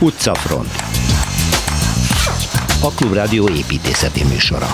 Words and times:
Utcafront 0.00 0.70
A 2.82 2.90
Klubrádió 2.90 3.48
építészeti 3.48 4.24
műsora 4.24 4.68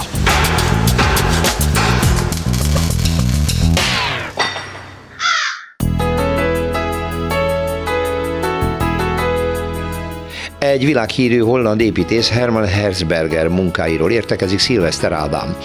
Egy 10.58 10.84
világhírű 10.84 11.38
holland 11.38 11.80
építész 11.80 12.30
Herman 12.30 12.66
Herzberger 12.66 13.48
munkáiról 13.48 14.10
értekezik 14.10 14.58
Szilveszter 14.58 15.12
Ádám. 15.12 15.56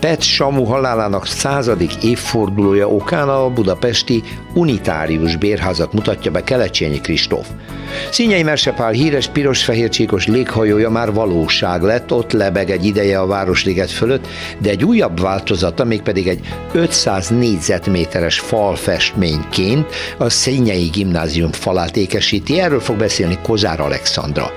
Pet 0.00 0.22
Samu 0.22 0.64
halálának 0.64 1.26
századik 1.26 2.04
évfordulója 2.04 2.88
okán 2.88 3.28
a 3.28 3.50
budapesti 3.50 4.22
unitárius 4.54 5.36
bérházat 5.36 5.92
mutatja 5.92 6.30
be 6.30 6.44
Kelecsényi 6.44 7.00
Kristóf. 7.00 7.48
Színyei 8.10 8.42
Mersepál 8.42 8.90
híres 8.90 9.28
piros-fehér-csíkos 9.28 10.26
léghajója 10.26 10.90
már 10.90 11.12
valóság 11.12 11.82
lett, 11.82 12.12
ott 12.12 12.32
lebeg 12.32 12.70
egy 12.70 12.84
ideje 12.84 13.20
a 13.20 13.26
Városliget 13.26 13.90
fölött, 13.90 14.26
de 14.58 14.70
egy 14.70 14.84
újabb 14.84 15.20
változata, 15.20 15.84
mégpedig 15.84 16.28
egy 16.28 16.40
500 16.72 17.28
négyzetméteres 17.28 18.38
falfestményként 18.38 19.86
a 20.18 20.28
Színyei 20.28 20.86
Gimnázium 20.86 21.52
falát 21.52 21.96
ékesíti. 21.96 22.60
Erről 22.60 22.80
fog 22.80 22.96
beszélni 22.96 23.38
Kozár 23.42 23.80
Alexandra. 23.80 24.52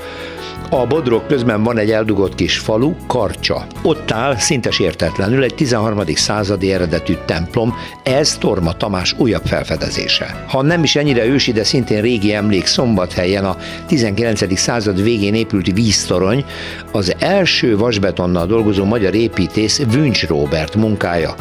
A 0.73 0.87
Bodrog 0.87 1.25
közben 1.25 1.63
van 1.63 1.77
egy 1.77 1.91
eldugott 1.91 2.35
kis 2.35 2.57
falu, 2.57 2.93
Karcsa. 3.07 3.65
Ott 3.83 4.11
áll, 4.11 4.35
szinte 4.35 4.69
értetlenül, 4.79 5.43
egy 5.43 5.55
13. 5.55 5.99
századi 6.05 6.73
eredetű 6.73 7.13
templom, 7.25 7.73
ez 8.03 8.37
Torma 8.37 8.73
Tamás 8.73 9.15
újabb 9.17 9.45
felfedezése. 9.45 10.45
Ha 10.47 10.61
nem 10.61 10.83
is 10.83 10.95
ennyire 10.95 11.25
ősi, 11.25 11.51
de 11.51 11.63
szintén 11.63 12.01
régi 12.01 12.33
emlék 12.33 12.65
Szombathelyen 12.65 13.45
a 13.45 13.57
19. 13.87 14.57
század 14.57 15.03
végén 15.03 15.33
épült 15.33 15.73
víztorony, 15.73 16.45
az 16.91 17.15
első 17.19 17.77
vasbetonnal 17.77 18.45
dolgozó 18.45 18.85
magyar 18.85 19.15
építész 19.15 19.81
Vüncs 19.91 20.27
Robert 20.27 20.75
munkája. 20.75 21.35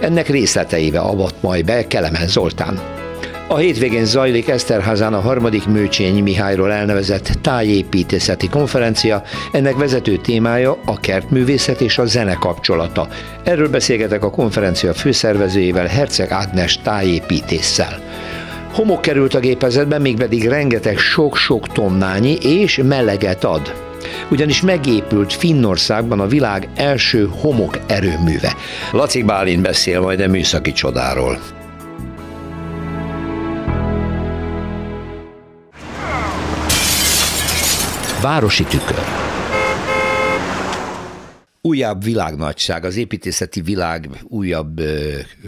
Ennek 0.00 0.28
részleteivel 0.28 1.04
avat 1.04 1.34
majd 1.40 1.64
be 1.64 1.86
Kelemen 1.86 2.28
Zoltán. 2.28 3.03
A 3.48 3.56
hétvégén 3.56 4.04
zajlik 4.04 4.48
Eszterházán 4.48 5.14
a 5.14 5.20
harmadik 5.20 5.66
Mőcsény 5.66 6.22
Mihályról 6.22 6.72
elnevezett 6.72 7.30
tájépítészeti 7.42 8.48
konferencia, 8.48 9.22
ennek 9.52 9.76
vezető 9.76 10.16
témája 10.16 10.78
a 10.84 11.00
kertművészet 11.00 11.80
és 11.80 11.98
a 11.98 12.06
zene 12.06 12.34
kapcsolata. 12.34 13.08
Erről 13.42 13.68
beszélgetek 13.68 14.24
a 14.24 14.30
konferencia 14.30 14.94
főszervezőjével, 14.94 15.86
Herceg 15.86 16.30
Ágnes 16.30 16.78
tájépítésszel. 16.78 18.00
Homok 18.72 19.00
került 19.00 19.34
a 19.34 19.40
gépezetben, 19.40 20.00
még 20.00 20.16
pedig 20.16 20.48
rengeteg 20.48 20.98
sok-sok 20.98 21.68
tonnányi 21.68 22.34
és 22.34 22.80
meleget 22.84 23.44
ad 23.44 23.74
ugyanis 24.30 24.60
megépült 24.60 25.32
Finnországban 25.32 26.20
a 26.20 26.26
világ 26.26 26.68
első 26.76 27.28
homok 27.40 27.78
erőműve. 27.86 28.56
Laci 28.92 29.22
Bálint 29.22 29.62
beszél 29.62 30.00
majd 30.00 30.20
a 30.20 30.28
műszaki 30.28 30.72
csodáról. 30.72 31.63
Városi 38.24 38.64
tükör. 38.64 39.23
Újabb 41.66 42.04
világnagyság, 42.04 42.84
az 42.84 42.96
építészeti 42.96 43.60
világ 43.60 44.08
újabb 44.22 44.80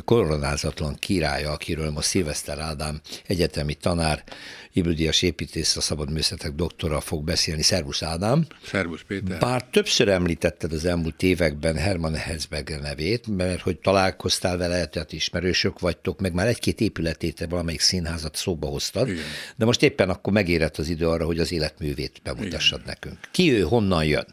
koronázatlan 0.05 0.95
királya, 0.95 1.53
akiről 1.53 1.91
most 1.91 2.09
Szilveszter 2.09 2.59
Ádám 2.59 3.00
egyetemi 3.27 3.75
tanár, 3.75 4.25
Ibridias 4.72 5.22
építész, 5.22 5.77
a 5.77 5.81
szabad 5.81 6.12
műszetek 6.12 6.53
doktora 6.53 7.00
fog 7.00 7.25
beszélni. 7.25 7.62
Szervusz 7.62 8.03
Ádám! 8.03 8.47
Szervusz 8.64 9.00
Péter! 9.06 9.39
Bár 9.39 9.64
többször 9.64 10.09
említetted 10.09 10.72
az 10.72 10.84
elmúlt 10.84 11.22
években 11.22 11.76
Hermann 11.76 12.15
Herzberger 12.15 12.81
nevét, 12.81 13.37
mert 13.37 13.60
hogy 13.60 13.78
találkoztál 13.78 14.56
vele, 14.56 14.87
tehát 14.87 15.12
ismerősök 15.12 15.78
vagytok, 15.78 16.21
meg 16.21 16.32
már 16.32 16.47
egy-két 16.47 16.81
épületét, 16.81 17.47
valamelyik 17.49 17.81
színházat 17.81 18.37
szóba 18.37 18.66
hoztad, 18.66 19.09
Igen. 19.09 19.22
de 19.56 19.65
most 19.65 19.82
éppen 19.82 20.10
akkor 20.10 20.32
megérett 20.32 20.76
az 20.76 20.88
idő 20.88 21.09
arra, 21.09 21.25
hogy 21.25 21.38
az 21.38 21.53
életművét 21.53 22.21
bemutassad 22.22 22.81
Igen. 22.82 22.94
nekünk. 23.00 23.19
Ki 23.31 23.53
ő, 23.53 23.60
honnan 23.60 24.05
jön? 24.05 24.26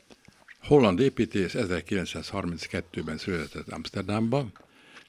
Holland 0.63 0.99
építész 0.99 1.53
1932-ben 1.57 3.17
született 3.17 3.71
Amsterdamban, 3.71 4.51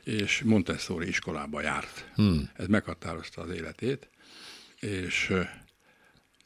és 0.05 0.43
Montessori 0.45 1.09
iskolába 1.09 1.61
járt. 1.61 2.11
Hmm. 2.15 2.51
Ez 2.57 2.67
meghatározta 2.67 3.43
az 3.43 3.51
életét 3.51 4.09
és 4.85 5.33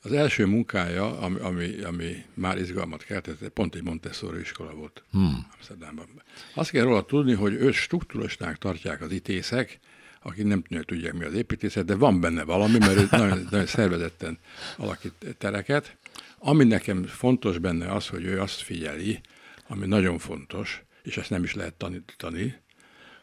az 0.02 0.12
első 0.12 0.46
munkája, 0.46 1.20
ami, 1.20 1.40
ami, 1.40 1.82
ami 1.82 2.24
már 2.34 2.58
izgalmat 2.58 3.04
keltett, 3.04 3.48
pont 3.48 3.74
egy 3.74 3.82
Montessori 3.82 4.40
iskola 4.40 4.74
volt 4.74 5.02
hmm. 5.10 5.46
Amsterdamban. 5.54 6.06
Azt 6.54 6.70
kell 6.70 6.84
róla 6.84 7.04
tudni, 7.04 7.32
hogy 7.32 7.52
ő 7.52 7.72
struktúrosták 7.72 8.56
tartják 8.56 9.00
az 9.00 9.12
itészek, 9.12 9.78
akik 10.22 10.44
nem 10.44 10.62
tudják 10.62 11.12
mi 11.12 11.24
az 11.24 11.34
építészet, 11.34 11.84
de 11.84 11.94
van 11.94 12.20
benne 12.20 12.44
valami, 12.44 12.78
mert 12.78 12.96
ő 12.96 13.06
nagyon, 13.10 13.46
nagyon 13.50 13.66
szervezetten 13.66 14.38
alakít 14.76 15.12
tereket. 15.38 15.96
Ami 16.38 16.64
nekem 16.64 17.04
fontos 17.04 17.58
benne 17.58 17.92
az, 17.92 18.08
hogy 18.08 18.24
ő 18.24 18.40
azt 18.40 18.60
figyeli, 18.60 19.20
ami 19.68 19.86
nagyon 19.86 20.18
fontos, 20.18 20.82
és 21.02 21.16
ezt 21.16 21.30
nem 21.30 21.44
is 21.44 21.54
lehet 21.54 21.74
tanítani, 21.74 22.54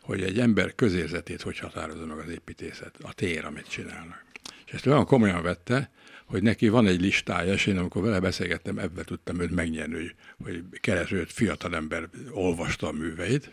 hogy 0.01 0.23
egy 0.23 0.39
ember 0.39 0.75
közérzetét 0.75 1.41
hogy 1.41 1.59
határozza 1.59 2.05
meg 2.05 2.17
az 2.17 2.29
építészet, 2.29 2.95
a 3.01 3.13
tér, 3.13 3.45
amit 3.45 3.67
csinálnak. 3.67 4.25
És 4.65 4.71
ezt 4.71 4.85
olyan 4.85 5.05
komolyan 5.05 5.41
vette, 5.41 5.91
hogy 6.25 6.43
neki 6.43 6.67
van 6.67 6.87
egy 6.87 7.01
listája, 7.01 7.53
és 7.53 7.65
én 7.65 7.77
amikor 7.77 8.01
vele 8.01 8.19
beszélgettem, 8.19 8.79
ebben 8.79 9.05
tudtam 9.05 9.39
őt 9.39 9.51
megnyerni, 9.51 9.95
hogy, 9.95 10.15
hogy 10.43 10.63
kereső 10.79 11.23
fiatalember 11.27 12.09
olvasta 12.31 12.87
a 12.87 12.91
műveit. 12.91 13.51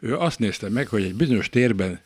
Ő 0.00 0.16
azt 0.16 0.38
nézte 0.38 0.68
meg, 0.68 0.88
hogy 0.88 1.02
egy 1.02 1.14
bizonyos 1.14 1.48
térben 1.48 2.00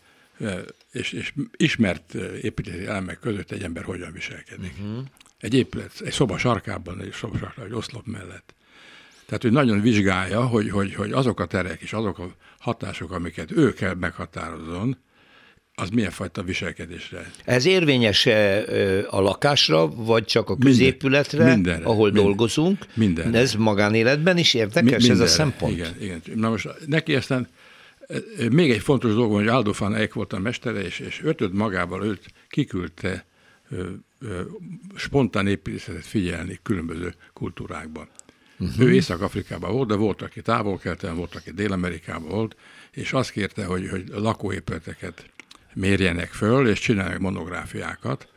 és, 0.92 1.12
és 1.12 1.32
ismert 1.56 2.14
építési 2.42 2.86
elemek 2.86 3.18
között 3.18 3.50
egy 3.50 3.62
ember 3.62 3.84
hogyan 3.84 4.12
viselkedik. 4.12 4.72
Uh-huh. 4.80 5.04
Egy 5.44 5.54
épület, 5.54 5.92
egy 6.04 6.12
szoba 6.12 6.38
sarkában, 6.38 7.00
egy 7.00 7.12
szoba 7.12 7.38
sarkában, 7.38 7.70
egy 7.70 7.76
oszlop 7.76 8.06
mellett. 8.06 8.54
Tehát, 9.26 9.42
hogy 9.42 9.52
nagyon 9.52 9.80
vizsgálja, 9.80 10.46
hogy, 10.46 10.70
hogy, 10.70 10.94
hogy 10.94 11.12
azok 11.12 11.40
a 11.40 11.46
terek 11.46 11.80
és 11.80 11.92
azok 11.92 12.18
a 12.18 12.34
hatások, 12.58 13.12
amiket 13.12 13.50
ő 13.50 13.72
kell 13.72 13.94
meghatározzon, 13.94 14.96
az 15.74 15.88
milyen 15.88 16.10
fajta 16.10 16.42
viselkedésre. 16.42 17.30
Ez 17.44 17.66
érvényes 17.66 18.26
a 19.06 19.20
lakásra, 19.20 19.88
vagy 19.94 20.24
csak 20.24 20.50
a 20.50 20.56
középületre, 20.56 21.44
mindenre, 21.44 21.84
ahol 21.84 22.04
minden, 22.04 22.22
dolgozunk? 22.22 22.86
Minden. 22.94 23.34
Ez 23.34 23.54
magánéletben 23.54 24.38
is 24.38 24.54
érdekes 24.54 25.02
Mi, 25.02 25.10
ez 25.10 25.20
a 25.20 25.26
szempont? 25.26 25.72
Igen, 25.72 25.94
igen. 26.00 26.22
Na 26.34 26.50
most 26.50 26.68
neki 26.86 27.14
aztán 27.14 27.48
még 28.50 28.70
egy 28.70 28.80
fontos 28.80 29.12
dolog, 29.12 29.32
hogy 29.32 29.46
Aldo 29.46 29.72
van 29.78 29.94
Eyck 29.94 30.14
volt 30.14 30.32
a 30.32 30.38
mestere, 30.38 30.80
és, 30.80 30.98
és 30.98 31.20
ötöd 31.24 31.54
magával 31.54 32.04
őt 32.04 32.26
kiküldte 32.48 33.24
spontán 34.94 35.46
építészetet 35.46 36.06
figyelni 36.06 36.58
különböző 36.62 37.14
kultúrákban. 37.32 38.08
Uh-huh. 38.58 38.86
Ő 38.86 38.92
Észak-Afrikában 38.92 39.72
volt, 39.72 39.88
de 39.88 39.94
volt, 39.94 40.22
aki 40.22 40.42
távol-keleten, 40.42 41.16
volt, 41.16 41.34
aki 41.34 41.50
Dél-Amerikában 41.50 42.28
volt, 42.28 42.56
és 42.90 43.12
azt 43.12 43.30
kérte, 43.30 43.64
hogy, 43.64 43.88
hogy 43.88 44.04
lakóépületeket 44.08 45.30
mérjenek 45.74 46.32
föl, 46.32 46.68
és 46.68 46.78
csinálják 46.78 47.18
monográfiákat, 47.18 48.28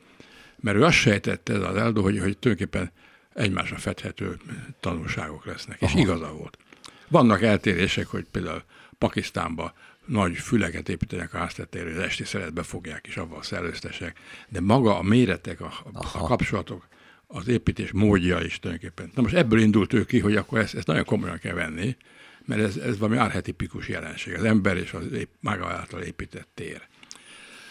mert 0.60 0.78
ő 0.78 0.84
azt 0.84 0.98
sejtette 0.98 1.54
ez 1.54 1.62
az 1.62 1.76
Eldó, 1.76 2.02
hogy, 2.02 2.20
hogy 2.20 2.38
tulajdonképpen 2.38 2.92
egymásra 3.34 3.78
fedhető 3.78 4.38
tanulságok 4.80 5.46
lesznek, 5.46 5.82
Aha. 5.82 5.98
és 5.98 6.04
igaza 6.04 6.32
volt. 6.32 6.58
Vannak 7.08 7.42
eltérések, 7.42 8.08
hogy 8.08 8.26
például 8.32 8.64
Pakisztánban 8.98 9.74
nagy 10.08 10.38
füleket 10.38 10.90
építenek 10.90 11.34
a 11.34 11.38
háztetére, 11.38 11.92
az 11.92 11.98
esti 11.98 12.24
szeretbe 12.24 12.64
fogják, 12.64 13.08
és 13.08 13.18
avval 13.18 13.44
szellőztesek, 13.44 14.20
de 14.50 14.62
maga 14.62 14.98
a 14.98 15.02
méretek, 15.02 15.62
a, 15.62 15.74
a 15.94 16.28
kapcsolatok, 16.28 16.88
az 17.28 17.48
építés 17.48 17.92
módja 17.92 18.42
is 18.42 18.60
tulajdonképpen. 18.60 19.12
Na 19.16 19.22
most 19.22 19.34
ebből 19.34 19.60
indult 19.60 19.94
ő 19.94 20.06
ki, 20.06 20.20
hogy 20.20 20.36
akkor 20.36 20.60
ezt, 20.60 20.76
ezt 20.76 20.88
nagyon 20.88 21.06
komolyan 21.06 21.38
kell 21.38 21.54
venni, 21.54 21.96
mert 22.46 22.62
ez, 22.62 22.78
ez 22.78 22.98
valami 22.98 23.18
archetipikus 23.18 23.88
jelenség, 23.88 24.34
az 24.34 24.44
ember 24.44 24.78
és 24.78 24.94
az 24.94 25.12
ép, 25.12 25.30
maga 25.40 25.68
által 25.68 26.02
épített 26.02 26.48
tér. 26.54 26.88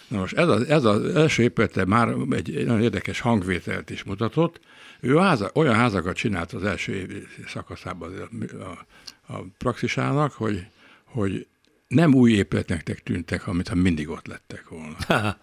Na 0.09 0.19
most 0.19 0.37
ez 0.37 0.49
az, 0.49 0.63
ez 0.63 0.85
az 0.85 1.15
első 1.15 1.43
épülete 1.43 1.85
már 1.85 2.09
egy, 2.31 2.65
nagyon 2.67 2.83
érdekes 2.83 3.21
hangvételt 3.21 3.91
is 3.91 4.03
mutatott. 4.03 4.61
Ő 5.01 5.17
háza, 5.17 5.51
olyan 5.55 5.75
házakat 5.75 6.17
csinált 6.17 6.53
az 6.53 6.65
első 6.65 7.27
szakaszában 7.47 8.13
a, 8.19 8.65
a, 8.65 8.87
a 9.35 9.45
praxisának, 9.59 10.33
hogy, 10.33 10.67
hogy 11.05 11.47
nem 11.89 12.15
új 12.15 12.33
épületnek 12.33 13.03
tűntek, 13.03 13.47
amit 13.47 13.69
ha 13.69 13.75
mindig 13.75 14.09
ott 14.09 14.27
lettek 14.27 14.69
volna. 14.69 14.97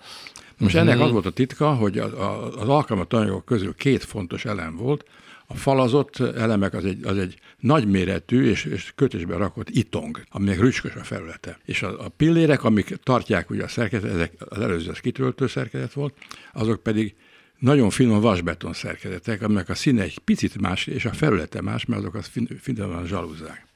Most 0.58 0.76
ennek 0.76 1.00
az 1.00 1.12
volt 1.12 1.26
a 1.26 1.32
titka, 1.32 1.74
hogy 1.74 1.98
az, 1.98 2.12
az 2.56 2.68
alkalmat 2.68 3.14
anyagok 3.14 3.46
közül 3.46 3.76
két 3.76 4.04
fontos 4.04 4.46
elem 4.46 4.76
volt, 4.76 5.06
a 5.48 5.56
falazott 5.56 6.20
elemek 6.20 6.74
az 6.74 6.86
egy, 6.86 7.06
az 7.06 7.18
egy 7.18 7.40
nagyméretű 7.60 8.46
és, 8.46 8.66
és 8.66 8.92
kötésbe 8.96 9.36
rakott 9.36 9.70
itong, 9.70 10.24
aminek 10.30 10.60
rücskös 10.60 10.96
a 10.96 11.04
felülete. 11.04 11.60
És 11.66 11.82
a, 11.84 12.06
a 12.06 12.10
pillérek, 12.10 12.64
amik 12.64 12.96
tartják 13.04 13.50
ugye 13.50 13.64
a 13.64 13.68
szerkezet, 13.68 14.12
ezek 14.12 14.34
az 14.38 14.60
előző 14.60 14.90
az 14.90 15.00
kitöltő 15.00 15.48
szerkezet 15.48 15.94
volt, 15.94 16.14
azok 16.54 16.84
pedig 16.84 17.16
nagyon 17.60 17.90
finom 17.90 18.22
vasbeton 18.22 18.74
szerkezetek, 18.74 19.42
aminek 19.42 19.70
a 19.70 19.76
színe 19.76 20.02
egy 20.02 20.20
picit 20.20 20.62
más, 20.62 20.88
és 20.88 21.06
a 21.06 21.14
felülete 21.14 21.62
más, 21.62 21.86
mert 21.86 22.02
azok 22.02 22.16
az 22.16 22.32
finoman 22.60 23.06
zsalúzzák. 23.06 23.73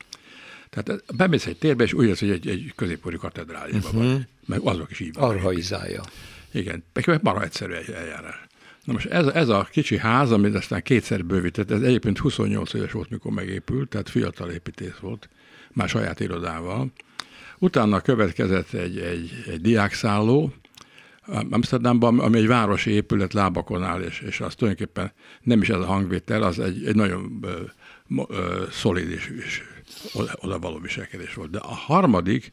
Tehát 0.84 1.16
bemész 1.16 1.46
egy 1.46 1.58
térbe, 1.58 1.84
és 1.84 1.94
úgy 1.94 2.08
érsz, 2.08 2.20
hogy 2.20 2.30
egy, 2.30 2.48
egy 2.48 2.74
középkori 2.76 3.18
katedrálisban 3.18 3.96
uh-huh. 3.96 4.12
vagy, 4.12 4.28
meg 4.46 4.60
azok 4.64 4.92
is 4.92 5.00
így 5.00 5.14
van. 5.14 5.30
Arhaizája. 5.30 6.04
Igen, 6.52 6.84
meg 6.94 7.20
marha 7.22 7.44
egyszerű 7.44 7.74
egy 7.74 7.90
eljárás. 7.90 8.48
Na 8.84 8.94
most 8.94 9.06
ez, 9.06 9.26
ez 9.26 9.50
a 9.50 9.68
kicsi 9.72 9.98
ház, 9.98 10.32
amit 10.32 10.56
aztán 10.56 10.82
kétszer 10.82 11.26
bővített, 11.26 11.72
ez 11.72 11.82
egyébként 11.82 12.18
28 12.18 12.74
éves 12.74 12.92
volt, 12.92 13.10
mikor 13.10 13.32
megépült, 13.32 13.90
tehát 13.90 14.10
fiatal 14.10 14.50
építész 14.50 14.98
volt, 15.02 15.30
már 15.74 15.90
saját 15.90 16.20
irodával. 16.20 16.92
Utána 17.60 18.02
következett 18.02 18.74
egy, 18.74 18.98
egy, 18.98 19.32
egy 19.48 19.62
diákszálló, 19.62 20.54
Amsterdamban, 21.50 22.20
ami 22.20 22.38
egy 22.38 22.48
városi 22.48 22.92
épület 22.92 23.34
lábakon 23.34 23.84
áll, 23.84 24.02
és, 24.02 24.20
és 24.20 24.40
az 24.40 24.56
tulajdonképpen 24.56 25.12
nem 25.42 25.62
is 25.62 25.70
ez 25.70 25.80
a 25.80 25.86
hangvétel, 25.86 26.44
az 26.44 26.60
egy, 26.60 26.86
egy 26.86 26.96
nagyon 26.96 27.40
ö, 27.42 27.62
ö, 28.30 28.64
szolid 28.72 29.10
és, 29.10 29.34
és 29.46 29.64
oda, 30.14 30.32
oda 30.40 30.60
való 30.60 30.80
viselkedés 30.80 31.34
volt. 31.34 31.50
De 31.50 31.60
a 31.60 31.74
harmadik, 31.74 32.52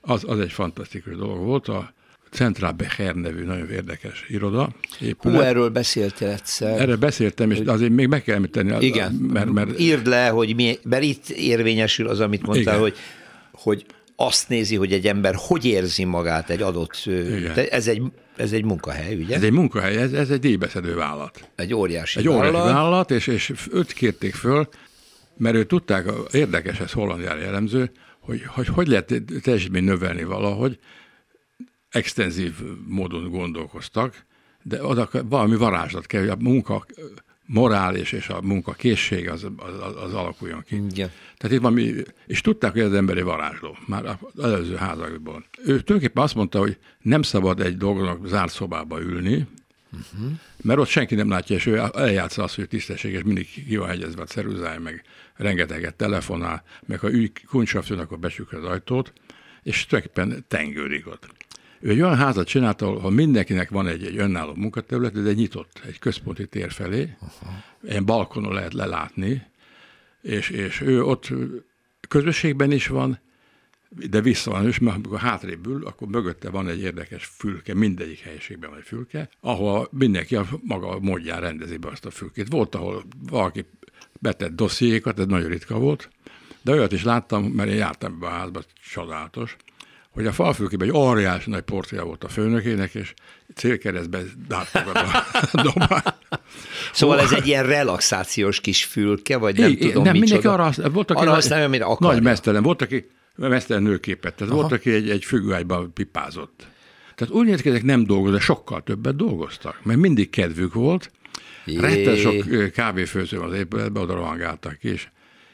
az, 0.00 0.24
az 0.26 0.40
egy 0.40 0.52
fantasztikus 0.52 1.16
dolog 1.16 1.38
volt, 1.38 1.68
a 1.68 1.92
Central 2.32 2.72
Becher 2.72 3.14
nevű 3.14 3.44
nagyon 3.44 3.70
érdekes 3.70 4.24
iroda. 4.28 4.68
Épület. 5.00 5.36
Hú, 5.36 5.42
erről 5.42 5.68
beszéltél 5.68 6.28
egyszer. 6.28 6.80
Erről 6.80 6.96
beszéltem, 6.96 7.50
és 7.50 7.58
azért 7.66 7.92
még 7.92 8.08
meg 8.08 8.22
kell 8.22 8.34
említeni. 8.34 8.86
Igen, 8.86 9.12
mert, 9.12 9.50
mert, 9.50 9.80
írd 9.80 10.06
le, 10.06 10.28
hogy 10.28 10.54
mi, 10.54 10.78
mert 10.82 11.02
itt 11.02 11.28
érvényesül 11.28 12.08
az, 12.08 12.20
amit 12.20 12.42
mondtál, 12.42 12.74
Igen. 12.74 12.80
hogy, 12.80 12.96
hogy 13.52 13.86
azt 14.16 14.48
nézi, 14.48 14.76
hogy 14.76 14.92
egy 14.92 15.06
ember 15.06 15.34
hogy 15.36 15.64
érzi 15.64 16.04
magát 16.04 16.50
egy 16.50 16.62
adott... 16.62 17.02
Igen. 17.06 17.58
Ez 17.70 17.86
egy, 17.86 18.02
ez 18.36 18.52
egy 18.52 18.64
munkahely, 18.64 19.14
ugye? 19.14 19.34
Ez 19.34 19.42
egy 19.42 19.52
munkahely, 19.52 19.96
ez, 19.96 20.12
ez 20.12 20.30
egy 20.30 20.40
díjbeszedő 20.40 20.94
vállalat. 20.94 21.48
Egy 21.56 21.74
óriási 21.74 22.18
Egy 22.18 22.28
óriási 22.28 22.52
vállalat, 22.52 22.72
vállalat 22.72 23.10
és, 23.10 23.26
és 23.26 23.52
őt 23.72 23.92
kérték 23.92 24.34
föl, 24.34 24.68
mert 25.42 25.56
ő 25.56 25.64
tudták, 25.64 26.06
érdekes 26.32 26.80
ez 26.80 26.92
Hollandiára 26.92 27.40
jellemző, 27.40 27.90
hogy, 28.18 28.42
hogy 28.46 28.66
hogy 28.66 28.86
lehet 28.86 29.22
teljesítmény 29.42 29.84
növelni 29.84 30.24
valahogy, 30.24 30.78
extenzív 31.88 32.54
módon 32.86 33.30
gondolkoztak, 33.30 34.24
de 34.62 34.84
oda 34.84 35.08
valami 35.24 35.56
varázslat 35.56 36.06
kell, 36.06 36.20
hogy 36.20 36.28
a 36.28 36.36
munka 36.38 36.86
morál 37.46 37.96
és, 37.96 38.12
és 38.12 38.28
a 38.28 38.40
munka 38.42 38.72
készség 38.72 39.28
az, 39.28 39.46
az, 39.56 39.96
az 40.04 40.14
alakuljon 40.14 40.62
ki. 40.66 40.74
Igen. 40.74 41.10
Tehát 41.36 41.56
itt 41.56 41.62
valami, 41.62 41.92
és 42.26 42.40
tudták, 42.40 42.72
hogy 42.72 42.80
ez 42.80 42.92
emberi 42.92 43.22
varázsló, 43.22 43.76
már 43.86 44.04
az 44.04 44.44
előző 44.44 44.74
házakban. 44.74 45.44
Ő 45.58 45.64
tulajdonképpen 45.64 46.22
azt 46.22 46.34
mondta, 46.34 46.58
hogy 46.58 46.78
nem 47.00 47.22
szabad 47.22 47.60
egy 47.60 47.76
dolgnak 47.76 48.26
zárt 48.26 48.52
szobába 48.52 49.00
ülni, 49.00 49.46
uh-huh. 49.92 50.32
mert 50.62 50.78
ott 50.78 50.88
senki 50.88 51.14
nem 51.14 51.28
látja, 51.28 51.56
és 51.56 51.66
ő 51.66 51.90
eljátsza 51.94 52.42
azt, 52.42 52.54
hogy 52.54 52.68
tisztességes, 52.68 53.22
mindig 53.22 53.48
ki 53.68 53.76
van 53.76 53.88
hegyezve 53.88 54.22
a 54.22 54.26
ceruzája, 54.26 54.80
meg 54.80 55.04
rengeteget 55.36 55.94
telefonál, 55.94 56.62
meg 56.86 56.98
ha 56.98 57.10
ügy 57.10 57.44
kuncsafjön, 57.46 57.98
akkor 57.98 58.18
besük 58.18 58.52
az 58.52 58.64
ajtót, 58.64 59.12
és 59.62 59.86
tulajdonképpen 59.86 60.44
tengődik 60.48 61.06
ott. 61.06 61.26
Ő 61.80 61.90
egy 61.90 62.00
olyan 62.00 62.16
házat 62.16 62.46
csinált, 62.46 62.82
ahol 62.82 63.10
mindenkinek 63.10 63.70
van 63.70 63.86
egy, 63.86 64.04
egy 64.04 64.16
önálló 64.16 64.54
munkaterület, 64.54 65.22
de 65.22 65.28
egy 65.28 65.36
nyitott, 65.36 65.82
egy 65.86 65.98
központi 65.98 66.46
tér 66.46 66.70
felé, 66.70 67.16
Aha. 67.20 67.64
ilyen 67.82 68.04
balkonon 68.04 68.52
lehet 68.52 68.72
lelátni, 68.72 69.42
és, 70.22 70.50
és 70.50 70.80
ő 70.80 71.04
ott 71.04 71.28
közösségben 72.08 72.72
is 72.72 72.86
van, 72.86 73.20
de 74.10 74.20
vissza 74.20 74.50
van, 74.50 74.66
és 74.66 74.78
amikor 74.78 75.18
hátrébb 75.18 75.66
ül, 75.66 75.86
akkor 75.86 76.08
mögötte 76.08 76.50
van 76.50 76.68
egy 76.68 76.80
érdekes 76.80 77.24
fülke, 77.24 77.74
mindegyik 77.74 78.18
helyiségben 78.18 78.70
van 78.70 78.78
egy 78.78 78.84
fülke, 78.84 79.28
ahol 79.40 79.88
mindenki 79.90 80.36
a 80.36 80.46
maga 80.62 80.98
módján 81.00 81.40
rendezi 81.40 81.76
be 81.76 81.88
azt 81.88 82.04
a 82.04 82.10
fülkét. 82.10 82.48
Volt, 82.48 82.74
ahol 82.74 83.04
valaki 83.28 83.64
betett 84.22 84.54
dossziékat, 84.54 85.18
ez 85.18 85.26
nagyon 85.26 85.48
ritka 85.48 85.78
volt, 85.78 86.08
de 86.62 86.72
olyat 86.72 86.92
is 86.92 87.04
láttam, 87.04 87.44
mert 87.44 87.70
én 87.70 87.76
jártam 87.76 88.18
be 88.18 88.26
a 88.26 88.30
házba, 88.30 88.62
csodálatos, 88.92 89.56
hogy 90.10 90.26
a 90.26 90.32
falfülkében 90.32 90.88
egy 90.88 90.94
óriási 90.94 91.50
nagy 91.50 91.62
portréja 91.62 92.04
volt 92.04 92.24
a 92.24 92.28
főnökének, 92.28 92.94
és 92.94 93.14
célkeresztbe 93.54 94.20
dártogad 94.48 94.96
a 94.96 95.62
dobát. 95.62 96.16
Szóval 96.92 97.20
ez 97.20 97.32
egy 97.32 97.46
ilyen 97.46 97.66
relaxációs 97.66 98.60
kis 98.60 98.84
fülke, 98.84 99.36
vagy 99.36 99.58
nem 99.58 99.70
Igen, 99.70 99.88
tudom 99.88 100.02
nem, 100.02 100.16
mindenki 100.16 100.46
arra, 100.46 100.70
volt, 100.92 101.10
aki 101.10 101.20
arra 101.20 101.30
használja, 101.30 101.64
amire 101.64 101.84
akarja. 101.84 102.14
Nagy 102.14 102.22
mesztelen, 102.22 102.62
volt, 102.62 102.82
aki 102.82 103.10
mesztelen 103.36 103.82
nőképet, 103.82 104.34
tehát 104.34 104.52
Aha. 104.52 104.60
volt, 104.60 104.72
aki 104.72 104.90
egy, 104.92 105.10
egy 105.10 105.24
függőágyban 105.24 105.92
pipázott. 105.92 106.66
Tehát 107.14 107.34
úgy 107.34 107.46
néz 107.46 107.66
ezek 107.66 107.82
nem 107.82 108.04
dolgoztak, 108.04 108.40
sokkal 108.40 108.82
többet 108.82 109.16
dolgoztak, 109.16 109.80
mert 109.82 109.98
mindig 109.98 110.30
kedvük 110.30 110.74
volt, 110.74 111.10
Rettel 111.64 112.16
sok 112.16 112.70
kávéfőző 112.72 113.40
az 113.40 113.54
épületben, 113.54 114.02
oda 114.02 114.14
rohangáltak 114.14 114.78
ki, 114.78 114.88
és, 114.88 115.08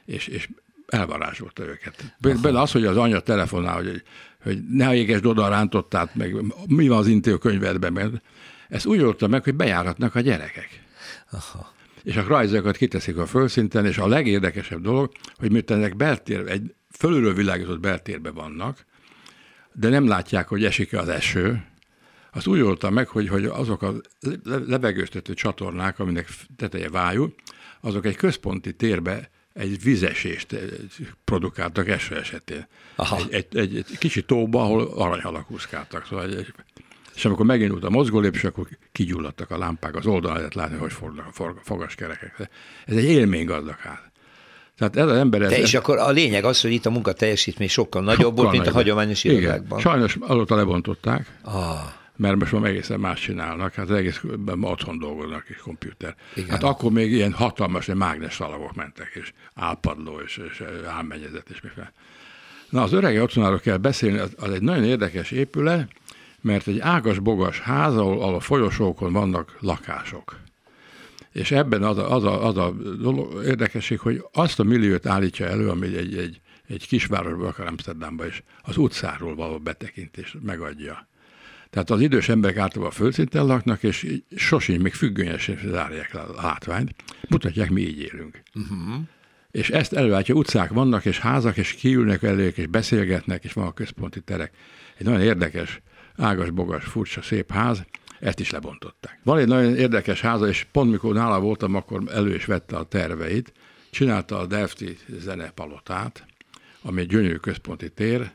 és, 0.04 0.26
és 0.26 0.48
elvarázsolta 0.86 1.62
őket. 1.62 2.16
Bele 2.42 2.60
az, 2.60 2.72
hogy 2.72 2.84
az 2.84 2.96
anya 2.96 3.20
telefonál, 3.20 3.74
hogy 3.74 4.02
hogy 4.42 4.68
ne 4.68 4.94
éges 4.94 5.20
Doda 5.20 5.48
rántottát, 5.48 6.14
meg 6.14 6.34
mi 6.66 6.88
van 6.88 6.98
az 6.98 7.06
intél 7.06 7.38
könyvedben, 7.38 7.92
mert 7.92 8.22
ezt 8.68 8.86
úgy 8.86 9.00
oldta 9.00 9.28
meg, 9.28 9.44
hogy 9.44 9.54
bejáratnak 9.54 10.14
a 10.14 10.20
gyerekek. 10.20 10.82
Aha. 11.30 11.72
És 12.02 12.16
a 12.16 12.24
rajzokat 12.26 12.76
kiteszik 12.76 13.16
a 13.16 13.26
földszinten, 13.26 13.86
és 13.86 13.98
a 13.98 14.06
legérdekesebb 14.06 14.80
dolog, 14.80 15.12
hogy 15.36 15.50
miután 15.50 15.78
ennek 15.78 15.96
beltér, 15.96 16.44
egy 16.46 16.74
fölülről 16.90 17.34
világított 17.34 17.80
beltérbe 17.80 18.30
vannak, 18.30 18.86
de 19.72 19.88
nem 19.88 20.08
látják, 20.08 20.48
hogy 20.48 20.64
esik-e 20.64 20.98
az 20.98 21.08
eső, 21.08 21.64
azt 22.32 22.46
úgy 22.46 22.60
oldta 22.60 22.90
meg, 22.90 23.08
hogy, 23.08 23.28
hogy 23.28 23.44
azok 23.44 23.82
a 23.82 23.94
levegőztető 24.66 25.34
csatornák, 25.34 25.98
aminek 25.98 26.28
teteje 26.56 26.90
vájú, 26.90 27.34
azok 27.80 28.06
egy 28.06 28.16
központi 28.16 28.72
térbe 28.72 29.30
egy 29.52 29.82
vizesést 29.82 30.52
eh, 30.52 30.60
produkáltak 31.24 31.88
eső 31.88 32.16
esetén. 32.16 32.66
Aha. 32.96 33.16
Egy, 33.16 33.34
egy, 33.34 33.56
egy, 33.56 33.76
egy 33.76 33.98
kicsi 33.98 34.22
tóba, 34.22 34.62
ahol 34.62 34.92
aranyhalak 34.96 35.50
úszkáltak. 35.50 36.06
Szóval 36.08 36.24
egy, 36.24 36.54
és 37.14 37.24
amikor 37.24 37.46
megindult 37.46 37.84
a 37.84 37.90
mozgólépés, 37.90 38.44
akkor 38.44 38.68
kigyulladtak 38.92 39.50
a 39.50 39.58
lámpák, 39.58 39.96
az 39.96 40.06
oldalon 40.06 40.36
lehet 40.36 40.54
látni, 40.54 40.76
hogy 40.76 40.92
fordulnak 40.92 41.26
a 41.38 41.54
fogaskerekek. 41.62 42.48
Ez 42.86 42.96
egy 42.96 43.04
élmény 43.04 43.44
gazdag 43.44 43.76
ház. 43.78 43.98
Tehát 44.76 44.96
ez 44.96 45.06
az 45.06 45.16
ember... 45.16 45.42
Ez, 45.42 45.50
De 45.50 45.58
és 45.58 45.74
akkor 45.74 45.98
a 45.98 46.10
lényeg 46.10 46.44
az, 46.44 46.60
hogy 46.60 46.72
itt 46.72 46.86
a 46.86 46.90
munka 46.90 47.12
teljesítmény 47.12 47.68
sokkal 47.68 48.02
nagyobb 48.02 48.18
sokkal 48.18 48.34
volt, 48.34 48.50
mint 48.50 48.64
nagyobb. 48.64 48.74
a 48.74 48.78
hagyományos 48.78 49.24
irodákban. 49.24 49.80
Sajnos 49.80 50.16
azóta 50.20 50.56
lebontották. 50.56 51.38
Ah 51.42 51.96
mert 52.18 52.36
most 52.36 52.52
már 52.52 52.64
egészen 52.64 53.00
más 53.00 53.20
csinálnak, 53.20 53.74
hát 53.74 53.90
egész 53.90 54.22
otthon 54.60 54.98
dolgoznak 54.98 55.44
és 55.48 55.56
komputer. 55.56 56.14
Igen. 56.34 56.50
Hát 56.50 56.62
akkor 56.62 56.92
még 56.92 57.12
ilyen 57.12 57.32
hatalmas 57.32 57.86
mágnes 57.86 58.34
szalagok 58.34 58.74
mentek, 58.74 59.10
és 59.14 59.32
álpadló, 59.54 60.20
és, 60.20 60.40
és 60.50 60.62
álmegyezet, 60.86 61.48
és 61.50 61.60
miféle. 61.60 61.92
Na, 62.70 62.82
az 62.82 62.92
öreg 62.92 63.22
otthonáról 63.22 63.58
kell 63.58 63.76
beszélni, 63.76 64.18
az, 64.18 64.32
az 64.36 64.50
egy 64.50 64.62
nagyon 64.62 64.84
érdekes 64.84 65.30
épület, 65.30 65.90
mert 66.40 66.66
egy 66.66 66.78
ágas-bogas 66.78 67.60
ház, 67.60 67.96
ahol, 67.96 68.20
ahol 68.20 68.34
a 68.34 68.40
folyosókon 68.40 69.12
vannak 69.12 69.56
lakások. 69.60 70.38
És 71.32 71.50
ebben 71.50 71.82
az 71.82 71.98
a, 71.98 72.14
az 72.14 72.24
a, 72.24 72.46
az 72.46 72.56
a 72.56 72.70
dolog, 73.00 73.44
érdekesség, 73.44 73.98
hogy 73.98 74.24
azt 74.32 74.60
a 74.60 74.62
milliót 74.62 75.06
állítja 75.06 75.46
elő, 75.46 75.68
ami 75.68 75.96
egy, 75.96 76.16
egy, 76.16 76.40
egy 76.66 76.86
kisvárosban, 76.86 77.46
akár 77.46 77.66
Amsterdamban 77.66 78.26
is, 78.26 78.42
az 78.62 78.76
utcáról 78.76 79.34
való 79.34 79.58
betekintést 79.58 80.36
megadja. 80.42 81.07
Tehát 81.70 81.90
az 81.90 82.00
idős 82.00 82.28
emberek 82.28 82.56
általában 82.56 82.92
a 82.92 82.94
földszinten 82.94 83.46
laknak, 83.46 83.82
és 83.82 84.06
sosincs 84.36 84.82
még 84.82 84.94
függönyesen 84.94 85.58
zárják 85.66 86.14
a 86.14 86.32
látványt. 86.42 86.94
Mutatják, 87.28 87.70
mi 87.70 87.80
így 87.80 88.00
élünk. 88.00 88.42
Uh-huh. 88.54 88.94
És 89.50 89.70
ezt 89.70 89.92
előállítja, 89.92 90.34
utcák 90.34 90.70
vannak, 90.70 91.04
és 91.04 91.18
házak, 91.18 91.56
és 91.56 91.72
kiülnek 91.72 92.22
elők, 92.22 92.56
és 92.58 92.66
beszélgetnek, 92.66 93.44
és 93.44 93.52
van 93.52 93.66
a 93.66 93.72
központi 93.72 94.20
terek. 94.20 94.52
Egy 94.96 95.06
nagyon 95.06 95.20
érdekes, 95.20 95.80
ágas-bogas, 96.16 96.84
furcsa, 96.84 97.22
szép 97.22 97.52
ház, 97.52 97.84
ezt 98.20 98.40
is 98.40 98.50
lebontották. 98.50 99.20
Van 99.22 99.38
egy 99.38 99.46
nagyon 99.46 99.76
érdekes 99.76 100.20
háza, 100.20 100.48
és 100.48 100.66
pont 100.72 100.90
mikor 100.90 101.14
nála 101.14 101.40
voltam, 101.40 101.74
akkor 101.74 102.02
elő 102.12 102.34
is 102.34 102.44
vette 102.44 102.76
a 102.76 102.84
terveit, 102.84 103.52
csinálta 103.90 104.38
a 104.38 104.46
Delfti 104.46 104.96
zenepalotát, 105.18 106.26
ami 106.82 107.00
egy 107.00 107.06
gyönyörű 107.06 107.36
központi 107.36 107.90
tér, 107.90 108.32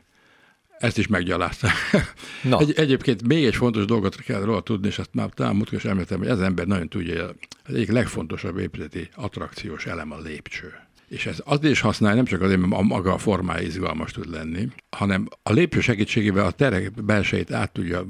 ezt 0.78 0.98
is 0.98 1.06
meggyalázta. 1.06 1.68
No. 2.42 2.58
Egy, 2.58 2.72
egyébként 2.76 3.26
még 3.26 3.44
egy 3.44 3.54
fontos 3.54 3.84
dolgot 3.84 4.16
kell 4.16 4.40
róla 4.40 4.60
tudni, 4.60 4.86
és 4.86 4.98
azt 4.98 5.14
már 5.14 5.28
talán 5.28 5.56
múltkor 5.56 5.78
is 5.78 5.84
említettem, 5.84 6.18
hogy 6.18 6.28
ez 6.28 6.40
ember 6.40 6.66
nagyon 6.66 6.88
tudja, 6.88 7.34
az 7.64 7.74
egyik 7.74 7.90
legfontosabb 7.90 8.58
épületi 8.58 9.08
attrakciós 9.14 9.86
elem 9.86 10.12
a 10.12 10.20
lépcső. 10.20 10.74
És 11.08 11.26
ez 11.26 11.42
azért 11.44 11.72
is 11.72 11.80
használja, 11.80 12.16
nem 12.16 12.24
csak 12.24 12.40
azért, 12.40 12.60
mert 12.60 12.72
a 12.72 12.82
maga 12.82 13.12
a 13.12 13.18
formája 13.18 13.66
izgalmas 13.66 14.12
tud 14.12 14.30
lenni, 14.30 14.68
hanem 14.90 15.28
a 15.42 15.52
lépcső 15.52 15.80
segítségével 15.80 16.46
a 16.46 16.50
terek 16.50 17.04
belsejét 17.04 17.52
át 17.52 17.72
tudja 17.72 18.06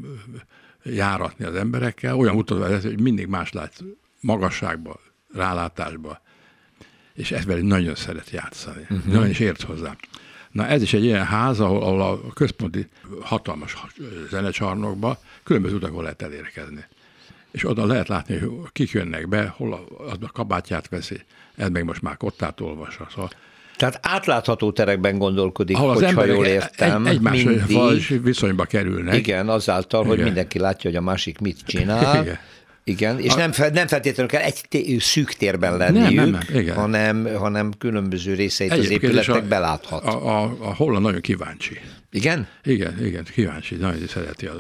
járatni 0.83 1.44
az 1.44 1.54
emberekkel, 1.54 2.16
olyan 2.16 2.44
vezet, 2.47 2.83
hogy 2.83 3.00
mindig 3.00 3.26
más 3.26 3.52
lát 3.52 3.85
magasságba, 4.21 5.00
rálátásba, 5.35 6.21
és 7.14 7.33
ezzel 7.33 7.59
nagyon 7.59 7.94
szeret 7.94 8.30
játszani. 8.30 8.80
Uh-huh. 8.83 9.12
Nagyon 9.12 9.28
is 9.28 9.38
ért 9.38 9.62
hozzá. 9.62 9.97
Na 10.54 10.66
ez 10.66 10.82
is 10.82 10.94
egy 10.94 11.04
ilyen 11.04 11.25
ház, 11.25 11.61
ahol, 11.61 11.82
ahol 11.82 12.02
a 12.02 12.32
központi 12.34 12.88
hatalmas 13.20 13.76
zenecsarnokba 14.30 15.18
különböző 15.42 15.75
utakon 15.75 16.02
lehet 16.02 16.23
elérkezni. 16.23 16.84
és 17.50 17.68
oda 17.68 17.87
lehet 17.87 18.08
látni, 18.08 18.38
hogy 18.38 18.50
kik 18.73 18.90
jönnek 18.90 19.28
be, 19.28 19.54
hol 19.56 19.73
a, 19.73 20.02
a 20.20 20.32
kabátját 20.32 20.88
veszi, 20.88 21.20
ez 21.56 21.68
meg 21.68 21.84
most 21.84 22.02
már 22.02 22.16
kottát 22.16 22.61
olvassa. 22.61 23.06
Szóval 23.11 23.30
tehát 23.76 23.99
átlátható 24.02 24.73
terekben 24.73 25.18
gondolkodik, 25.18 25.76
Ahol 25.76 25.90
az 25.90 26.02
hogyha 26.02 26.25
jól 26.25 26.46
értem. 26.46 27.06
Egy, 27.06 27.14
egymás 27.14 27.44
viszonyba 28.23 28.64
kerülnek. 28.64 29.14
Igen, 29.14 29.49
azáltal, 29.49 30.04
Igen. 30.04 30.14
hogy 30.14 30.25
mindenki 30.25 30.58
látja, 30.58 30.90
hogy 30.90 30.99
a 30.99 31.02
másik 31.02 31.38
mit 31.38 31.61
csinál. 31.66 32.23
Igen. 32.23 32.38
Igen, 32.85 33.19
és 33.19 33.33
a... 33.33 33.37
nem, 33.37 33.50
nem 33.73 33.87
feltétlenül 33.87 34.31
kell 34.31 34.43
egy 34.43 34.61
té- 34.69 35.00
szűk 35.00 35.33
térben 35.33 35.76
lenniük, 35.76 36.05
nem, 36.05 36.14
nem, 36.14 36.45
nem, 36.49 36.61
igen. 36.61 36.75
Hanem, 36.75 37.29
hanem 37.37 37.73
különböző 37.79 38.35
részeit 38.35 38.73
Egyébként 38.73 39.03
az 39.03 39.09
épületnek 39.09 39.45
a, 39.45 39.47
beláthat. 39.47 40.05
A, 40.05 40.43
a, 40.43 40.57
a 40.61 40.75
Holland 40.75 41.05
nagyon 41.05 41.21
kíváncsi. 41.21 41.81
Igen? 42.11 42.49
Igen, 42.64 43.05
igen, 43.05 43.25
kíváncsi, 43.25 43.75
nagyon 43.75 44.07
szereti 44.07 44.47
az. 44.47 44.57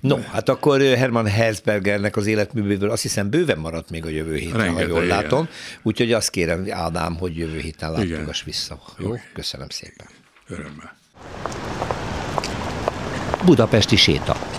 No, 0.00 0.16
hát 0.16 0.48
akkor 0.48 0.80
Hermann 0.80 1.26
Herzbergernek 1.26 2.16
az 2.16 2.26
életművéből 2.26 2.90
azt 2.90 3.02
hiszem 3.02 3.30
bőven 3.30 3.58
maradt 3.58 3.90
még 3.90 4.04
a 4.04 4.08
jövő 4.08 4.36
héten, 4.36 4.60
Rengeteg, 4.60 4.86
ha 4.86 4.88
jól 4.94 5.04
igen. 5.04 5.16
látom. 5.16 5.48
Úgyhogy 5.82 6.12
azt 6.12 6.30
kérem, 6.30 6.66
Ádám, 6.70 7.16
hogy 7.16 7.36
jövő 7.36 7.58
héten 7.58 7.92
látogass 7.92 8.42
vissza. 8.44 8.82
Jó, 8.98 9.14
köszönöm 9.32 9.68
szépen. 9.68 10.06
Örömmel. 10.48 10.96
Budapesti 13.44 13.96
séta. 13.96 14.49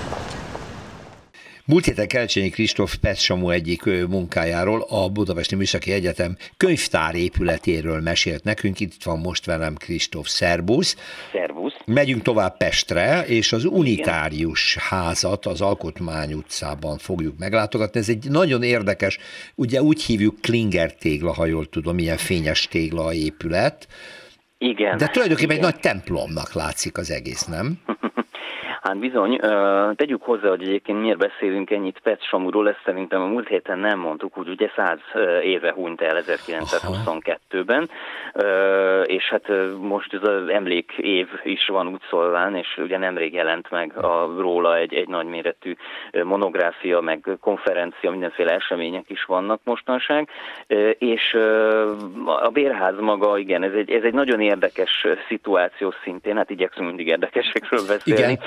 Múlt 1.71 1.85
héten 1.85 2.07
Kelcsényi 2.07 2.49
Kristóf 2.49 2.95
Petsamu 2.95 3.49
egyik 3.49 3.83
munkájáról, 4.09 4.85
a 4.89 5.09
Budapesti 5.09 5.55
Műszaki 5.55 5.91
Egyetem 5.91 6.37
könyvtár 6.57 7.15
épületéről 7.15 8.01
mesélt 8.01 8.43
nekünk. 8.43 8.79
Itt 8.79 9.03
van 9.03 9.19
most 9.19 9.45
velem 9.45 9.75
Kristóf 9.75 10.27
Szerbusz. 10.27 10.95
Szerbusz. 11.31 11.73
Megyünk 11.85 12.21
tovább 12.21 12.57
Pestre, 12.57 13.25
és 13.25 13.53
az 13.53 13.65
Unitárius 13.65 14.75
Igen. 14.75 14.87
házat 14.89 15.45
az 15.45 15.61
Alkotmány 15.61 16.33
utcában 16.33 16.97
fogjuk 16.97 17.37
meglátogatni. 17.37 17.99
Ez 17.99 18.09
egy 18.09 18.29
nagyon 18.29 18.63
érdekes, 18.63 19.17
ugye 19.55 19.81
úgy 19.81 20.03
hívjuk 20.03 20.41
Klinger 20.41 20.93
tégla, 20.95 21.33
ha 21.33 21.45
jól 21.45 21.65
tudom, 21.65 21.97
ilyen 21.97 22.17
fényes 22.17 22.67
tégla 22.67 23.13
épület. 23.13 23.87
Igen. 24.57 24.97
De 24.97 25.07
tulajdonképpen 25.07 25.55
Igen. 25.55 25.67
egy 25.67 25.71
nagy 25.73 25.81
templomnak 25.81 26.53
látszik 26.53 26.97
az 26.97 27.11
egész, 27.11 27.45
nem? 27.45 27.79
Hát 28.81 28.97
bizony, 28.97 29.39
tegyük 29.95 30.21
hozzá, 30.23 30.49
hogy 30.49 30.61
egyébként 30.61 31.01
miért 31.01 31.17
beszélünk 31.17 31.71
ennyit 31.71 31.99
Pet 32.03 32.23
Samuról, 32.23 32.69
ezt 32.69 32.81
szerintem 32.85 33.21
a 33.21 33.25
múlt 33.25 33.47
héten 33.47 33.79
nem 33.79 33.99
mondtuk, 33.99 34.37
úgy 34.37 34.49
ugye 34.49 34.71
száz 34.75 34.99
éve 35.43 35.71
hunyt 35.71 36.01
el 36.01 36.23
1922-ben, 36.25 37.89
és 39.05 39.29
hát 39.29 39.47
most 39.79 40.13
ez 40.13 40.23
az 40.23 40.47
emlék 40.47 40.91
év 40.97 41.27
is 41.43 41.67
van 41.67 41.87
úgy 41.87 42.01
szólván, 42.09 42.55
és 42.55 42.77
ugye 42.77 42.97
nemrég 42.97 43.33
jelent 43.33 43.69
meg 43.69 43.97
a, 43.97 44.33
róla 44.37 44.77
egy, 44.77 44.93
egy 44.93 45.07
nagyméretű 45.07 45.75
monográfia, 46.23 47.01
meg 47.01 47.37
konferencia, 47.41 48.11
mindenféle 48.11 48.51
események 48.51 49.09
is 49.09 49.23
vannak 49.23 49.61
mostanság, 49.63 50.29
és 50.97 51.37
a 52.25 52.49
bérház 52.49 52.99
maga, 52.99 53.37
igen, 53.37 53.63
ez 53.63 53.73
egy, 53.73 53.91
ez 53.91 54.03
egy 54.03 54.13
nagyon 54.13 54.39
érdekes 54.39 55.07
szituáció 55.27 55.93
szintén, 56.03 56.35
hát 56.35 56.49
igyekszünk 56.49 56.87
mindig 56.87 57.07
érdekesekről 57.07 57.79
beszélni. 57.87 58.21
Igen 58.21 58.39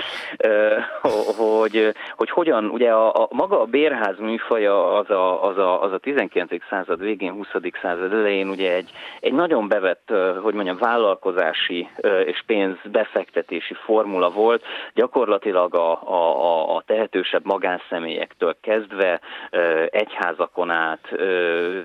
hogy, 1.37 1.95
hogy 2.17 2.31
hogyan, 2.31 2.65
ugye 2.65 2.91
a, 2.91 3.23
a 3.23 3.29
maga 3.31 3.61
a 3.61 3.65
bérház 3.65 4.19
műfaja 4.19 4.93
az 4.97 5.11
a, 5.11 5.45
az, 5.45 5.59
a, 5.59 5.83
az 5.83 5.93
a 5.93 5.99
19. 5.99 6.51
század 6.69 7.01
végén, 7.01 7.33
20. 7.33 7.47
század 7.83 8.13
elején 8.13 8.49
ugye 8.49 8.75
egy, 8.75 8.91
egy 9.21 9.33
nagyon 9.33 9.69
bevett, 9.69 10.13
hogy 10.43 10.55
mondjam, 10.55 10.77
vállalkozási 10.77 11.89
és 12.25 12.43
pénzbefektetési 12.47 13.75
formula 13.75 14.31
volt, 14.31 14.63
gyakorlatilag 14.95 15.75
a, 15.75 15.93
a, 16.11 16.77
a 16.77 16.83
tehetősebb 16.87 17.45
magánszemélyektől 17.45 18.57
kezdve 18.61 19.21
egyházakon 19.91 20.71
át, 20.71 21.09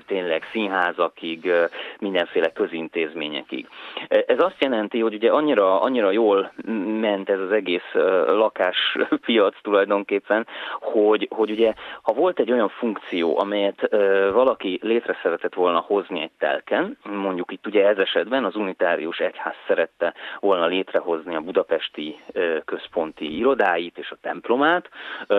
tényleg 0.06 0.48
színházakig, 0.52 1.52
mindenféle 1.98 2.52
közintézményekig. 2.52 3.68
Ez 4.08 4.38
azt 4.38 4.56
jelenti, 4.58 5.00
hogy 5.00 5.14
ugye 5.14 5.30
annyira, 5.30 5.80
annyira 5.80 6.10
jól 6.10 6.52
ment 7.00 7.30
ez 7.30 7.38
az 7.38 7.52
egész 7.52 7.94
lakáspiac 8.36 9.54
tulajdonképpen, 9.62 10.46
hogy, 10.80 11.28
hogy 11.30 11.50
ugye 11.50 11.72
ha 12.02 12.12
volt 12.12 12.38
egy 12.38 12.52
olyan 12.52 12.68
funkció, 12.68 13.38
amelyet 13.38 13.86
ö, 13.92 14.30
valaki 14.32 14.78
létre 14.82 15.18
szeretett 15.22 15.54
volna 15.54 15.78
hozni 15.78 16.20
egy 16.20 16.30
telken, 16.38 16.98
mondjuk 17.04 17.52
itt 17.52 17.66
ugye 17.66 17.88
ez 17.88 17.98
esetben 17.98 18.44
az 18.44 18.56
unitárius 18.56 19.18
egyház 19.18 19.54
szerette 19.66 20.14
volna 20.40 20.66
létrehozni 20.66 21.34
a 21.34 21.40
budapesti 21.40 22.18
ö, 22.32 22.58
központi 22.64 23.36
irodáit 23.36 23.98
és 23.98 24.10
a 24.10 24.18
templomát, 24.20 24.88
ö, 25.26 25.36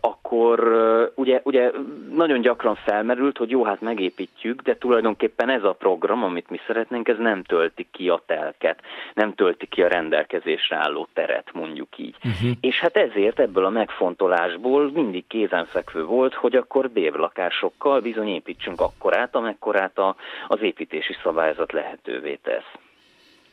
akkor 0.00 0.25
ö, 0.32 1.06
ugye, 1.14 1.40
ugye 1.42 1.70
nagyon 2.14 2.40
gyakran 2.40 2.74
felmerült, 2.74 3.36
hogy 3.36 3.50
jó, 3.50 3.64
hát 3.64 3.80
megépítjük, 3.80 4.62
de 4.62 4.76
tulajdonképpen 4.76 5.48
ez 5.48 5.64
a 5.64 5.72
program, 5.72 6.22
amit 6.22 6.50
mi 6.50 6.60
szeretnénk, 6.66 7.08
ez 7.08 7.18
nem 7.18 7.42
tölti 7.42 7.86
ki 7.90 8.08
a 8.08 8.22
telket, 8.26 8.80
nem 9.14 9.34
tölti 9.34 9.66
ki 9.66 9.82
a 9.82 9.88
rendelkezésre 9.88 10.76
álló 10.76 11.08
teret, 11.12 11.50
mondjuk 11.52 11.98
így. 11.98 12.16
Uh-huh. 12.24 12.50
És 12.60 12.80
hát 12.80 12.96
ezért 12.96 13.40
ebből 13.40 13.64
a 13.64 13.70
megfontolásból 13.70 14.90
mindig 14.94 15.26
kézenfekvő 15.26 16.04
volt, 16.04 16.34
hogy 16.34 16.56
akkor 16.56 16.90
bérlakásokkal 16.90 18.00
bizony 18.00 18.28
építsünk 18.28 18.80
akkorát, 18.80 19.34
amekkorát 19.34 19.98
a, 19.98 20.16
az 20.48 20.62
építési 20.62 21.16
szabályzat 21.22 21.72
lehetővé 21.72 22.38
tesz. 22.42 22.85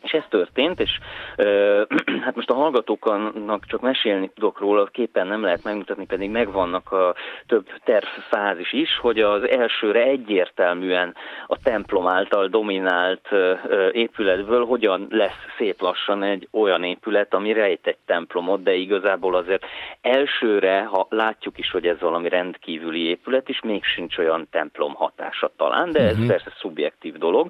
És 0.04 0.12
ez 0.12 0.24
történt, 0.30 0.80
és 0.80 1.00
ö, 1.36 1.84
hát 2.26 2.36
most 2.36 2.50
a 2.50 2.54
hallgatóknak 2.54 3.66
csak 3.66 3.82
mesélni 3.82 4.32
tudok 4.36 4.60
róla, 4.60 4.86
képen 4.86 5.28
nem 5.28 5.44
lehet 5.44 5.64
megmutatni, 5.64 6.06
pedig 6.06 6.30
megvannak 6.30 6.92
a 6.92 7.16
több 7.48 7.66
tervfázis 7.84 8.74
is, 8.74 8.98
hogy 8.98 9.20
az 9.20 9.50
elsőre 9.50 10.04
egyértelműen 10.04 11.16
a 11.48 11.58
templom 11.64 12.08
által 12.08 12.48
dominált 12.48 13.28
ö, 13.32 13.54
épületből 13.92 14.66
hogyan 14.66 15.08
lesz 15.10 15.46
szép 15.58 15.82
lassan 15.82 16.24
egy 16.24 16.48
olyan 16.52 16.84
épület, 16.84 17.34
ami 17.34 17.54
rejt 17.54 17.88
egy 17.88 17.98
templomot, 18.06 18.64
de 18.64 18.74
igazából 18.74 19.36
azért 19.36 19.66
elsőre, 20.02 20.84
ha 20.84 21.08
látjuk 21.10 21.58
is, 21.58 21.72
hogy 21.72 21.88
ez 21.88 22.00
valami 22.00 22.30
rendkívüli 22.30 23.08
épület, 23.08 23.50
is 23.50 23.62
még 23.62 23.84
sincs 23.84 24.18
olyan 24.18 24.48
templom 24.52 24.94
hatása 24.94 25.52
talán, 25.58 25.92
de 25.92 26.00
ez 26.00 26.12
uh-huh. 26.12 26.28
persze 26.28 26.52
szubjektív 26.60 27.18
dolog. 27.18 27.48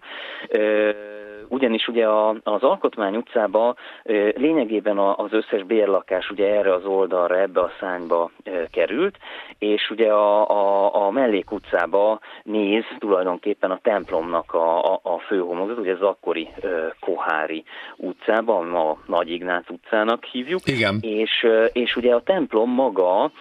Ö, 0.47 0.91
ugyanis 1.47 1.87
ugye 1.87 2.07
az 2.43 2.63
Alkotmány 2.63 3.15
utcába 3.15 3.75
lényegében 4.35 4.97
az 4.97 5.33
összes 5.33 5.63
bérlakás 5.63 6.29
ugye 6.29 6.47
erre 6.55 6.73
az 6.73 6.85
oldalra, 6.85 7.39
ebbe 7.39 7.59
a 7.59 7.71
szányba 7.79 8.31
került, 8.71 9.17
és 9.57 9.89
ugye 9.89 10.11
a, 10.11 10.49
a, 10.49 10.95
a 11.05 11.11
mellék 11.11 11.51
utcába 11.51 12.19
néz 12.43 12.83
tulajdonképpen 12.99 13.71
a 13.71 13.79
templomnak 13.81 14.53
a, 14.53 14.93
a, 14.93 14.99
a 15.03 15.19
főhomlokzat, 15.19 15.77
ugye 15.77 15.93
az 15.93 16.01
akkori 16.01 16.49
Kohári 16.99 17.63
utcába, 17.95 18.57
a 18.57 18.97
Nagy 19.07 19.31
Ignác 19.31 19.69
utcának 19.69 20.23
hívjuk. 20.23 20.59
Igen. 20.65 20.97
És, 21.01 21.47
és 21.73 21.95
ugye 21.95 22.13
a 22.13 22.21
templom 22.21 22.69
maga 22.69 23.31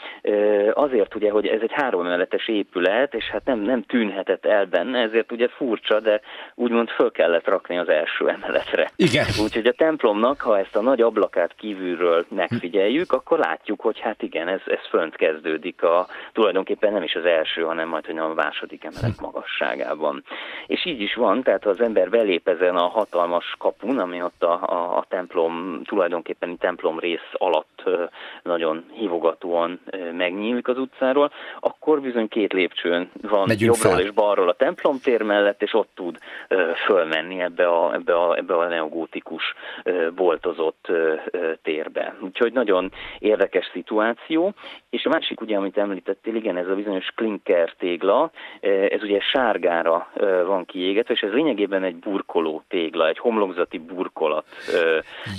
azért 0.73 1.15
ugye, 1.15 1.31
hogy 1.31 1.47
ez 1.47 1.61
egy 1.63 1.73
háromemeletes 1.73 2.49
épület, 2.49 3.15
és 3.15 3.25
hát 3.31 3.45
nem, 3.45 3.59
nem 3.61 3.83
tűnhetett 3.83 4.47
el 4.47 4.67
benne, 4.67 4.99
ezért 4.99 5.33
ugye 5.33 5.49
furcsa, 5.49 6.01
de 6.01 6.21
úgymond 6.55 6.89
föl 6.89 7.11
kellett 7.11 7.49
rakni 7.49 7.79
az 7.79 7.89
első 7.89 8.29
emeletre. 8.29 8.91
Igen. 8.97 9.27
Úgyhogy 9.43 9.67
a 9.67 9.73
templomnak, 9.73 10.41
ha 10.41 10.59
ezt 10.59 10.77
a 10.77 10.81
nagy 10.81 11.01
ablakát 11.01 11.55
kívülről 11.55 12.25
megfigyeljük, 12.29 13.13
akkor 13.13 13.39
látjuk, 13.39 13.81
hogy 13.81 14.01
hát 14.01 14.23
igen, 14.23 14.49
ez, 14.49 14.61
ez 14.67 14.89
fönt 14.89 15.17
kezdődik 15.17 15.83
a, 15.83 16.07
tulajdonképpen 16.33 16.93
nem 16.93 17.03
is 17.03 17.15
az 17.15 17.25
első, 17.25 17.63
hanem 17.63 17.89
majd, 17.89 18.07
hogy 18.07 18.19
a 18.19 18.35
második 18.35 18.85
emelet 18.85 19.21
magasságában. 19.21 20.25
És 20.67 20.87
így 20.87 21.01
is 21.01 21.15
van, 21.15 21.43
tehát 21.43 21.63
ha 21.63 21.71
az 21.71 21.81
ember 21.81 22.11
belép 22.11 22.49
ezen 22.49 22.77
a 22.77 22.87
hatalmas 22.87 23.55
kapun, 23.59 23.99
ami 23.99 24.23
ott 24.23 24.43
a, 24.43 24.53
a, 24.63 24.97
a 24.97 25.05
templom, 25.09 25.83
tulajdonképpen 25.85 26.59
templom 26.59 26.99
rész 26.99 27.31
alatt 27.33 27.83
nagyon 28.43 28.85
hívogatóan 28.93 29.81
megnyílik 30.13 30.69
az 30.69 30.79
utcáról, 30.79 31.33
akkor 31.61 32.01
bizony 32.01 32.29
két 32.29 32.53
lépcsőn 32.53 33.11
van 33.23 33.47
Megyünk 33.47 33.75
jobbról 33.75 33.93
fel. 33.93 34.03
és 34.05 34.11
balról 34.11 34.49
a 34.49 34.55
templom 34.55 34.99
tér 35.01 35.23
mellett, 35.23 35.63
és 35.63 35.75
ott 35.75 35.91
tud 35.95 36.19
fölmenni 36.87 37.41
ebbe 37.41 37.69
a 37.69 37.95
ebbe 37.95 38.15
a, 38.15 38.37
ebbe 38.37 38.55
a 38.55 38.59
neogótikus 38.83 39.43
boltozott 40.15 40.87
térbe. 41.63 42.17
Úgyhogy 42.21 42.53
nagyon 42.53 42.93
érdekes 43.19 43.71
szituáció. 43.73 44.53
És 44.91 45.05
a 45.05 45.09
másik, 45.09 45.41
ugye, 45.41 45.57
amit 45.57 45.79
említettél, 45.79 46.35
igen, 46.35 46.57
ez 46.57 46.69
a 46.69 46.75
bizonyos 46.75 47.07
klinker 47.15 47.75
tégla, 47.79 48.31
ez 48.89 49.03
ugye 49.03 49.21
sárgára 49.21 50.11
van 50.47 50.65
kiégetve, 50.65 51.15
és 51.15 51.21
ez 51.21 51.33
lényegében 51.33 51.83
egy 51.85 51.97
burkoló 51.97 52.63
tégla, 52.69 53.09
egy 53.09 53.19
homlokzati 53.19 53.79
burkolat 53.79 54.45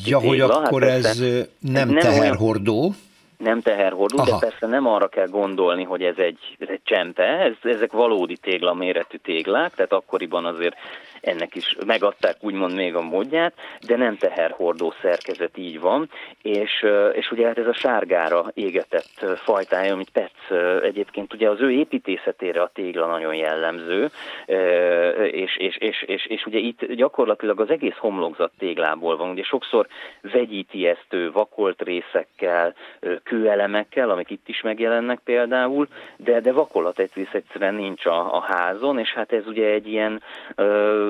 Ja, 0.05 0.17
tégla. 0.17 0.29
hogy 0.29 0.39
hát 0.39 0.49
akkor 0.49 0.81
hát 0.81 0.91
ez 0.91 1.19
nem, 1.59 1.89
nem 1.89 1.97
teherhordó? 1.97 2.79
Olyan, 2.79 2.95
nem 3.37 3.61
teherhordó, 3.61 4.17
Aha. 4.17 4.29
de 4.29 4.37
persze 4.39 4.67
nem 4.67 4.87
arra 4.87 5.07
kell 5.07 5.27
gondolni, 5.27 5.83
hogy 5.83 6.03
ez 6.03 6.17
egy, 6.17 6.55
ez 6.59 6.67
egy 6.69 6.81
csempe, 6.83 7.23
ez, 7.23 7.53
ezek 7.61 7.91
valódi 7.91 8.37
tégla 8.37 8.73
méretű 8.73 9.17
téglák, 9.17 9.73
tehát 9.73 9.91
akkoriban 9.93 10.45
azért 10.45 10.75
ennek 11.23 11.55
is 11.55 11.75
megadták 11.85 12.35
úgymond 12.39 12.75
még 12.75 12.95
a 12.95 13.01
módját, 13.01 13.53
de 13.87 13.97
nem 13.97 14.17
teherhordó 14.17 14.93
szerkezet 15.01 15.57
így 15.57 15.79
van, 15.79 16.09
és, 16.41 16.85
és 17.13 17.31
ugye 17.31 17.47
hát 17.47 17.57
ez 17.57 17.67
a 17.67 17.73
sárgára 17.73 18.51
égetett 18.53 19.25
fajtája, 19.35 19.93
amit 19.93 20.09
Petsz 20.09 20.81
egyébként 20.83 21.33
ugye 21.33 21.49
az 21.49 21.61
ő 21.61 21.71
építészetére 21.71 22.61
a 22.61 22.71
tégla 22.73 23.07
nagyon 23.07 23.35
jellemző, 23.35 24.09
és, 25.31 25.57
és, 25.57 25.77
és, 25.77 26.01
és, 26.01 26.25
és 26.25 26.45
ugye 26.45 26.57
itt 26.57 26.85
gyakorlatilag 26.93 27.59
az 27.59 27.69
egész 27.69 27.97
homlokzat 27.97 28.51
téglából 28.57 29.17
van, 29.17 29.29
ugye 29.29 29.43
sokszor 29.43 29.87
vegyíti 30.21 30.87
ezt 30.87 31.07
ő 31.09 31.31
vakolt 31.31 31.81
részekkel, 31.81 32.73
kőelemekkel, 33.23 34.09
amik 34.09 34.29
itt 34.29 34.47
is 34.47 34.61
megjelennek 34.61 35.19
például, 35.23 35.87
de, 36.17 36.39
de 36.39 36.51
vakolat 36.51 36.99
egyszerűen 36.99 37.75
nincs 37.75 38.05
a, 38.05 38.35
a 38.35 38.41
házon, 38.41 38.99
és 38.99 39.13
hát 39.13 39.31
ez 39.31 39.47
ugye 39.47 39.67
egy 39.67 39.87
ilyen 39.87 40.21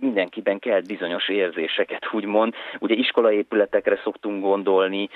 mindenkiben 0.00 0.58
kelt 0.58 0.86
bizonyos 0.86 1.28
érzéseket, 1.28 2.08
úgymond. 2.12 2.54
Ugye 2.78 2.94
iskolaépületekre 2.94 4.00
szoktunk 4.02 4.42
gondolni 4.42 5.08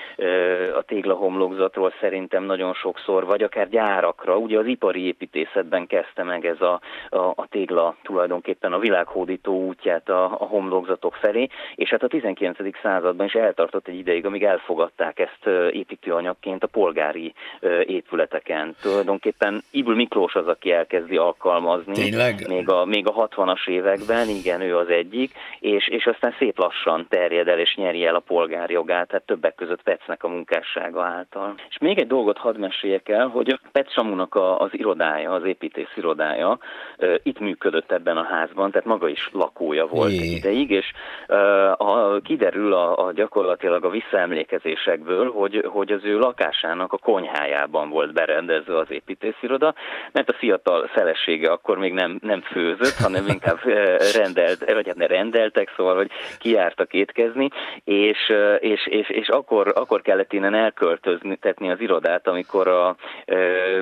a 0.75 0.81
téglahomlokzatról 0.81 1.93
szerintem 1.99 2.43
nagyon 2.43 2.73
sokszor, 2.73 3.25
vagy 3.25 3.43
akár 3.43 3.69
gyárakra. 3.69 4.37
Ugye 4.37 4.59
az 4.59 4.65
ipari 4.65 5.05
építészetben 5.05 5.87
kezdte 5.87 6.23
meg 6.23 6.45
ez 6.45 6.61
a, 6.61 6.81
a, 7.09 7.17
a 7.17 7.47
tégla 7.49 7.95
tulajdonképpen 8.03 8.73
a 8.73 8.79
világhódító 8.79 9.65
útját 9.65 10.09
a, 10.09 10.23
a 10.23 10.45
homlokzatok 10.45 11.15
felé, 11.15 11.47
és 11.75 11.89
hát 11.89 12.03
a 12.03 12.07
19. 12.07 12.57
században 12.81 13.25
is 13.25 13.33
eltartott 13.33 13.87
egy 13.87 13.97
ideig, 13.97 14.25
amíg 14.25 14.43
elfogadták 14.43 15.19
ezt 15.19 15.71
építőanyagként 15.71 16.63
a 16.63 16.67
polgári 16.67 17.33
épületeken. 17.85 18.75
Tulajdonképpen 18.81 19.61
Ibl 19.71 19.91
Miklós 19.91 20.35
az, 20.35 20.47
aki 20.47 20.71
elkezdi 20.71 21.17
alkalmazni. 21.17 21.93
Tényleg? 21.93 22.47
Még 22.47 22.69
a, 22.69 22.85
még 22.85 23.07
a 23.07 23.27
60-as 23.27 23.67
években, 23.67 24.27
igen, 24.27 24.61
ő 24.61 24.72
az 24.77 24.89
egyik, 24.89 25.33
és, 25.59 25.87
és 25.87 26.05
aztán 26.05 26.35
szép 26.37 26.57
lassan 26.57 27.05
terjed 27.09 27.47
el 27.47 27.59
és 27.59 27.75
nyeri 27.75 28.05
el 28.05 28.15
a 28.15 28.19
polgárjogát, 28.19 29.07
tehát 29.07 29.25
többek 29.25 29.55
között 29.55 29.81
Pecnek 29.83 30.23
a 30.23 30.27
munkássága 30.27 31.03
által. 31.03 31.53
És 31.69 31.77
még 31.77 31.99
egy 31.99 32.07
dolgot 32.07 32.37
hadd 32.37 32.59
meséljek 32.59 33.09
el, 33.09 33.27
hogy 33.27 33.59
Pec 33.71 33.91
Samunak 33.91 34.35
a, 34.35 34.59
az 34.59 34.69
irodája, 34.71 35.31
az 35.31 35.45
építész 35.45 35.93
irodája 35.95 36.57
itt 37.23 37.39
működött 37.39 37.91
ebben 37.91 38.17
a 38.17 38.23
házban, 38.23 38.71
tehát 38.71 38.87
maga 38.87 39.07
is 39.07 39.29
lakója 39.31 39.87
volt 39.87 40.11
Jé. 40.11 40.17
egy 40.17 40.31
ideig, 40.31 40.69
és 40.69 40.91
a, 41.77 42.21
kiderül 42.21 42.73
a, 42.73 43.05
a 43.05 43.11
gyakorlatilag 43.11 43.85
a 43.85 43.89
visszaemlékezésekből, 43.89 45.31
hogy, 45.31 45.65
hogy 45.67 45.91
az 45.91 46.03
ő 46.03 46.17
lakásának 46.17 46.93
a 46.93 46.97
konyhájában 46.97 47.89
volt 47.89 48.13
berendezve 48.13 48.77
az 48.77 48.91
építésziroda, 48.91 49.73
mert 50.11 50.29
a 50.29 50.33
fiatal 50.33 50.87
felesége 50.87 51.51
akkor 51.51 51.77
még 51.77 51.93
nem, 51.93 52.19
nem 52.21 52.41
főzött, 52.41 52.95
hanem 52.95 53.27
inkább 53.27 53.59
rendelt 54.15 54.62
vagy 54.65 54.87
hát 54.87 54.95
ne 54.95 55.07
rendeltek, 55.07 55.73
szóval, 55.75 55.95
hogy 55.95 56.11
kiártak 56.39 56.93
étkezni, 56.93 57.49
és, 57.83 58.17
és, 58.59 58.87
és, 58.87 59.09
és 59.09 59.27
akkor, 59.27 59.71
akkor 59.75 60.01
kellett 60.01 60.33
innen 60.33 60.53
elköltözni, 60.53 61.35
tetni 61.35 61.71
az 61.71 61.79
irodát, 61.79 62.27
amikor 62.27 62.67
a, 62.67 62.95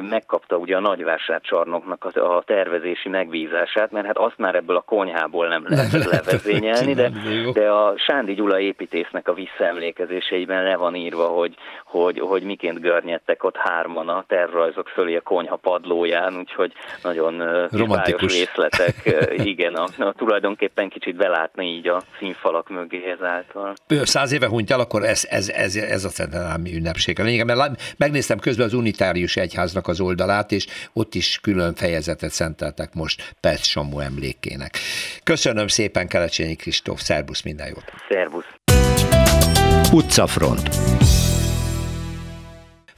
megkapta 0.09 0.57
ugye 0.57 0.75
a 0.75 0.79
nagyvásárcsarnoknak 0.79 2.05
a, 2.05 2.35
a 2.37 2.43
tervezési 2.43 3.09
megbízását, 3.09 3.91
mert 3.91 4.05
hát 4.05 4.17
azt 4.17 4.37
már 4.37 4.55
ebből 4.55 4.75
a 4.75 4.81
konyhából 4.81 5.47
nem 5.47 5.63
lehet 5.67 6.05
levezényelni, 6.05 6.93
de, 6.93 7.11
de 7.53 7.69
a 7.69 7.93
Sándi 7.97 8.33
Gyula 8.33 8.59
építésznek 8.59 9.27
a 9.27 9.33
visszaemlékezéseiben 9.33 10.63
le 10.63 10.75
van 10.75 10.95
írva, 10.95 11.25
hogy, 11.25 11.55
hogy, 11.85 12.19
hogy 12.19 12.43
miként 12.43 12.79
görnyedtek 12.79 13.43
ott 13.43 13.57
hárman 13.57 14.09
a 14.09 14.23
tervrajzok 14.27 14.87
fölé 14.87 15.15
a 15.15 15.21
konyha 15.21 15.55
padlóján, 15.55 16.37
úgyhogy 16.37 16.73
nagyon 17.03 17.67
romantikus. 17.71 18.33
részletek, 18.33 18.95
igen, 19.51 19.73
a, 19.73 19.85
a 20.03 20.13
tulajdonképpen 20.13 20.70
tulajdonképpen 20.73 20.89
kicsit 20.89 21.15
belátni 21.15 21.65
így 21.65 21.87
a 21.87 22.03
színfalak 22.19 22.69
mögé 22.69 23.11
ezáltal. 23.19 23.73
Ő 23.87 24.05
száz 24.05 24.31
éve 24.31 24.47
hunyt 24.47 24.71
el, 24.71 24.79
akkor 24.79 25.03
ez, 25.03 25.27
ez, 25.29 25.49
ez, 25.49 25.75
ez 25.75 26.03
a 26.03 26.09
szentelálmi 26.09 26.75
ünnepség. 26.75 27.19
A 27.19 27.23
lényeg, 27.23 27.45
mert 27.45 27.95
megnéztem 27.97 28.39
közben 28.39 28.65
az 28.65 28.73
unitárius 28.73 29.35
egyháznak 29.35 29.87
az 29.87 29.99
oldalát, 29.99 30.51
és 30.51 30.67
ott 30.93 31.15
is 31.15 31.39
külön 31.41 31.73
fejezetet 31.73 32.31
szenteltek 32.31 32.93
most 32.93 33.33
Perc 33.39 33.65
Samu 33.65 33.99
emlékének. 33.99 34.77
Köszönöm 35.23 35.67
szépen 35.67 36.07
Kelecsényi 36.07 36.55
Kristóf, 36.55 36.99
szervusz, 36.99 37.41
minden 37.41 37.67
jót! 37.67 37.83
Szervusz! 38.09 38.45
Utcafront 39.93 40.69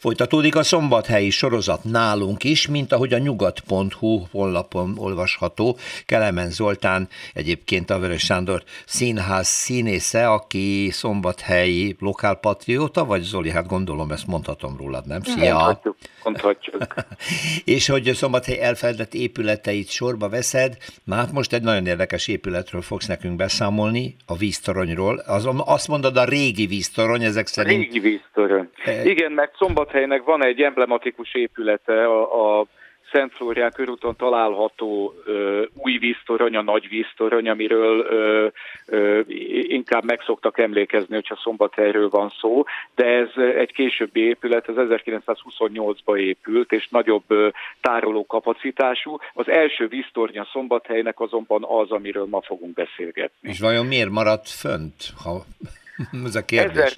Folytatódik 0.04 0.56
a 0.56 0.64
szombathelyi 0.64 1.30
sorozat 1.30 1.84
nálunk 1.84 2.44
is, 2.44 2.68
mint 2.68 2.92
ahogy 2.92 3.14
a 3.14 3.18
nyugat.hu 3.18 4.22
honlapon 4.32 4.94
olvasható. 4.98 5.78
Kelemen 6.06 6.50
Zoltán 6.50 7.08
egyébként 7.34 7.90
a 7.90 8.00
Vörös 8.00 8.24
Sándor 8.24 8.62
színház 8.86 9.48
színésze, 9.48 10.28
aki 10.28 10.90
szombathelyi 10.92 11.96
lokálpatrióta, 12.00 13.06
vagy 13.06 13.22
Zoli, 13.22 13.50
hát 13.50 13.68
gondolom 13.68 14.12
ezt 14.12 14.28
mondhatom 14.28 14.78
rólad, 14.78 15.08
nem? 15.08 15.22
Szia! 15.22 15.54
Mondhatjuk. 15.54 15.96
mondhatjuk. 16.24 16.94
És 17.76 17.88
hogy 17.88 18.08
a 18.08 18.14
szombathely 18.14 18.60
elfeledett 18.60 19.14
épületeit 19.14 19.90
sorba 19.90 20.30
veszed, 20.30 20.78
már 21.06 21.20
hát 21.20 21.32
most 21.32 21.54
egy 21.54 21.64
nagyon 21.64 21.86
érdekes 21.86 22.28
épületről 22.28 22.82
fogsz 22.82 23.08
nekünk 23.08 23.36
beszámolni, 23.36 24.16
a 24.26 24.36
víztoronyról. 24.36 25.18
Az, 25.18 25.50
azt 25.66 25.88
mondod, 25.88 26.18
a 26.18 26.24
régi 26.24 26.66
víztorony, 26.66 27.24
ezek 27.24 27.48
szerint... 27.48 27.80
A 27.80 27.84
régi 27.84 28.00
víztorony. 28.00 28.70
E... 28.86 29.04
Igen, 29.04 29.32
mert 29.32 29.56
szombat 29.58 29.92
Szombathelynek 29.94 30.26
van 30.26 30.46
egy 30.46 30.62
emblematikus 30.62 31.34
épülete, 31.34 32.06
a, 32.06 32.60
a 32.60 32.66
Szent 33.12 33.34
Flórián 33.34 33.72
körúton 33.72 34.16
található 34.16 35.14
ö, 35.26 35.64
új 35.74 35.98
víztorony, 35.98 36.56
a 36.56 36.62
nagy 36.62 36.88
víztorony, 36.90 37.50
amiről 37.50 38.00
ö, 38.00 38.48
ö, 38.86 39.22
inkább 39.62 40.04
meg 40.04 40.22
szoktak 40.26 40.60
emlékezni, 40.60 41.14
hogyha 41.14 41.40
Szombathelyről 41.44 42.10
van 42.10 42.34
szó, 42.40 42.64
de 42.96 43.06
ez 43.06 43.30
egy 43.58 43.74
későbbi 43.74 44.20
épület, 44.20 44.70
ez 44.70 44.76
1928-ban 44.78 46.18
épült, 46.18 46.72
és 46.72 46.88
nagyobb 46.90 47.24
ö, 47.28 47.50
tároló 47.82 48.26
kapacitású. 48.26 49.18
Az 49.34 49.50
első 49.50 49.88
víztornya 49.88 50.48
Szombathelynek 50.52 51.20
azonban 51.20 51.64
az, 51.64 51.92
amiről 51.92 52.26
ma 52.30 52.42
fogunk 52.42 52.74
beszélgetni. 52.74 53.50
És 53.50 53.60
vajon 53.60 53.86
miért 53.86 54.10
maradt 54.10 54.50
fönt, 54.50 54.96
ha 55.24 55.44
ez 56.26 56.36
a 56.36 56.46
kérdés? 56.46 56.98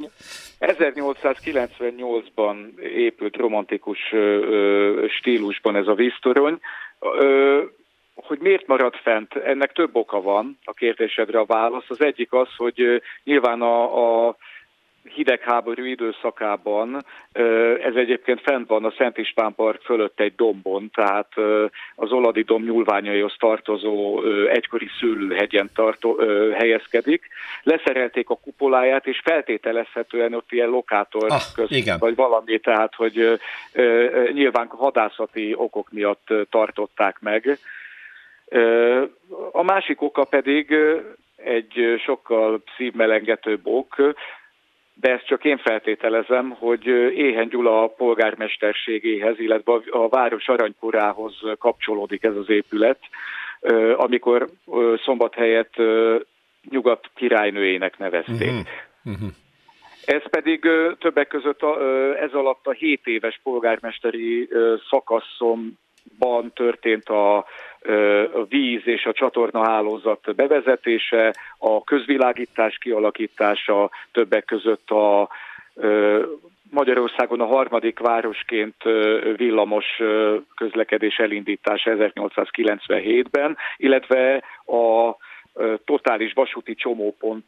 1898-ban 0.59 2.79
épült 2.79 3.35
romantikus 3.35 3.99
stílusban 5.07 5.75
ez 5.75 5.87
a 5.87 5.93
víztorony. 5.93 6.59
Hogy 8.15 8.39
miért 8.39 8.67
maradt 8.67 8.97
fent? 8.97 9.35
Ennek 9.35 9.71
több 9.71 9.95
oka 9.95 10.21
van 10.21 10.59
a 10.63 10.73
kérdésedre 10.73 11.39
a 11.39 11.45
válasz. 11.45 11.89
Az 11.89 12.01
egyik 12.01 12.33
az, 12.33 12.47
hogy 12.57 13.01
nyilván 13.23 13.61
a, 13.61 14.27
a 14.27 14.35
hidegháború 15.13 15.83
időszakában, 15.83 17.05
ez 17.81 17.95
egyébként 17.95 18.41
fent 18.41 18.67
van 18.67 18.85
a 18.85 18.93
Szent 18.97 19.17
István 19.17 19.55
Park 19.55 19.81
fölött 19.81 20.19
egy 20.19 20.35
dombon, 20.35 20.89
tehát 20.93 21.31
az 21.95 22.11
Oladi 22.11 22.41
domb 22.41 22.65
nyúlványaihoz 22.65 23.35
tartozó 23.39 24.23
egykori 24.47 24.87
szőlőhegyen 24.99 25.69
tartó, 25.73 26.17
helyezkedik. 26.53 27.27
Leszerelték 27.63 28.29
a 28.29 28.35
kupoláját, 28.35 29.07
és 29.07 29.21
feltételezhetően 29.23 30.33
ott 30.33 30.51
ilyen 30.51 30.69
lokátor 30.69 31.31
ah, 31.31 31.41
közt, 31.55 31.71
igen. 31.71 31.97
vagy 31.99 32.15
valami, 32.15 32.59
tehát 32.59 32.95
hogy 32.95 33.39
nyilván 34.33 34.67
hadászati 34.67 35.53
okok 35.57 35.91
miatt 35.91 36.27
tartották 36.49 37.17
meg. 37.19 37.59
A 39.51 39.63
másik 39.63 40.01
oka 40.01 40.23
pedig 40.23 40.75
egy 41.35 42.01
sokkal 42.03 42.63
szívmelengetőbb 42.77 43.61
ok, 43.63 43.95
de 45.01 45.11
ezt 45.11 45.25
csak 45.25 45.43
én 45.43 45.57
feltételezem, 45.57 46.49
hogy 46.49 46.87
Éhen 47.15 47.49
Gyula 47.49 47.87
polgármesterségéhez, 47.87 49.39
illetve 49.39 49.73
a 49.89 50.09
város 50.09 50.47
aranykorához 50.47 51.39
kapcsolódik 51.59 52.23
ez 52.23 52.35
az 52.35 52.49
épület, 52.49 52.99
amikor 53.95 54.49
szombathelyet 55.03 55.75
nyugat 56.69 57.09
királynőjének 57.15 57.97
nevezték. 57.97 58.49
Uh-huh. 58.49 58.65
Uh-huh. 59.03 59.29
Ez 60.05 60.29
pedig 60.29 60.67
többek 60.99 61.27
között 61.27 61.61
ez 62.19 62.33
alatt 62.33 62.67
a 62.67 62.71
7 62.71 63.01
éves 63.03 63.39
polgármesteri 63.43 64.49
szakaszomban 66.19 66.51
történt 66.53 67.09
a 67.09 67.45
a 68.33 68.43
víz 68.49 68.81
és 68.85 69.05
a 69.05 69.13
csatornahálózat 69.13 70.35
bevezetése, 70.35 71.33
a 71.57 71.83
közvilágítás 71.83 72.77
kialakítása, 72.77 73.89
többek 74.11 74.45
között 74.45 74.89
a 74.89 75.29
Magyarországon 76.69 77.41
a 77.41 77.45
harmadik 77.45 77.99
városként 77.99 78.75
villamos 79.35 79.85
közlekedés 80.55 81.17
elindítása 81.17 81.91
1897-ben, 81.97 83.57
illetve 83.77 84.43
a 84.65 85.15
totális 85.85 86.33
vasúti 86.33 86.75
csomópont 86.75 87.45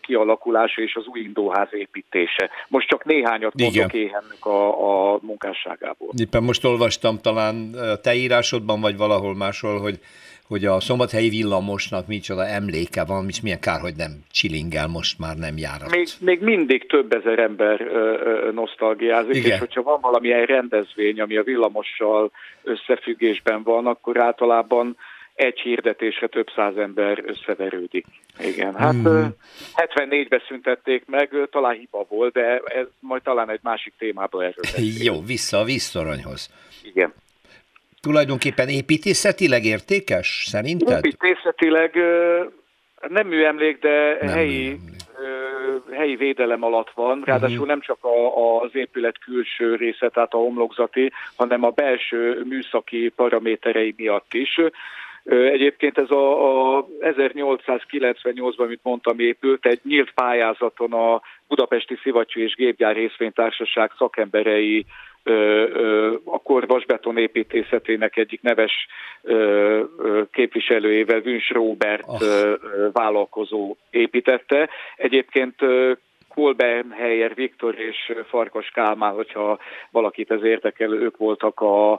kialakulása 0.00 0.82
és 0.82 0.94
az 0.94 1.06
új 1.06 1.20
indóház 1.20 1.68
építése. 1.70 2.50
Most 2.68 2.88
csak 2.88 3.04
néhányat 3.04 3.54
mondok 3.54 3.92
éhennek 3.92 4.44
a, 4.46 5.12
a 5.12 5.18
munkásságából. 5.22 6.08
Éppen 6.18 6.42
most 6.42 6.64
olvastam 6.64 7.18
talán 7.18 7.74
te 8.02 8.14
írásodban, 8.14 8.80
vagy 8.80 8.96
valahol 8.96 9.34
máshol, 9.34 9.80
hogy 9.80 9.98
hogy 10.48 10.64
a 10.64 10.80
szombathelyi 10.80 11.28
villamosnak 11.28 12.06
micsoda 12.06 12.46
emléke 12.46 13.04
van, 13.04 13.26
és 13.28 13.40
milyen 13.40 13.60
kár, 13.60 13.80
hogy 13.80 13.94
nem 13.96 14.12
csilingel 14.30 14.86
most 14.86 15.18
már 15.18 15.36
nem 15.36 15.56
jár. 15.56 15.80
Még, 15.90 16.08
még 16.20 16.40
mindig 16.40 16.86
több 16.86 17.12
ezer 17.12 17.38
ember 17.38 17.80
ö, 17.80 18.20
ö, 18.24 18.50
nosztalgiázik, 18.52 19.34
Igen. 19.34 19.50
és 19.50 19.58
hogyha 19.58 19.82
van 19.82 20.00
valamilyen 20.00 20.44
rendezvény, 20.44 21.20
ami 21.20 21.36
a 21.36 21.42
villamossal 21.42 22.30
összefüggésben 22.62 23.62
van, 23.62 23.86
akkor 23.86 24.20
általában 24.20 24.96
egy 25.38 25.60
hirdetésre 25.60 26.26
több 26.26 26.46
száz 26.54 26.76
ember 26.76 27.22
összeverődik. 27.26 28.06
Igen, 28.40 28.74
hát 28.74 28.92
hmm. 28.92 29.34
74-ben 29.74 30.42
szüntették 30.48 31.02
meg, 31.06 31.30
talán 31.50 31.74
hiba 31.74 32.06
volt, 32.08 32.32
de 32.32 32.58
ez 32.64 32.86
majd 33.00 33.22
talán 33.22 33.50
egy 33.50 33.60
másik 33.62 33.92
témába 33.98 34.44
erről. 34.44 34.64
Jó, 35.02 35.22
vissza 35.26 35.58
a 35.58 35.64
víztoronyhoz. 35.64 36.50
Igen. 36.82 37.12
Tulajdonképpen 38.00 38.68
építészetileg 38.68 39.64
értékes, 39.64 40.44
szerinted? 40.46 41.04
Építészetileg 41.04 41.94
nem 43.08 43.26
műemlék, 43.26 43.78
de 43.78 44.16
nem 44.20 44.34
helyi, 44.34 44.62
műemlék. 44.62 45.92
helyi 45.92 46.16
védelem 46.16 46.62
alatt 46.62 46.90
van, 46.94 47.22
ráadásul 47.24 47.54
uh-huh. 47.54 47.68
nem 47.68 47.80
csak 47.80 48.04
a, 48.04 48.60
az 48.60 48.70
épület 48.72 49.18
külső 49.18 49.74
része, 49.74 50.08
tehát 50.08 50.34
a 50.34 50.38
homlokzati, 50.38 51.12
hanem 51.36 51.64
a 51.64 51.70
belső 51.70 52.42
műszaki 52.48 53.12
paraméterei 53.16 53.94
miatt 53.96 54.34
is. 54.34 54.60
Egyébként 55.28 55.98
ez 55.98 56.10
a, 56.10 56.76
a 56.76 56.86
1898-ban, 57.00 58.56
amit 58.56 58.80
mondtam, 58.82 59.18
épült 59.18 59.66
egy 59.66 59.80
nyílt 59.82 60.10
pályázaton 60.14 60.92
a 60.92 61.20
Budapesti 61.48 61.98
Szivacsú 62.02 62.40
és 62.40 62.54
Gépgyár 62.54 62.94
Részvénytársaság 62.94 63.92
szakemberei 63.98 64.86
a 66.24 66.42
kor 66.42 66.66
vasbeton 66.66 67.18
építészetének 67.18 68.16
egyik 68.16 68.42
neves 68.42 68.72
képviselőjével, 70.32 71.20
Vüns 71.20 71.50
Robert 71.50 72.06
oh. 72.06 72.18
vállalkozó 72.92 73.76
építette. 73.90 74.68
Egyébként 74.96 75.54
Kolbenhelyer 76.34 77.34
Viktor 77.34 77.78
és 77.78 78.12
Farkas 78.28 78.70
Kálmán, 78.74 79.14
hogyha 79.14 79.58
valakit 79.90 80.30
ez 80.30 80.42
érdekel, 80.42 80.92
ők 80.92 81.16
voltak 81.16 81.60
a, 81.60 81.92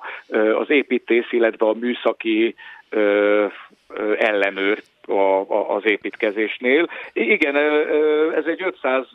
az 0.60 0.70
építész, 0.70 1.32
illetve 1.32 1.66
a 1.66 1.74
műszaki 1.74 2.56
ellenőr 4.18 4.82
az 5.68 5.86
építkezésnél. 5.86 6.90
Igen, 7.14 7.56
ez 8.36 8.46
egy 8.46 8.62
500 8.62 9.06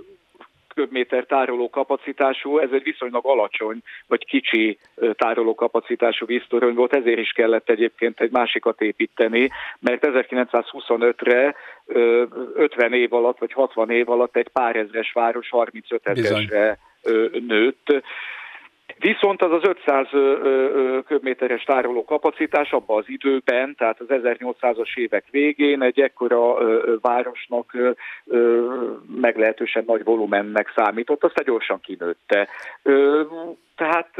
köbméter 0.74 1.24
tároló 1.24 1.70
kapacitású, 1.70 2.58
ez 2.58 2.68
egy 2.72 2.82
viszonylag 2.82 3.26
alacsony 3.26 3.78
vagy 4.06 4.24
kicsi 4.24 4.78
tároló 5.12 5.54
kapacitású 5.54 6.26
víztorony 6.26 6.74
volt, 6.74 6.94
ezért 6.94 7.18
is 7.18 7.30
kellett 7.30 7.68
egyébként 7.68 8.20
egy 8.20 8.30
másikat 8.30 8.80
építeni, 8.80 9.50
mert 9.80 10.06
1925-re 10.06 11.54
50 12.54 12.92
év 12.92 13.12
alatt 13.12 13.38
vagy 13.38 13.52
60 13.52 13.90
év 13.90 14.10
alatt 14.10 14.37
egy 14.37 14.48
pár 14.48 14.76
ezres 14.76 15.12
város 15.12 15.50
35 15.50 16.06
ezresre 16.08 16.78
nőtt. 17.46 18.02
Viszont 18.98 19.42
az 19.42 19.50
az 19.52 19.62
500 19.62 20.07
köbméteres 21.07 21.62
tároló 21.62 22.04
kapacitás 22.04 22.72
abban 22.72 22.98
az 22.98 23.04
időben, 23.07 23.74
tehát 23.74 24.00
az 24.00 24.07
1800-as 24.09 24.96
évek 24.96 25.24
végén 25.30 25.83
egy 25.83 26.00
ekkora 26.00 26.57
városnak 27.00 27.76
meglehetősen 29.20 29.85
nagy 29.87 30.04
volumennek 30.04 30.72
számított, 30.76 31.24
aztán 31.24 31.44
gyorsan 31.44 31.80
kinőtte. 31.80 32.48
Tehát 33.76 34.11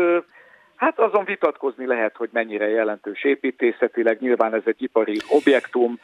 Hát 0.77 0.99
azon 0.99 1.25
vitatkozni 1.25 1.87
lehet, 1.87 2.17
hogy 2.17 2.29
mennyire 2.33 2.69
jelentős 2.69 3.25
építészetileg, 3.25 4.21
nyilván 4.21 4.55
ez 4.55 4.63
egy 4.65 4.83
ipari 4.83 5.21
objektum, 5.29 5.99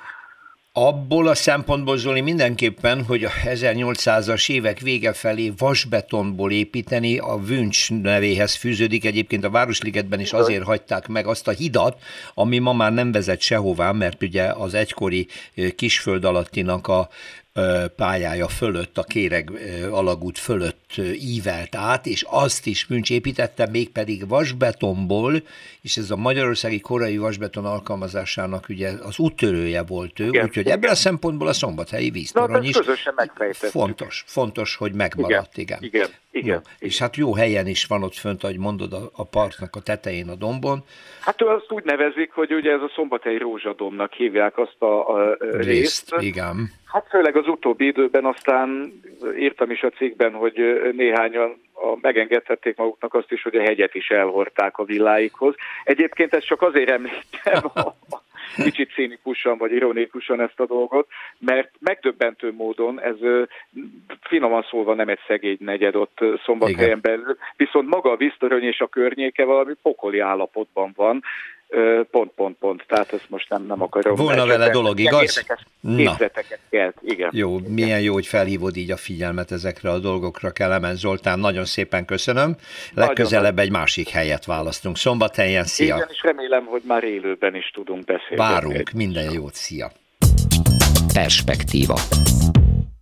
Abból 0.72 1.28
a 1.28 1.34
szempontból, 1.34 1.96
Zoli, 1.96 2.20
mindenképpen, 2.20 3.04
hogy 3.04 3.24
a 3.24 3.30
1800-as 3.30 4.50
évek 4.50 4.80
vége 4.80 5.12
felé 5.12 5.52
vasbetonból 5.56 6.52
építeni, 6.52 7.18
a 7.18 7.36
Vüncs 7.36 7.90
nevéhez 7.90 8.54
fűződik. 8.54 9.04
Egyébként 9.04 9.44
a 9.44 9.50
Városligetben 9.50 10.20
is 10.20 10.32
azért 10.32 10.64
hagyták 10.64 11.08
meg 11.08 11.26
azt 11.26 11.48
a 11.48 11.50
hidat, 11.50 12.02
ami 12.34 12.58
ma 12.58 12.72
már 12.72 12.92
nem 12.92 13.12
vezet 13.12 13.40
sehová, 13.40 13.92
mert 13.92 14.22
ugye 14.22 14.44
az 14.44 14.74
egykori 14.74 15.26
kisföld 15.76 16.24
alattinak 16.24 16.88
a 16.88 17.08
pályája 17.96 18.48
fölött, 18.48 18.98
a 18.98 19.02
Kéreg 19.02 19.50
alagút 19.90 20.38
fölött 20.38 20.79
ívelt 21.36 21.74
át, 21.74 22.06
és 22.06 22.24
azt 22.30 22.66
is 22.66 22.86
Müncs 22.86 23.10
építette, 23.10 23.68
mégpedig 23.70 24.28
vasbetonból, 24.28 25.32
és 25.82 25.96
ez 25.96 26.10
a 26.10 26.16
magyarországi 26.16 26.80
korai 26.80 27.18
vasbeton 27.18 27.64
alkalmazásának 27.64 28.68
ugye 28.68 28.88
az 29.02 29.18
úttörője 29.18 29.82
volt 29.82 30.20
ő, 30.20 30.26
igen, 30.26 30.44
úgyhogy 30.44 30.66
ebből 30.66 30.90
a 30.90 30.94
szempontból 30.94 31.48
a 31.48 31.52
szombathelyi 31.52 32.10
víztorony 32.10 32.64
is 32.64 32.78
fontos, 33.52 34.24
fontos, 34.26 34.76
hogy 34.76 34.92
megmaradt, 34.92 35.56
igen. 35.56 35.78
Igen, 35.82 36.00
igen, 36.00 36.10
igen, 36.30 36.44
igen. 36.44 36.62
És 36.78 36.98
hát 36.98 37.16
jó 37.16 37.34
helyen 37.34 37.66
is 37.66 37.84
van 37.84 38.02
ott 38.02 38.14
fönt, 38.14 38.44
ahogy 38.44 38.58
mondod, 38.58 38.92
a, 38.92 39.10
a 39.12 39.24
parknak 39.24 39.76
a 39.76 39.80
tetején, 39.80 40.28
a 40.28 40.34
dombon. 40.34 40.84
Hát 41.20 41.42
azt 41.42 41.72
úgy 41.72 41.84
nevezik, 41.84 42.32
hogy 42.32 42.54
ugye 42.54 42.72
ez 42.72 42.80
a 42.80 42.90
szombathelyi 42.94 43.38
rózsadomnak 43.38 44.12
hívják 44.12 44.58
azt 44.58 44.82
a, 44.82 45.08
a 45.08 45.36
részt. 45.40 45.64
részt. 45.64 46.14
Igen. 46.18 46.70
Hát 46.84 47.06
főleg 47.08 47.36
az 47.36 47.46
utóbbi 47.46 47.86
időben 47.86 48.24
aztán 48.24 48.92
írtam 49.38 49.70
is 49.70 49.82
a 49.82 49.88
cikkben, 49.88 50.32
hogy 50.32 50.58
néhányan 50.92 51.60
a, 51.72 51.96
megengedhették 52.00 52.76
maguknak 52.76 53.14
azt 53.14 53.32
is, 53.32 53.42
hogy 53.42 53.56
a 53.56 53.62
hegyet 53.62 53.94
is 53.94 54.08
elhordták 54.08 54.78
a 54.78 54.84
villáikhoz. 54.84 55.54
Egyébként 55.84 56.34
ezt 56.34 56.46
csak 56.46 56.62
azért 56.62 56.90
említem, 56.90 57.62
kicsit 58.64 58.92
cínikusan 58.92 59.58
vagy 59.58 59.72
ironikusan 59.72 60.40
ezt 60.40 60.60
a 60.60 60.66
dolgot, 60.66 61.08
mert 61.38 61.70
megdöbbentő 61.78 62.52
módon 62.52 63.00
ez 63.00 63.16
finoman 64.22 64.66
szólva 64.70 64.94
nem 64.94 65.08
egy 65.08 65.20
szegény 65.26 65.56
negyed 65.60 65.94
ott 65.94 66.18
szombathelyen 66.44 66.98
belül, 67.02 67.36
viszont 67.56 67.88
maga 67.88 68.10
a 68.10 68.16
víztöröny 68.16 68.64
és 68.64 68.80
a 68.80 68.86
környéke 68.86 69.44
valami 69.44 69.74
pokoli 69.82 70.18
állapotban 70.18 70.92
van, 70.96 71.22
pont, 72.10 72.30
pont, 72.34 72.56
pont. 72.58 72.84
Tehát 72.88 73.12
ezt 73.12 73.26
most 73.28 73.48
nem, 73.48 73.66
nem 73.66 73.82
akarom. 73.82 74.14
Volna 74.14 74.46
vele 74.46 74.70
dolog, 74.70 75.00
igaz? 75.00 75.44
Na. 75.80 76.16
Kelt, 76.70 76.94
igen. 77.02 77.30
Jó, 77.32 77.58
igen. 77.58 77.72
milyen 77.72 78.00
jó, 78.00 78.12
hogy 78.12 78.26
felhívod 78.26 78.76
így 78.76 78.90
a 78.90 78.96
figyelmet 78.96 79.52
ezekre 79.52 79.90
a 79.90 79.98
dolgokra, 79.98 80.50
Kelemen 80.50 80.96
Zoltán, 80.96 81.38
nagyon 81.38 81.64
szépen 81.64 82.04
köszönöm. 82.04 82.56
Legközelebb 82.94 83.58
egy 83.58 83.70
másik 83.70 84.08
helyet 84.08 84.44
választunk. 84.44 84.96
Szombathelyen, 84.96 85.64
szia! 85.64 85.94
Igen, 85.96 86.08
és 86.10 86.22
remélem, 86.22 86.64
hogy 86.64 86.82
már 86.86 87.04
élőben 87.04 87.54
is 87.54 87.70
tudunk 87.74 88.04
beszélni. 88.04 88.36
Várunk, 88.36 88.90
minden 88.90 89.32
jót, 89.32 89.54
szia! 89.54 89.90
Perspektíva. 91.14 91.94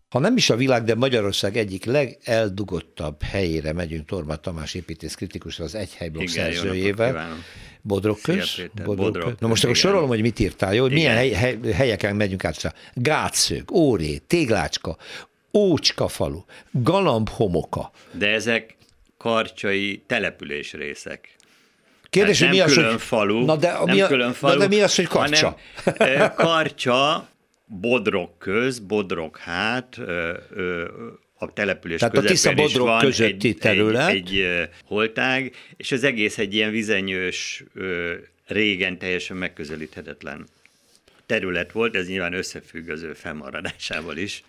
Ha 0.08 0.18
nem 0.18 0.36
is 0.36 0.50
a 0.50 0.56
világ, 0.56 0.84
de 0.84 0.94
Magyarország 0.94 1.56
egyik 1.56 1.84
legeldugottabb 1.84 3.22
helyére 3.22 3.72
megyünk 3.72 4.06
Torma 4.06 4.36
Tamás 4.36 4.74
építész 4.74 5.14
kritikus 5.14 5.58
az 5.58 5.74
egy 5.74 5.94
helyblokk 5.94 6.26
szerzőjével. 6.26 7.36
Bodrog 7.82 8.20
köz? 8.20 8.62
Bodrog 8.84 9.34
Na 9.38 9.48
most 9.48 9.64
akkor 9.64 9.76
sorolom, 9.76 10.08
hogy 10.08 10.20
mit 10.20 10.38
írtál, 10.38 10.74
jó? 10.74 10.82
Hogy 10.82 10.92
milyen 10.92 11.14
hely, 11.14 11.30
hely, 11.30 11.58
helyeken 11.72 12.16
megyünk 12.16 12.44
át. 12.44 12.74
Gátszög, 12.94 13.70
Óré, 13.70 14.16
Téglácska, 14.16 14.96
Ócska 15.52 16.08
falu, 16.08 16.40
Galamb 16.70 17.28
homoka. 17.28 17.90
De 18.12 18.28
ezek 18.28 18.76
karcsai 19.18 20.02
település 20.06 20.72
részek. 20.72 21.36
Kérdés, 22.10 22.40
hogy 22.40 22.48
mi 22.48 22.60
az, 22.60 22.72
külön 22.72 22.90
hogy... 22.90 23.00
falu, 23.00 23.44
na 23.44 23.56
de, 23.56 23.72
nem 23.72 23.94
mi 23.94 24.00
a... 24.00 24.06
külön 24.06 24.32
falu, 24.32 24.54
na 24.54 24.60
de 24.60 24.68
mi 24.68 24.80
az, 24.80 24.94
hogy 24.94 25.06
karcsa? 25.06 25.56
Hanem, 25.98 26.32
karcsa, 26.34 27.28
Bodrog 27.68 28.31
köz, 28.38 28.78
Bodrog 28.78 29.37
hát, 29.37 29.98
a 31.35 31.52
település 31.52 31.98
Tehát 31.98 32.16
a 32.16 32.22
Tisza 32.22 32.54
Bodrog 32.54 33.00
közötti 33.00 33.48
egy, 33.48 33.57
terület. 33.57 34.09
Egy, 34.09 34.37
egy 34.37 34.68
holtág, 34.85 35.54
és 35.76 35.92
az 35.92 36.04
egész 36.04 36.38
egy 36.38 36.54
ilyen 36.54 36.70
vizenyős, 36.70 37.64
régen 38.46 38.98
teljesen 38.98 39.37
megközelíthetetlen 39.37 40.46
terület 41.26 41.72
volt, 41.72 41.96
ez 41.96 42.09
nyilván 42.09 42.33
összefügg 42.33 42.88
az 42.88 43.02
ő 43.02 43.12
fennmaradásával 43.12 44.16
is. 44.16 44.44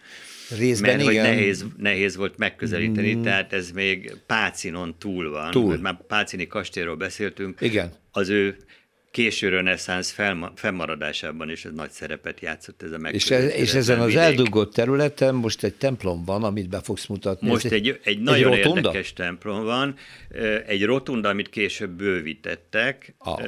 Részben 0.58 0.98
mert 0.98 1.10
igen. 1.10 1.26
hogy 1.26 1.34
nehéz, 1.36 1.66
nehéz 1.78 2.16
volt 2.16 2.38
megközelíteni, 2.38 3.14
mm. 3.14 3.22
tehát 3.22 3.54
ez 3.54 3.72
még 3.72 4.14
Pácinon 4.26 4.96
túl 5.00 5.30
van. 5.30 5.52
Túl. 5.52 5.78
Már 5.78 5.98
Pácini 6.08 6.48
kastélyról 6.48 6.96
beszéltünk. 6.96 7.62
Igen. 7.62 7.92
Az 8.12 8.30
ő 8.30 8.58
késő 9.12 9.50
reneszánsz 9.50 10.16
fennmaradásában 10.56 11.50
is 11.50 11.66
ez 11.66 11.72
nagy 11.72 11.90
szerepet 11.90 12.40
játszott 12.40 12.84
ez 12.84 12.92
a 12.92 12.98
És, 12.98 13.32
ez, 13.32 13.54
és 13.54 13.74
ezen 13.74 14.00
vidék. 14.00 14.18
az 14.18 14.24
eldugott 14.24 14.74
területen 14.74 15.36
most 15.36 15.64
egy 15.64 15.74
templom 15.74 16.24
van, 16.26 16.44
amit 16.44 16.70
be 16.70 16.82
fogsz 16.82 17.06
mutatni. 17.06 17.48
Most 17.48 17.66
egy, 17.66 17.88
egy, 17.88 18.00
egy 18.04 18.22
nagyon 18.22 18.54
egy 18.54 18.66
érdekes 18.66 19.14
templom 19.14 19.64
van, 19.64 19.96
egy 20.66 20.86
rotunda, 20.86 21.30
amit 21.30 21.50
később 21.50 21.90
bővítettek. 21.90 23.14
Ah. 23.18 23.42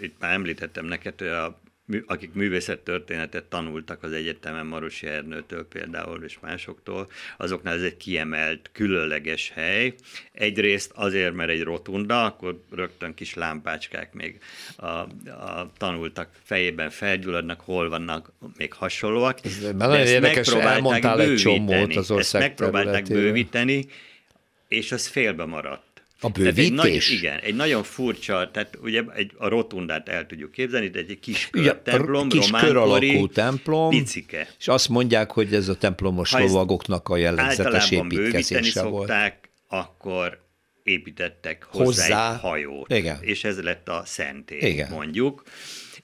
Itt 0.00 0.14
már 0.20 0.32
említettem 0.32 0.84
neked, 0.84 1.14
hogy 1.18 1.28
a 1.28 1.60
akik 2.06 2.32
művészettörténetet 2.32 3.44
tanultak 3.44 4.02
az 4.02 4.12
egyetemen 4.12 4.66
Marosi 4.66 5.06
Ernőtől 5.06 5.68
például, 5.68 6.24
és 6.24 6.38
másoktól, 6.40 7.10
azoknál 7.36 7.74
ez 7.74 7.82
egy 7.82 7.96
kiemelt, 7.96 8.70
különleges 8.72 9.50
hely. 9.54 9.94
Egyrészt 10.32 10.92
azért, 10.94 11.34
mert 11.34 11.50
egy 11.50 11.62
rotunda, 11.62 12.24
akkor 12.24 12.62
rögtön 12.70 13.14
kis 13.14 13.34
lámpácskák 13.34 14.12
még 14.12 14.38
a, 14.76 14.86
a 14.86 15.72
tanultak 15.76 16.28
fejében 16.42 16.90
felgyulladnak, 16.90 17.60
hol 17.60 17.88
vannak 17.88 18.32
még 18.56 18.72
hasonlóak. 18.72 19.38
Ez 19.44 19.72
nagyon 19.76 20.06
érdekes, 20.06 20.48
elmondtál 20.48 21.20
egy 21.20 21.36
csomót 21.36 21.96
az 21.96 22.10
ország 22.10 22.42
Ezt 22.42 22.48
megpróbálták 22.48 23.04
bővíteni, 23.04 23.86
és 24.68 24.92
az 24.92 25.06
félbe 25.06 25.44
maradt. 25.44 25.89
A 26.20 26.28
bővítés? 26.28 26.64
Egy 26.64 26.72
nagy, 26.72 27.08
igen, 27.10 27.38
egy 27.38 27.54
nagyon 27.54 27.82
furcsa, 27.82 28.50
tehát 28.52 28.78
ugye 28.82 29.02
egy, 29.14 29.32
a 29.36 29.48
rotundát 29.48 30.08
el 30.08 30.26
tudjuk 30.26 30.50
képzelni, 30.50 30.88
de 30.88 30.98
egy 30.98 31.18
kis 31.20 31.50
kör 31.50 31.62
ugye, 31.62 31.74
templom, 31.74 32.28
kis 32.28 32.50
kör 32.50 32.76
alakú 32.76 33.26
templom, 33.28 33.90
picike. 33.90 34.48
és 34.58 34.68
azt 34.68 34.88
mondják, 34.88 35.30
hogy 35.30 35.54
ez 35.54 35.68
a 35.68 35.74
templomos 35.74 36.32
ha 36.32 36.38
lovagoknak 36.38 37.08
a 37.08 37.16
jellegzetes 37.16 37.90
építkezése 37.90 38.82
volt. 38.82 39.06
szokták, 39.06 39.50
akkor 39.68 40.48
építettek 40.82 41.64
hozzá, 41.64 41.84
hozzá. 41.84 42.32
egy 42.32 42.40
hajót, 42.40 42.94
Igen. 42.94 43.18
és 43.20 43.44
ez 43.44 43.62
lett 43.62 43.88
a 43.88 44.02
szentély, 44.04 44.58
Igen. 44.58 44.90
mondjuk. 44.90 45.42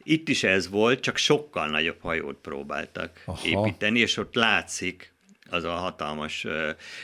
Itt 0.03 0.29
is 0.29 0.45
ez 0.45 0.69
volt, 0.69 1.01
csak 1.01 1.17
sokkal 1.17 1.69
nagyobb 1.69 2.01
hajót 2.01 2.37
próbáltak 2.43 3.23
Aha. 3.25 3.47
építeni, 3.47 4.01
és 4.01 4.17
ott 4.17 4.35
látszik, 4.35 5.15
az 5.49 5.65
a 5.65 5.73
hatalmas 5.73 6.47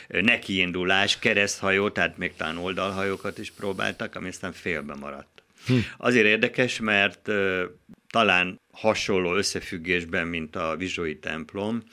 nekiindulás, 0.07 1.19
kereszthajó, 1.19 1.89
tehát 1.89 2.17
még 2.17 2.35
talán 2.35 2.57
oldalhajókat 2.57 3.37
is 3.37 3.51
próbáltak, 3.51 4.15
ami 4.15 4.27
aztán 4.27 4.53
félbe 4.53 4.95
maradt. 4.95 5.43
Hm. 5.65 5.77
Azért 5.97 6.25
érdekes, 6.25 6.79
mert 6.79 7.29
talán 8.09 8.59
hasonló 8.71 9.35
összefüggésben, 9.35 10.27
mint 10.27 10.55
a 10.55 10.75
Vizsói 10.77 11.19
templom, 11.19 11.83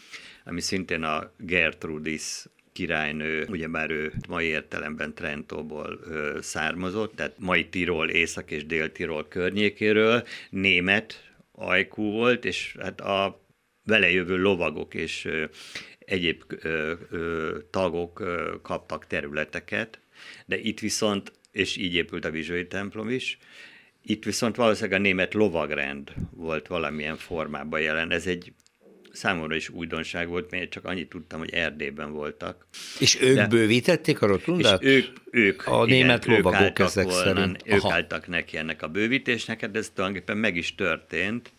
ami 0.44 0.60
szintén 0.60 1.02
a 1.02 1.32
Gertrudis 1.38 2.44
királynő, 2.72 3.46
ugyebár 3.48 3.90
ő 3.90 4.12
mai 4.28 4.46
értelemben 4.46 5.14
Trentóból 5.14 6.00
ö, 6.04 6.38
származott, 6.42 7.16
tehát 7.16 7.34
mai 7.38 7.68
Tirol, 7.68 8.08
Észak- 8.08 8.50
és 8.50 8.66
Dél-Tirol 8.66 9.28
környékéről, 9.28 10.26
német 10.50 11.32
ajkú 11.52 12.10
volt, 12.10 12.44
és 12.44 12.76
hát 12.80 13.00
a 13.00 13.44
vele 13.84 14.10
jövő 14.10 14.36
lovagok 14.36 14.94
és 14.94 15.28
egyéb 16.10 16.42
ö, 16.48 16.92
ö, 17.10 17.58
tagok 17.70 18.20
ö, 18.20 18.54
kaptak 18.62 19.06
területeket, 19.06 20.00
de 20.46 20.58
itt 20.58 20.80
viszont, 20.80 21.32
és 21.52 21.76
így 21.76 21.94
épült 21.94 22.24
a 22.24 22.30
Vizsői 22.30 22.66
templom 22.66 23.08
is, 23.08 23.38
itt 24.02 24.24
viszont 24.24 24.56
valószínűleg 24.56 25.00
a 25.00 25.02
német 25.02 25.34
lovagrend 25.34 26.10
volt 26.30 26.66
valamilyen 26.66 27.16
formában 27.16 27.80
jelen. 27.80 28.10
Ez 28.10 28.26
egy 28.26 28.52
számomra 29.12 29.54
is 29.54 29.68
újdonság 29.68 30.28
volt, 30.28 30.50
mert 30.50 30.70
csak 30.70 30.84
annyit 30.84 31.08
tudtam, 31.08 31.38
hogy 31.38 31.50
Erdélyben 31.50 32.12
voltak. 32.12 32.66
És 32.98 33.20
ők 33.20 33.34
De, 33.34 33.46
bővítették 33.46 34.22
a 34.22 34.26
rotundát? 34.26 34.82
És 34.82 34.88
ők, 34.88 35.16
ők 35.30 35.66
a 35.66 35.86
igen, 35.86 35.98
német 35.98 36.24
lovagok 36.24 36.78
ezek 36.78 37.04
volna, 37.04 37.18
szerint. 37.18 37.62
Ők 37.64 37.84
Aha. 37.84 37.92
álltak 37.92 38.26
neki 38.26 38.56
ennek 38.56 38.82
a 38.82 38.88
bővítésnek, 38.88 39.66
de 39.66 39.78
ez 39.78 39.90
tulajdonképpen 39.94 40.36
meg 40.36 40.56
is 40.56 40.74
történt, 40.74 41.52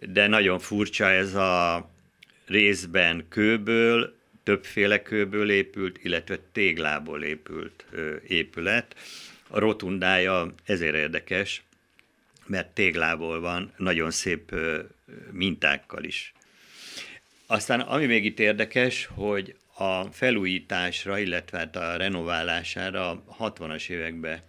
de 0.00 0.26
nagyon 0.26 0.58
furcsa 0.58 1.10
ez 1.10 1.34
a 1.34 1.90
részben 2.50 3.26
kőből, 3.28 4.18
többféle 4.42 5.02
kőből 5.02 5.50
épült, 5.50 5.98
illetve 6.02 6.38
téglából 6.52 7.22
épült 7.22 7.84
épület. 8.26 8.96
A 9.48 9.58
rotundája 9.58 10.54
ezért 10.64 10.94
érdekes, 10.94 11.62
mert 12.46 12.68
téglából 12.68 13.40
van, 13.40 13.72
nagyon 13.76 14.10
szép 14.10 14.54
mintákkal 15.30 16.04
is. 16.04 16.32
Aztán 17.46 17.80
ami 17.80 18.06
még 18.06 18.24
itt 18.24 18.38
érdekes, 18.38 19.08
hogy 19.14 19.54
a 19.74 20.04
felújításra, 20.04 21.18
illetve 21.18 21.58
hát 21.58 21.76
a 21.76 21.96
renoválására 21.96 23.10
a 23.10 23.24
60-as 23.38 23.88
években 23.88 24.40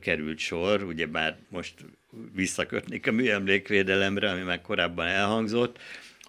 került 0.00 0.38
sor, 0.38 0.82
ugyebár 0.82 1.38
most 1.48 1.74
visszakötnék 2.34 3.06
a 3.06 3.12
műemlékvédelemre, 3.12 4.30
ami 4.30 4.42
már 4.42 4.60
korábban 4.60 5.06
elhangzott, 5.06 5.78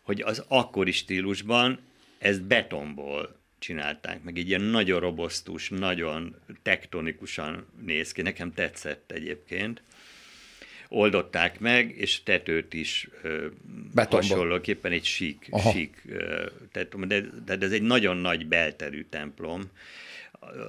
hogy 0.08 0.22
az 0.22 0.43
akkori 0.48 0.91
stílusban 0.91 1.80
ezt 2.17 2.43
betonból 2.43 3.39
csinálták, 3.60 4.24
meg 4.24 4.38
egy 4.38 4.48
ilyen 4.48 4.62
nagyon 4.62 5.00
robosztus, 5.00 5.70
nagyon 5.70 6.36
tektonikusan 6.62 7.65
néz 7.86 8.12
ki. 8.12 8.22
Nekem 8.22 8.54
tetszett 8.54 9.12
egyébként. 9.12 9.84
Oldották 10.88 11.60
meg, 11.60 11.96
és 11.98 12.24
tetőt 12.24 12.74
is 12.74 13.10
Betonba. 13.93 14.28
hasonlóképpen 14.28 14.91
egy 14.91 15.06
sík, 15.06 15.50
sík 15.72 16.02
tehát, 16.72 17.08
de, 17.08 17.22
de 17.46 17.58
ez 17.65 17.72
egy 17.72 17.82
nagyon 17.82 18.17
nagy 18.17 18.48
belterű 18.48 19.06
templom, 19.10 19.63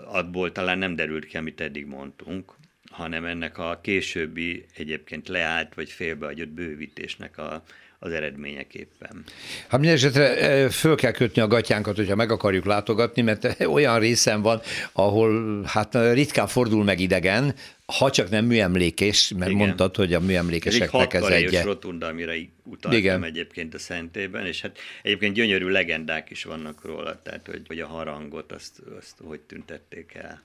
abból 0.05 0.53
talán 0.53 0.79
nem 0.79 0.94
derült 0.94 1.27
ki, 1.27 1.37
amit 1.37 1.61
eddig 1.61 1.87
mondtunk, 1.87 2.53
hanem 2.90 3.24
ennek 3.24 3.59
a 3.59 3.81
későbbi 3.83 4.66
egyébként 4.77 5.29
leállt 5.29 5.74
vagy 5.74 5.90
félbeagyott 5.90 6.48
bővítésnek 6.48 7.38
a, 7.38 7.62
az 7.98 8.12
eredményeképpen. 8.12 9.24
Hát 9.68 9.80
mindesetre 9.80 10.68
föl 10.70 10.96
kell 10.96 11.11
kötni 11.11 11.42
a 11.42 11.46
gatyánkat, 11.46 11.96
hogyha 11.96 12.14
meg 12.14 12.30
akarjuk 12.30 12.64
látogatni, 12.64 13.22
mert 13.22 13.61
olyan 13.66 13.98
részen 13.98 14.42
van, 14.42 14.61
ahol 14.92 15.62
hát 15.64 15.94
ritkán 16.12 16.46
fordul 16.46 16.84
meg 16.84 17.00
idegen, 17.00 17.54
ha 17.87 18.11
csak 18.11 18.30
nem 18.30 18.44
műemlékés, 18.44 19.32
mert 19.37 19.50
Igen. 19.50 19.66
mondtad, 19.66 19.96
hogy 19.96 20.14
a 20.14 20.20
műemlékeseknek 20.20 21.14
ez 21.14 21.24
egy... 21.24 21.54
Ez 21.54 21.64
rotunda, 21.64 22.06
amire 22.06 22.34
utaltam 22.64 23.00
Igen. 23.00 23.24
egyébként 23.24 23.74
a 23.74 23.78
szentében, 23.78 24.46
és 24.46 24.61
hát 24.61 24.78
egyébként 25.02 25.34
gyönyörű 25.34 25.68
legendák 25.68 26.30
is 26.30 26.44
vannak 26.44 26.84
róla, 26.84 27.22
tehát 27.22 27.46
hogy, 27.46 27.62
hogy 27.66 27.80
a 27.80 27.87
harangot 27.87 28.52
azt, 28.52 28.82
azt 28.98 29.14
hogy 29.24 29.40
tüntették 29.40 30.14
el. 30.14 30.42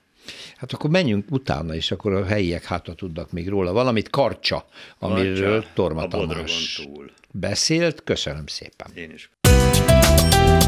Hát 0.56 0.72
akkor 0.72 0.90
menjünk 0.90 1.30
utána, 1.30 1.74
és 1.74 1.90
akkor 1.90 2.12
a 2.12 2.24
helyiek 2.24 2.64
hátra 2.64 2.94
tudnak 2.94 3.32
még 3.32 3.48
róla. 3.48 3.72
Valamit 3.72 4.10
Karcsa, 4.10 4.68
amiről 4.98 5.64
Torma 5.74 6.08
Tamás 6.08 6.86
beszélt. 7.40 8.02
Köszönöm 8.04 8.46
szépen. 8.46 8.90
Én 8.94 9.10
is. 9.10 9.30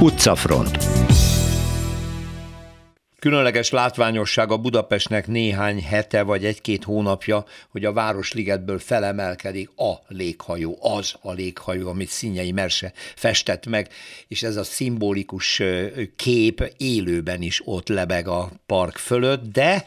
Utcafront. 0.01 0.79
Különleges 3.19 3.71
látványosság 3.71 4.51
a 4.51 4.57
Budapestnek 4.57 5.27
néhány 5.27 5.83
hete 5.83 6.23
vagy 6.23 6.45
egy-két 6.45 6.85
hónapja, 6.85 7.45
hogy 7.69 7.85
a 7.85 7.93
Városligetből 7.93 8.79
felemelkedik 8.79 9.71
a 9.77 9.93
léghajó, 10.09 10.79
az 10.81 11.15
a 11.21 11.33
léghajó, 11.33 11.89
amit 11.89 12.09
Színyei 12.09 12.53
Merse 12.53 12.93
festett 13.15 13.67
meg, 13.67 13.89
és 14.29 14.43
ez 14.43 14.57
a 14.57 14.65
szimbolikus 14.65 15.63
kép 16.17 16.73
élőben 16.77 17.43
is 17.43 17.63
ott 17.65 17.89
lebeg 17.89 18.29
a 18.29 18.51
park 18.67 18.97
fölött, 18.97 19.53
de 19.53 19.85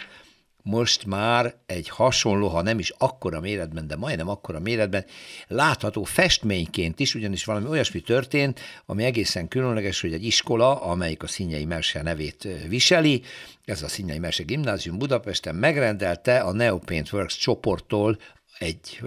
most 0.69 1.05
már 1.05 1.55
egy 1.65 1.89
hasonló, 1.89 2.47
ha 2.47 2.61
nem 2.61 2.79
is 2.79 2.93
akkora 2.97 3.39
méretben, 3.39 3.87
de 3.87 3.95
majdnem 3.95 4.29
akkora 4.29 4.59
méretben 4.59 5.05
látható 5.47 6.03
festményként 6.03 6.99
is, 6.99 7.15
ugyanis 7.15 7.45
valami 7.45 7.67
olyasmi 7.67 7.99
történt, 7.99 8.59
ami 8.85 9.03
egészen 9.03 9.47
különleges, 9.47 10.01
hogy 10.01 10.13
egy 10.13 10.25
iskola, 10.25 10.81
amelyik 10.81 11.23
a 11.23 11.27
Színyei 11.27 11.65
Merse 11.65 12.01
nevét 12.01 12.47
viseli, 12.67 13.21
ez 13.65 13.83
a 13.83 13.87
Színyei 13.87 14.19
Merse 14.19 14.43
Gimnázium 14.43 14.97
Budapesten 14.97 15.55
megrendelte 15.55 16.39
a 16.39 16.51
Neopaint 16.51 17.11
Works 17.11 17.37
csoporttól 17.37 18.17
egy 18.59 19.01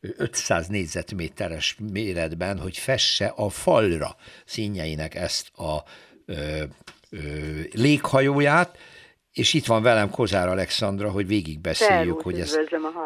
500 0.00 0.66
négyzetméteres 0.66 1.76
méretben, 1.92 2.58
hogy 2.58 2.76
fesse 2.76 3.26
a 3.26 3.48
falra 3.48 4.16
színjeinek 4.44 5.14
ezt 5.14 5.48
a 5.58 5.82
ö, 6.26 6.62
ö, 7.10 7.18
léghajóját, 7.72 8.78
és 9.36 9.54
itt 9.54 9.66
van 9.66 9.82
velem 9.82 10.10
Kozár 10.10 10.48
Alexandra, 10.48 11.10
hogy 11.10 11.26
végigbeszéljük, 11.26 12.20
hogy 12.20 12.40
ez, 12.40 12.58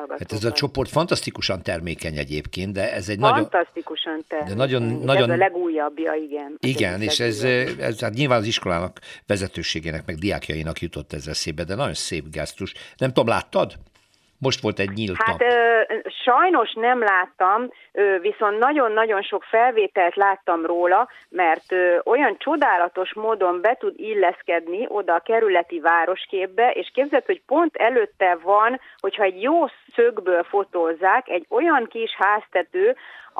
hát 0.08 0.32
ez 0.32 0.44
a 0.44 0.52
csoport 0.52 0.90
fantasztikusan 0.90 1.62
termékeny 1.62 2.16
egyébként, 2.16 2.72
de 2.72 2.92
ez 2.92 3.08
egy 3.08 3.18
fantasztikusan 3.18 4.12
nagyon... 4.12 4.24
termékeny. 4.28 4.56
De 4.56 4.64
nagyon, 4.64 4.82
nagyon, 5.04 5.30
ez 5.30 5.36
a 5.36 5.38
legújabbja, 5.38 6.14
igen. 6.14 6.56
Igen, 6.60 7.02
és 7.02 7.20
ez, 7.20 7.44
ez 7.78 8.00
hát 8.00 8.14
nyilván 8.14 8.38
az 8.38 8.46
iskolának 8.46 8.98
vezetőségének, 9.26 10.06
meg 10.06 10.16
diákjainak 10.16 10.80
jutott 10.80 11.12
ez 11.12 11.26
eszébe, 11.26 11.64
de 11.64 11.74
nagyon 11.74 11.94
szép 11.94 12.24
gesztus. 12.30 12.74
Nem 12.96 13.08
tudom, 13.08 13.28
láttad? 13.28 13.78
Most 14.40 14.60
volt 14.60 14.78
egy 14.78 14.90
nyílt 14.90 15.16
hát, 15.16 15.38
nap. 15.38 15.40
Ö, 15.40 15.80
sajnos 16.24 16.72
nem 16.72 17.02
láttam, 17.02 17.70
ö, 17.92 18.16
viszont 18.20 18.58
nagyon-nagyon 18.58 19.22
sok 19.22 19.42
felvételt 19.44 20.16
láttam 20.16 20.66
róla, 20.66 21.08
mert 21.28 21.72
ö, 21.72 21.98
olyan 22.04 22.36
csodálatos 22.38 23.14
módon 23.14 23.60
be 23.60 23.76
tud 23.78 23.94
illeszkedni 23.96 24.86
oda 24.88 25.14
a 25.14 25.22
kerületi 25.24 25.80
városképbe, 25.80 26.70
és 26.70 26.90
képzeld, 26.94 27.24
hogy 27.24 27.42
pont 27.46 27.76
előtte 27.76 28.38
van, 28.42 28.80
hogyha 29.00 29.22
egy 29.22 29.42
jó 29.42 29.66
szögből 29.94 30.42
fotózzák, 30.42 31.28
egy 31.28 31.46
olyan 31.48 31.86
kis 31.86 32.16
háztető, 32.18 32.96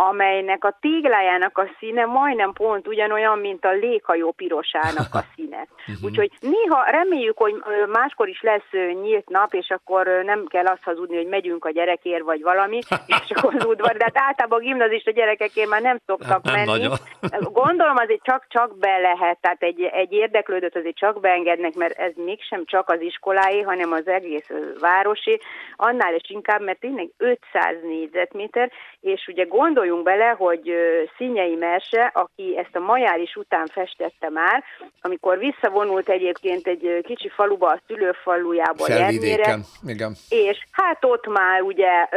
amelynek 0.08 0.64
a 0.64 0.76
téglájának 0.80 1.58
a 1.58 1.70
színe 1.78 2.04
majdnem 2.04 2.52
pont 2.52 2.88
ugyanolyan, 2.88 3.38
mint 3.38 3.64
a 3.64 3.72
léghajó 3.72 4.30
pirosának 4.30 5.14
a 5.14 5.20
színe. 5.34 5.66
Mhm. 5.86 6.04
Úgyhogy 6.04 6.30
néha 6.40 6.84
reméljük, 6.90 7.38
hogy 7.38 7.54
máskor 7.92 8.28
is 8.28 8.42
lesz 8.42 8.70
nyílt 9.02 9.28
nap, 9.28 9.54
és 9.54 9.70
akkor 9.70 10.06
nem 10.24 10.46
kell 10.46 10.66
azt 10.66 10.82
hazudni, 10.82 11.16
hogy 11.16 11.26
megyünk 11.26 11.64
a 11.64 11.70
gyerekért, 11.70 12.22
vagy 12.22 12.42
valami, 12.42 12.78
és 13.24 13.30
akkor 13.34 13.54
az 13.54 13.64
udvar, 13.64 13.96
de 13.96 14.04
hát 14.04 14.26
általában 14.26 14.58
a 14.58 14.62
gimnazista 14.62 15.10
gyerekekért 15.10 15.68
már 15.68 15.82
nem 15.82 15.98
szoktak 16.06 16.42
nem 16.42 16.54
menni. 16.54 16.66
Nagyon. 16.66 16.96
Gondolom 17.62 17.96
azért 17.96 18.22
csak-csak 18.22 18.78
be 18.78 18.98
lehet, 18.98 19.38
tehát 19.40 19.62
egy, 19.62 19.82
egy 19.82 20.12
érdeklődőt 20.12 20.76
azért 20.76 20.96
csak 20.96 21.20
beengednek, 21.20 21.74
mert 21.74 21.98
ez 21.98 22.12
mégsem 22.16 22.64
csak 22.64 22.88
az 22.88 23.00
iskoláé, 23.00 23.60
hanem 23.60 23.92
az 23.92 24.06
egész 24.06 24.50
városi, 24.80 25.40
annál 25.76 26.14
is 26.14 26.30
inkább, 26.30 26.62
mert 26.62 26.80
tényleg 26.80 27.08
500 27.16 27.76
négyzetméter, 27.82 28.70
és 29.00 29.26
ugye 29.26 29.44
gondoljunk 29.90 30.02
bele, 30.02 30.34
hogy 30.38 30.72
Színyei 31.16 31.54
Merse, 31.54 32.10
aki 32.14 32.58
ezt 32.58 32.76
a 32.76 32.80
majáris 32.80 33.36
után 33.36 33.66
festette 33.66 34.28
már, 34.28 34.64
amikor 35.00 35.38
visszavonult 35.38 36.08
egyébként 36.08 36.66
egy 36.66 37.00
kicsi 37.02 37.28
faluba 37.28 37.68
a 37.68 37.80
szülőfalujába 37.86 38.84
Felvidéken, 38.84 39.62
igen. 39.86 40.12
És 40.28 40.58
hát 40.70 41.04
ott 41.04 41.26
már 41.26 41.62
ugye 41.62 42.08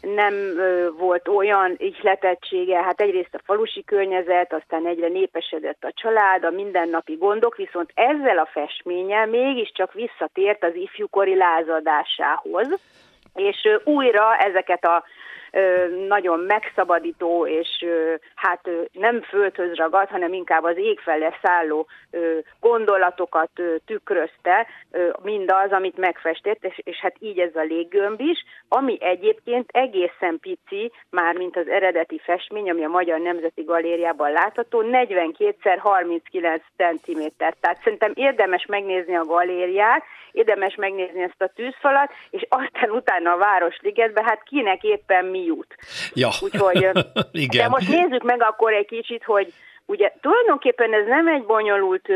nem 0.00 0.34
volt 0.98 1.28
olyan 1.28 1.74
ihletettsége, 1.76 2.82
hát 2.82 3.00
egyrészt 3.00 3.34
a 3.34 3.40
falusi 3.44 3.84
környezet, 3.84 4.52
aztán 4.52 4.86
egyre 4.86 5.08
népesedett 5.08 5.84
a 5.84 5.92
család, 5.94 6.44
a 6.44 6.50
mindennapi 6.50 7.14
gondok, 7.14 7.56
viszont 7.56 7.90
ezzel 7.94 8.38
a 8.38 8.48
festménnyel 8.52 9.26
mégiscsak 9.26 9.92
visszatért 9.92 10.64
az 10.64 10.74
ifjúkori 10.74 11.36
lázadásához, 11.36 12.68
és 13.34 13.68
újra 13.84 14.36
ezeket 14.36 14.84
a 14.84 15.04
nagyon 16.08 16.40
megszabadító, 16.40 17.46
és 17.46 17.84
hát 18.34 18.68
nem 18.92 19.22
földhöz 19.22 19.74
ragad, 19.74 20.08
hanem 20.08 20.32
inkább 20.32 20.64
az 20.64 20.76
ég 20.76 21.00
fele 21.00 21.38
szálló 21.42 21.86
gondolatokat 22.60 23.50
tükrözte, 23.86 24.66
mindaz, 25.22 25.70
amit 25.70 25.96
megfestett, 25.96 26.64
és, 26.64 26.80
és 26.84 26.96
hát 26.96 27.16
így 27.18 27.38
ez 27.38 27.56
a 27.56 27.62
léggömb 27.62 28.20
is, 28.20 28.44
ami 28.72 28.96
egyébként 29.00 29.70
egészen 29.72 30.38
pici, 30.40 30.92
már 31.10 31.34
mint 31.34 31.56
az 31.56 31.68
eredeti 31.68 32.20
festmény, 32.24 32.70
ami 32.70 32.84
a 32.84 32.88
Magyar 32.88 33.20
Nemzeti 33.20 33.62
Galériában 33.62 34.32
látható, 34.32 34.82
42x39 34.84 36.60
cm. 36.76 37.20
Tehát 37.36 37.78
szerintem 37.82 38.12
érdemes 38.14 38.66
megnézni 38.66 39.16
a 39.16 39.24
galériát, 39.24 40.02
érdemes 40.32 40.74
megnézni 40.74 41.22
ezt 41.22 41.42
a 41.42 41.52
tűzfalat, 41.54 42.10
és 42.30 42.46
aztán 42.48 42.90
utána 42.90 43.32
a 43.32 43.36
Városligetbe, 43.36 44.22
hát 44.22 44.42
kinek 44.42 44.82
éppen 44.82 45.24
mi 45.24 45.44
jut. 45.44 45.74
Ja. 46.14 46.28
Úgyhogy, 46.40 46.88
Igen. 47.32 47.62
De 47.62 47.68
most 47.68 47.88
nézzük 47.88 48.22
meg 48.22 48.42
akkor 48.42 48.72
egy 48.72 48.86
kicsit, 48.86 49.24
hogy 49.24 49.52
ugye 49.86 50.12
tulajdonképpen 50.20 50.92
ez 50.94 51.06
nem 51.06 51.28
egy 51.28 51.44
bonyolult 51.44 52.08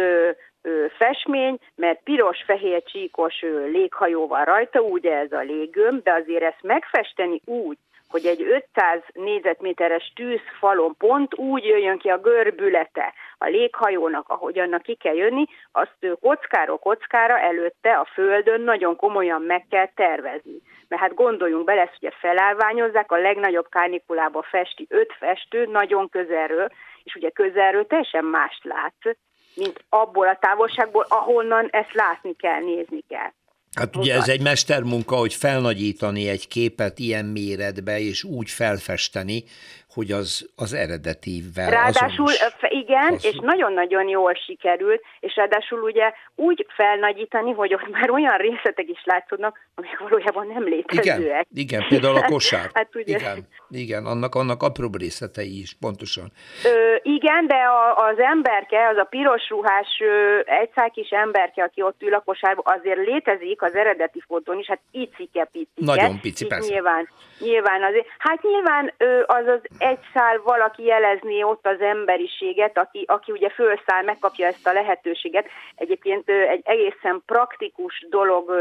festmény, 0.96 1.58
mert 1.76 2.02
piros-fehér 2.02 2.82
csíkos 2.82 3.42
ö, 3.42 3.66
léghajó 3.66 4.36
rajta, 4.44 4.80
ugye 4.80 5.16
ez 5.16 5.32
a 5.32 5.40
légöm, 5.40 6.00
de 6.02 6.12
azért 6.12 6.42
ezt 6.42 6.62
megfesteni 6.62 7.40
úgy, 7.44 7.76
hogy 8.08 8.26
egy 8.26 8.42
500 8.42 9.02
négyzetméteres 9.12 10.12
tűzfalon 10.14 10.94
pont 10.98 11.34
úgy 11.34 11.64
jöjjön 11.64 11.98
ki 11.98 12.08
a 12.08 12.18
görbülete 12.18 13.12
a 13.38 13.46
léghajónak, 13.46 14.28
ahogy 14.28 14.58
annak 14.58 14.82
ki 14.82 14.94
kell 14.94 15.14
jönni, 15.14 15.44
azt 15.72 15.96
kockáról 16.20 16.78
kockára 16.78 17.38
előtte 17.38 17.92
a 17.98 18.08
földön 18.12 18.60
nagyon 18.60 18.96
komolyan 18.96 19.42
meg 19.42 19.66
kell 19.70 19.88
tervezni. 19.94 20.60
Mert 20.88 21.02
hát 21.02 21.14
gondoljunk 21.14 21.64
bele, 21.64 21.80
ezt 21.80 21.96
ugye 22.00 22.10
felállványozzák, 22.10 23.12
a 23.12 23.16
legnagyobb 23.16 23.68
kárnikulába 23.68 24.42
festi 24.42 24.86
öt 24.88 25.12
festő 25.18 25.66
nagyon 25.66 26.08
közelről, 26.08 26.68
és 27.04 27.14
ugye 27.14 27.30
közelről 27.30 27.86
teljesen 27.86 28.24
mást 28.24 28.64
látsz, 28.64 29.16
mint 29.54 29.84
abból 29.88 30.28
a 30.28 30.38
távolságból, 30.40 31.06
ahonnan 31.08 31.68
ezt 31.70 31.92
látni 31.92 32.36
kell, 32.36 32.60
nézni 32.60 33.04
kell. 33.08 33.32
Hát 33.74 33.96
ugye 33.96 34.14
ez 34.14 34.28
egy 34.28 34.42
mestermunka, 34.42 35.16
hogy 35.16 35.34
felnagyítani 35.34 36.28
egy 36.28 36.48
képet 36.48 36.98
ilyen 36.98 37.24
méretbe, 37.24 37.98
és 37.98 38.24
úgy 38.24 38.50
felfesteni, 38.50 39.44
hogy 39.94 40.10
az, 40.10 40.50
az 40.56 40.72
eredetivel 40.72 41.70
Ráadásul 41.70 42.26
azonos. 42.26 42.56
igen, 42.68 43.12
az... 43.12 43.24
és 43.24 43.38
nagyon-nagyon 43.40 44.08
jól 44.08 44.34
sikerült, 44.34 45.02
és 45.20 45.36
ráadásul 45.36 45.80
ugye 45.80 46.12
úgy 46.34 46.66
felnagyítani, 46.68 47.52
hogy 47.52 47.74
ott 47.74 47.88
már 47.90 48.10
olyan 48.10 48.36
részletek 48.36 48.88
is 48.88 49.02
látszódnak, 49.04 49.58
amik 49.74 49.98
valójában 49.98 50.46
nem 50.46 50.64
létezőek. 50.64 51.18
Igen, 51.20 51.46
igen 51.54 51.84
például 51.88 52.16
a 52.16 52.24
kosár. 52.24 52.70
hát 52.74 52.94
ugye... 52.94 53.16
Igen, 53.16 53.48
igen 53.70 54.06
annak, 54.06 54.34
annak 54.34 54.62
apróbb 54.62 54.98
részletei 54.98 55.58
is, 55.60 55.76
pontosan. 55.80 56.32
Ö, 56.64 56.94
igen, 57.02 57.46
de 57.46 57.56
a, 57.56 58.06
az 58.06 58.18
emberke, 58.18 58.88
az 58.88 58.96
a 58.96 59.04
piros 59.04 59.48
ruhás 59.48 60.02
egyszák 60.44 60.90
kis 60.90 61.10
emberke, 61.10 61.62
aki 61.62 61.82
ott 61.82 62.02
ül 62.02 62.14
a 62.14 62.20
kosárban, 62.20 62.64
azért 62.78 63.06
létezik 63.06 63.62
az 63.62 63.74
eredeti 63.74 64.22
fotón 64.26 64.58
is, 64.58 64.66
hát 64.66 64.80
icike-picike. 64.90 65.84
Nagyon 65.92 66.20
pici, 66.20 66.46
persze. 66.46 66.72
Nyilván, 66.72 67.08
nyilván 67.38 67.82
azért. 67.82 68.06
Hát 68.18 68.42
nyilván 68.42 68.92
az 69.26 69.46
az 69.46 69.60
egy 69.84 69.98
szál 70.12 70.40
valaki 70.44 70.84
jelezni 70.84 71.42
ott 71.42 71.66
az 71.66 71.80
emberiséget, 71.80 72.78
aki, 72.78 73.04
aki 73.06 73.32
ugye 73.32 73.48
fölszáll, 73.48 74.04
megkapja 74.04 74.46
ezt 74.46 74.66
a 74.66 74.72
lehetőséget. 74.72 75.46
Egyébként 75.74 76.28
egy 76.28 76.62
egészen 76.64 77.22
praktikus 77.26 78.06
dolog 78.10 78.52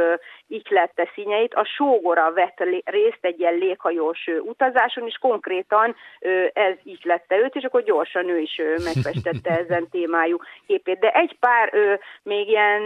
ihlette 0.54 1.10
színeit. 1.14 1.54
A 1.54 1.66
sógora 1.66 2.32
vett 2.32 2.64
részt 2.84 3.22
egy 3.22 3.40
ilyen 3.40 3.58
léghajós 3.58 4.30
utazáson, 4.42 5.08
és 5.08 5.18
konkrétan 5.22 5.96
ez 6.54 6.76
ihlette 6.84 7.36
őt, 7.38 7.56
és 7.56 7.64
akkor 7.64 7.84
gyorsan 7.84 8.30
ő 8.30 8.40
is 8.40 8.62
megfestette 8.84 9.50
ezen 9.64 9.90
témájú 9.90 10.38
képét. 10.68 11.00
De 11.00 11.12
egy 11.12 11.38
pár 11.40 11.74
még 12.24 12.48
ilyen 12.48 12.82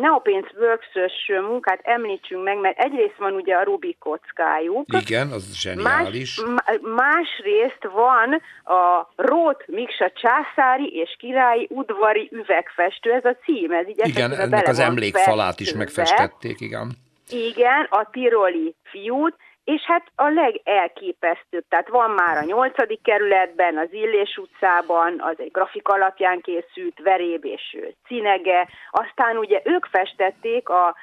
neopénz 0.00 0.46
works 0.58 1.28
munkát 1.48 1.80
említsünk 1.82 2.42
meg, 2.42 2.58
mert 2.58 2.78
egyrészt 2.78 3.16
van 3.18 3.32
ugye 3.32 3.54
a 3.54 3.62
Rubik 3.62 3.98
kockájuk. 3.98 4.86
Igen, 5.00 5.30
az 5.30 5.54
zseniális. 5.54 6.40
Más, 6.40 6.78
másrészt 6.80 7.88
van 7.92 8.40
a 8.76 9.12
Rót 9.16 9.64
Miksa 9.66 10.10
császári 10.10 10.86
és 10.86 11.16
királyi 11.18 11.66
udvari 11.70 12.28
üvegfestő, 12.32 13.12
ez 13.12 13.24
a 13.24 13.36
cím, 13.44 13.72
ez 13.72 13.88
így 13.88 14.00
Igen, 14.02 14.32
ennek 14.32 14.68
az 14.68 14.78
emlékfalát 14.78 15.60
is 15.60 15.72
megfestették, 15.72 16.60
igen. 16.60 16.92
Igen, 17.32 17.86
a 17.90 18.08
tiroli 18.10 18.74
fiút, 18.82 19.34
és 19.64 19.82
hát 19.82 20.06
a 20.14 20.28
legelképesztőbb, 20.28 21.64
tehát 21.68 21.88
van 21.88 22.10
már 22.10 22.36
a 22.36 22.44
nyolcadik 22.44 23.02
kerületben, 23.02 23.78
az 23.78 23.88
Illés 23.90 24.36
utcában, 24.36 25.20
az 25.20 25.34
egy 25.38 25.50
grafik 25.50 25.88
alapján 25.88 26.40
készült 26.40 26.98
veréb 27.02 27.44
és 27.44 27.76
cinege, 28.06 28.68
aztán 28.90 29.36
ugye 29.36 29.60
ők 29.64 29.84
festették 29.84 30.68
a 30.68 30.96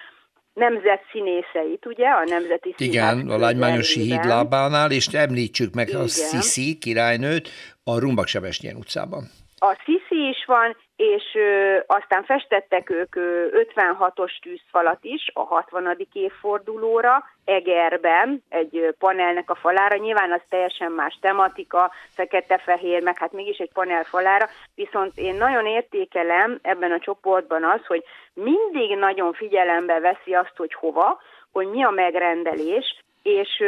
nemzet 0.54 1.02
színészeit, 1.12 1.86
ugye, 1.86 2.08
a 2.08 2.24
Nemzeti 2.26 2.74
Igen, 2.78 3.30
a 3.30 3.38
Lágymányosi 3.38 4.00
hídlábánál, 4.00 4.92
és 4.92 5.08
említsük 5.08 5.74
meg 5.74 5.88
Igen. 5.88 6.02
a 6.02 6.08
Sziszi 6.08 6.78
királynőt 6.78 7.50
a 7.84 8.00
Rumbak 8.00 8.28
Sebesnyén 8.28 8.76
utcában. 8.76 9.24
A 9.62 9.78
Sziszi 9.86 10.28
is 10.28 10.46
van, 10.46 10.76
és 10.96 11.24
ö, 11.34 11.78
aztán 11.88 12.24
festettek 12.24 12.90
ők 12.90 13.16
ö, 13.16 13.48
56-os 13.76 14.40
tűzfalat 14.42 15.00
is 15.02 15.32
a 15.34 15.40
60. 15.40 15.98
évfordulóra, 16.14 17.24
Egerben, 17.46 18.44
egy 18.50 18.96
panelnek 19.00 19.50
a 19.50 19.56
falára, 19.56 19.96
nyilván 19.96 20.32
az 20.32 20.42
teljesen 20.50 20.92
más 20.92 21.18
tematika, 21.22 21.92
fekete-fehér, 22.14 23.02
meg 23.04 23.18
hát 23.18 23.32
mégis 23.32 23.58
egy 23.58 23.72
panel 23.74 24.04
falára, 24.04 24.50
viszont 24.76 25.12
én 25.16 25.36
nagyon 25.36 25.66
értékelem 25.66 26.60
ebben 26.62 26.92
a 26.92 27.00
csoportban 27.00 27.64
az, 27.64 27.86
hogy 27.86 28.04
mindig 28.34 28.98
nagyon 28.98 29.34
figyelembe 29.34 30.00
veszi 30.00 30.34
azt, 30.34 30.56
hogy 30.58 30.74
hova, 30.74 31.20
hogy 31.52 31.68
mi 31.68 31.84
a 31.84 31.90
megrendelés, 31.90 33.04
és 33.24 33.64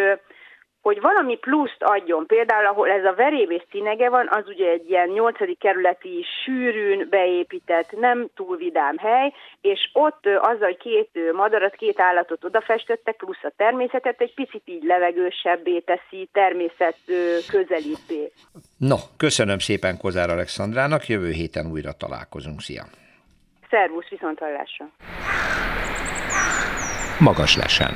hogy 0.82 1.02
valami 1.02 1.38
pluszt 1.38 1.78
adjon. 1.80 2.26
Például, 2.26 2.66
ahol 2.66 2.90
ez 2.90 3.06
a 3.06 3.14
verévés 3.14 3.64
színege 3.72 4.10
van, 4.10 4.28
az 4.32 4.44
ugye 4.48 4.70
egy 4.70 4.90
ilyen 4.90 5.08
nyolcadik 5.08 5.60
kerületi 5.60 6.26
sűrűn 6.44 7.08
beépített, 7.10 7.92
nem 7.92 8.28
túl 8.36 8.58
vidám 8.58 8.98
hely, 8.98 9.34
és 9.62 9.90
ott 9.94 10.26
azzal, 10.26 10.68
hogy 10.68 10.78
két 10.78 11.10
madarat, 11.34 11.76
két 11.76 12.00
állatot 12.00 12.44
odafestettek, 12.44 13.16
plusz 13.16 13.44
a 13.44 13.52
természetet 13.58 14.22
egy 14.22 14.34
picit 14.34 14.62
így 14.66 14.84
levegősebbé 14.84 15.80
teszi, 15.80 16.30
természet 16.32 16.98
közelíté. 17.52 18.32
No, 18.78 18.96
köszönöm 19.18 19.60
szépen 19.60 19.98
Kozár 19.98 20.30
Alexandrának, 20.30 21.08
jövő 21.08 21.32
héten 21.32 21.72
újra 21.72 21.92
találkozunk. 21.92 22.62
Szia! 22.62 22.84
Szervusz, 23.70 24.08
viszontlátásra! 24.08 24.86
Magas 27.20 27.58
lesen. 27.58 27.92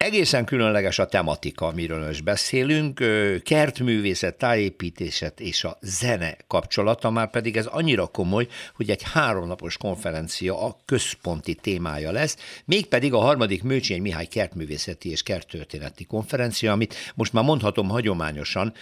Egészen 0.00 0.44
különleges 0.44 0.98
a 0.98 1.06
tematika, 1.06 1.66
amiről 1.66 2.06
most 2.06 2.24
beszélünk, 2.24 3.04
kertművészet, 3.42 4.34
tájépítéset 4.34 5.40
és 5.40 5.64
a 5.64 5.78
zene 5.80 6.36
kapcsolata, 6.46 7.10
már 7.10 7.30
pedig 7.30 7.56
ez 7.56 7.66
annyira 7.66 8.06
komoly, 8.06 8.46
hogy 8.74 8.90
egy 8.90 9.02
háromnapos 9.12 9.76
konferencia 9.76 10.64
a 10.64 10.76
központi 10.84 11.54
témája 11.54 12.10
lesz, 12.10 12.36
mégpedig 12.64 13.12
a 13.12 13.18
harmadik 13.18 13.62
Mőcsény 13.62 14.02
Mihály 14.02 14.26
kertművészeti 14.26 15.10
és 15.10 15.22
kerttörténeti 15.22 16.04
konferencia, 16.04 16.72
amit 16.72 16.94
most 17.14 17.32
már 17.32 17.44
mondhatom 17.44 17.88
hagyományosan 17.88 18.72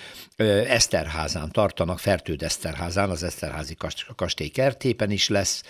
Eszterházán 0.67 1.51
tartanak, 1.51 1.99
Fertőd 1.99 2.43
Eszterházán, 2.43 3.11
az 3.11 3.23
Eszterházi 3.23 3.77
kastély 4.17 4.49
kertében 4.49 5.11
is 5.11 5.29
lesz 5.29 5.63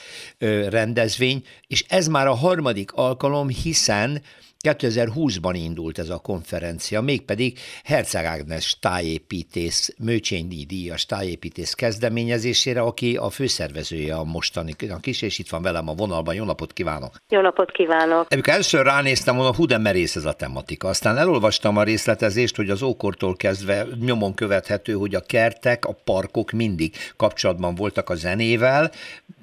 rendezvény, 0.68 1.44
és 1.66 1.84
ez 1.88 2.06
már 2.06 2.26
a 2.26 2.34
harmadik 2.34 2.92
alkalom, 2.92 3.48
hiszen 3.48 4.22
2020-ban 4.62 5.52
indult 5.54 5.98
ez 5.98 6.08
a 6.08 6.18
konferencia, 6.18 7.00
mégpedig 7.00 7.58
Herceg 7.84 8.24
Ágnes 8.24 8.78
tájépítész, 8.80 9.94
Mőcsényi 9.98 10.64
díjas 10.64 11.06
tájépítész 11.06 11.72
kezdeményezésére, 11.72 12.80
aki 12.80 13.16
a 13.16 13.30
főszervezője 13.30 14.14
a 14.14 14.24
mostaninak 14.24 15.06
is, 15.06 15.22
és 15.22 15.38
itt 15.38 15.48
van 15.48 15.62
velem 15.62 15.88
a 15.88 15.94
vonalban. 15.94 16.34
Jó 16.34 16.44
napot 16.44 16.72
kívánok! 16.72 17.16
Jó 17.28 17.40
napot 17.40 17.70
kívánok! 17.70 18.26
Amikor 18.30 18.52
először 18.52 18.84
ránéztem, 18.84 19.34
mondom, 19.34 19.54
hú, 19.54 19.66
de 19.66 19.78
merész 19.78 20.16
ez 20.16 20.24
a 20.24 20.32
tematika. 20.32 20.88
Aztán 20.88 21.16
elolvastam 21.16 21.76
a 21.76 21.82
részletezést, 21.82 22.56
hogy 22.56 22.70
az 22.70 22.82
ókortól 22.82 23.36
kezdve 23.36 23.86
nyomon 24.00 24.34
követhető, 24.34 24.92
hogy 24.92 25.14
a 25.14 25.20
kertek, 25.20 25.84
a 25.84 25.96
parkok 26.04 26.50
mindig 26.50 26.94
kapcsolatban 27.16 27.74
voltak 27.74 28.10
a 28.10 28.14
zenével, 28.14 28.90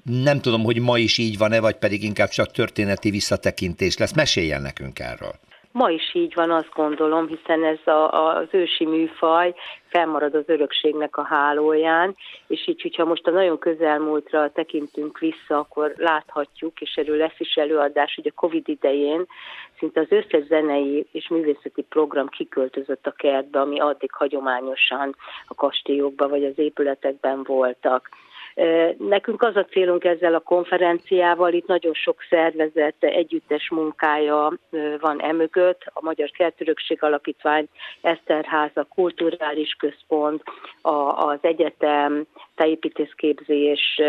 nem 0.10 0.40
tudom, 0.40 0.64
hogy 0.64 0.82
ma 0.82 0.98
is 0.98 1.18
így 1.18 1.38
van-e, 1.38 1.60
vagy 1.60 1.76
pedig 1.76 2.04
inkább 2.04 2.30
csak 2.30 2.52
történeti 2.52 3.10
visszatekintés 3.10 3.98
lesz. 3.98 4.16
Meséljen 4.16 4.62
nekünk 4.62 5.00
erről. 5.00 5.34
Ma 5.72 5.90
is 5.90 6.14
így 6.14 6.34
van, 6.34 6.52
azt 6.52 6.74
gondolom, 6.74 7.28
hiszen 7.28 7.64
ez 7.64 7.88
a, 7.94 8.36
az 8.38 8.48
ősi 8.52 8.86
műfaj 8.86 9.54
felmarad 9.88 10.36
az 10.36 10.44
örökségnek 10.46 11.18
a 11.18 11.24
hálóján, 11.24 12.16
és 12.48 12.68
így, 12.68 12.82
hogyha 12.82 13.06
most 13.06 13.28
a 13.28 13.32
nagyon 13.32 13.60
közelmúltra 13.60 14.52
tekintünk 14.52 15.20
vissza, 15.20 15.58
akkor 15.58 15.94
láthatjuk, 15.98 16.82
és 16.82 16.94
erről 16.96 17.18
lesz 17.18 17.40
is 17.40 17.54
előadás, 17.54 18.16
hogy 18.16 18.28
a 18.28 18.40
Covid 18.40 18.68
idején 18.70 19.26
szinte 19.78 20.00
az 20.00 20.08
összes 20.10 20.46
zenei 20.48 21.08
és 21.12 21.28
művészeti 21.28 21.82
program 21.82 22.28
kiköltözött 22.28 23.08
a 23.08 23.12
kertbe, 23.12 23.60
ami 23.60 23.80
addig 23.80 24.12
hagyományosan 24.12 25.16
a 25.48 25.56
kastélyokban 25.56 26.30
vagy 26.30 26.44
az 26.44 26.60
épületekben 26.60 27.44
voltak. 27.44 28.10
Nekünk 28.98 29.42
az 29.42 29.56
a 29.56 29.66
célunk 29.66 30.04
ezzel 30.04 30.34
a 30.34 30.40
konferenciával, 30.40 31.54
itt 31.54 31.68
nagyon 31.68 31.94
sok 31.94 32.22
szervezet 32.30 32.96
együttes 33.00 33.70
munkája 33.70 34.54
van 35.00 35.22
emögött, 35.22 35.82
a 35.86 36.04
Magyar 36.04 36.30
Kertörökség 36.30 37.04
Alapítvány, 37.04 37.68
Eszterháza, 38.02 38.84
Kulturális 38.84 39.76
Központ, 39.80 40.44
az 41.16 41.40
egyetem, 41.42 42.26
tájépítészképzés, 42.56 44.02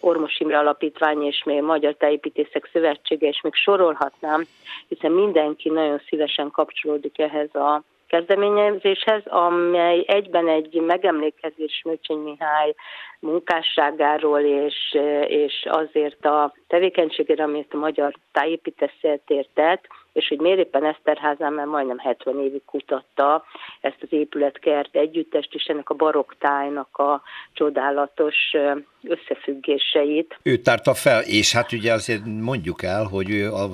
Ormos 0.00 0.40
Imre 0.40 0.58
Alapítvány 0.58 1.22
és 1.22 1.42
még 1.44 1.62
Magyar 1.62 1.94
Tájépítészek 1.94 2.68
Szövetsége, 2.72 3.28
és 3.28 3.40
még 3.42 3.54
sorolhatnám, 3.54 4.44
hiszen 4.88 5.12
mindenki 5.12 5.68
nagyon 5.68 6.00
szívesen 6.08 6.50
kapcsolódik 6.50 7.18
ehhez 7.18 7.54
a 7.54 7.82
kezdeményezéshez, 8.14 9.22
amely 9.26 10.04
egyben 10.06 10.48
egy 10.48 10.80
megemlékezés 10.80 11.82
Mőcsény 11.84 12.18
Mihály 12.18 12.74
munkásságáról 13.20 14.40
és, 14.40 14.96
és 15.26 15.66
azért 15.70 16.24
a 16.24 16.54
tevékenységére, 16.66 17.42
amit 17.42 17.74
a 17.74 17.76
magyar 17.76 18.14
tájépítészet 18.32 19.22
értett, 19.26 19.86
és 20.14 20.28
hogy 20.28 20.38
miért 20.38 20.58
éppen 20.58 20.84
Eszterházán, 20.84 21.52
mert 21.52 21.68
majdnem 21.68 21.98
70 21.98 22.40
évig 22.40 22.64
kutatta 22.64 23.44
ezt 23.80 23.98
az 24.00 24.08
épületkert 24.10 24.96
együttest, 24.96 25.54
és 25.54 25.64
ennek 25.64 25.90
a 25.90 25.94
baroktájnak 25.94 26.96
a 26.96 27.22
csodálatos 27.52 28.36
összefüggéseit. 29.02 30.38
Ő 30.42 30.56
tárta 30.56 30.94
fel, 30.94 31.22
és 31.22 31.52
hát 31.52 31.72
ugye 31.72 31.92
azért 31.92 32.24
mondjuk 32.24 32.82
el, 32.82 33.04
hogy 33.04 33.30
ő 33.30 33.52
a 33.52 33.68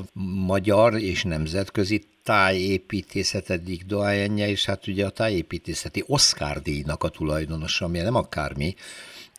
magyar 0.47 0.95
és 0.95 1.25
nemzetközi 1.25 2.01
tájépítészet 2.25 3.51
egyik 3.51 3.83
doájenje, 3.85 4.49
és 4.49 4.67
hát 4.67 4.87
ugye 4.87 5.07
a 5.07 5.11
tájépítészeti 5.11 6.05
Oscar 6.07 6.57
díjnak 6.57 7.03
a 7.03 7.09
tulajdonosa, 7.09 7.85
ami 7.85 7.99
nem 7.99 8.15
akármi, 8.15 8.75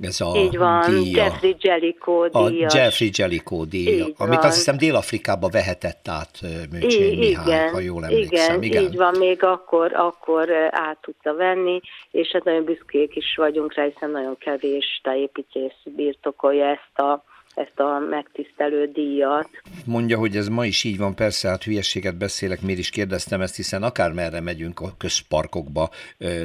ez 0.01 0.21
a 0.21 0.35
Így 0.35 0.57
van, 0.57 0.89
díja, 0.89 1.23
Jeffrey 1.23 1.55
Jellicoe 1.59 2.29
díja. 2.29 2.67
A 2.67 2.71
Jeffrey 2.73 3.09
Jellicoe 3.13 3.65
díja, 3.65 3.91
így 3.91 4.13
amit 4.17 4.35
van. 4.35 4.45
azt 4.45 4.55
hiszem 4.55 4.77
Dél-Afrikába 4.77 5.49
vehetett 5.49 6.07
át 6.07 6.39
Műcsén 6.71 7.17
Mihály, 7.17 7.45
igen, 7.45 7.69
ha 7.69 7.79
jól 7.79 8.05
emlékszem. 8.05 8.61
Igen, 8.61 8.63
igen, 8.63 8.83
így 8.83 8.95
van, 8.95 9.17
még 9.17 9.43
akkor, 9.43 9.93
akkor 9.93 10.51
át 10.71 10.97
tudta 11.01 11.33
venni, 11.33 11.79
és 12.11 12.29
hát 12.31 12.43
nagyon 12.43 12.63
büszkék 12.63 13.15
is 13.15 13.35
vagyunk 13.35 13.73
rá, 13.73 13.83
hiszen 13.83 14.09
nagyon 14.09 14.37
kevés 14.37 14.99
tájépítész 15.03 15.77
birtokolja 15.83 16.65
ezt 16.65 16.99
a 16.99 17.23
ezt 17.55 17.79
a 17.79 17.99
megtisztelő 18.09 18.91
díjat. 18.91 19.49
Mondja, 19.85 20.17
hogy 20.17 20.35
ez 20.35 20.47
ma 20.47 20.65
is 20.65 20.83
így 20.83 20.97
van, 20.97 21.15
persze, 21.15 21.47
hát 21.47 21.63
hülyességet 21.63 22.17
beszélek, 22.17 22.61
miért 22.61 22.79
is 22.79 22.89
kérdeztem 22.89 23.41
ezt, 23.41 23.55
hiszen 23.55 23.83
akármerre 23.83 24.41
megyünk 24.41 24.79
a 24.79 24.93
közparkokba, 24.97 25.89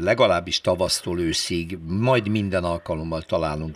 legalábbis 0.00 0.60
tavasztól 0.60 1.20
őszig, 1.20 1.78
majd 1.88 2.28
minden 2.28 2.64
alkalommal 2.64 3.22
találunk 3.22 3.74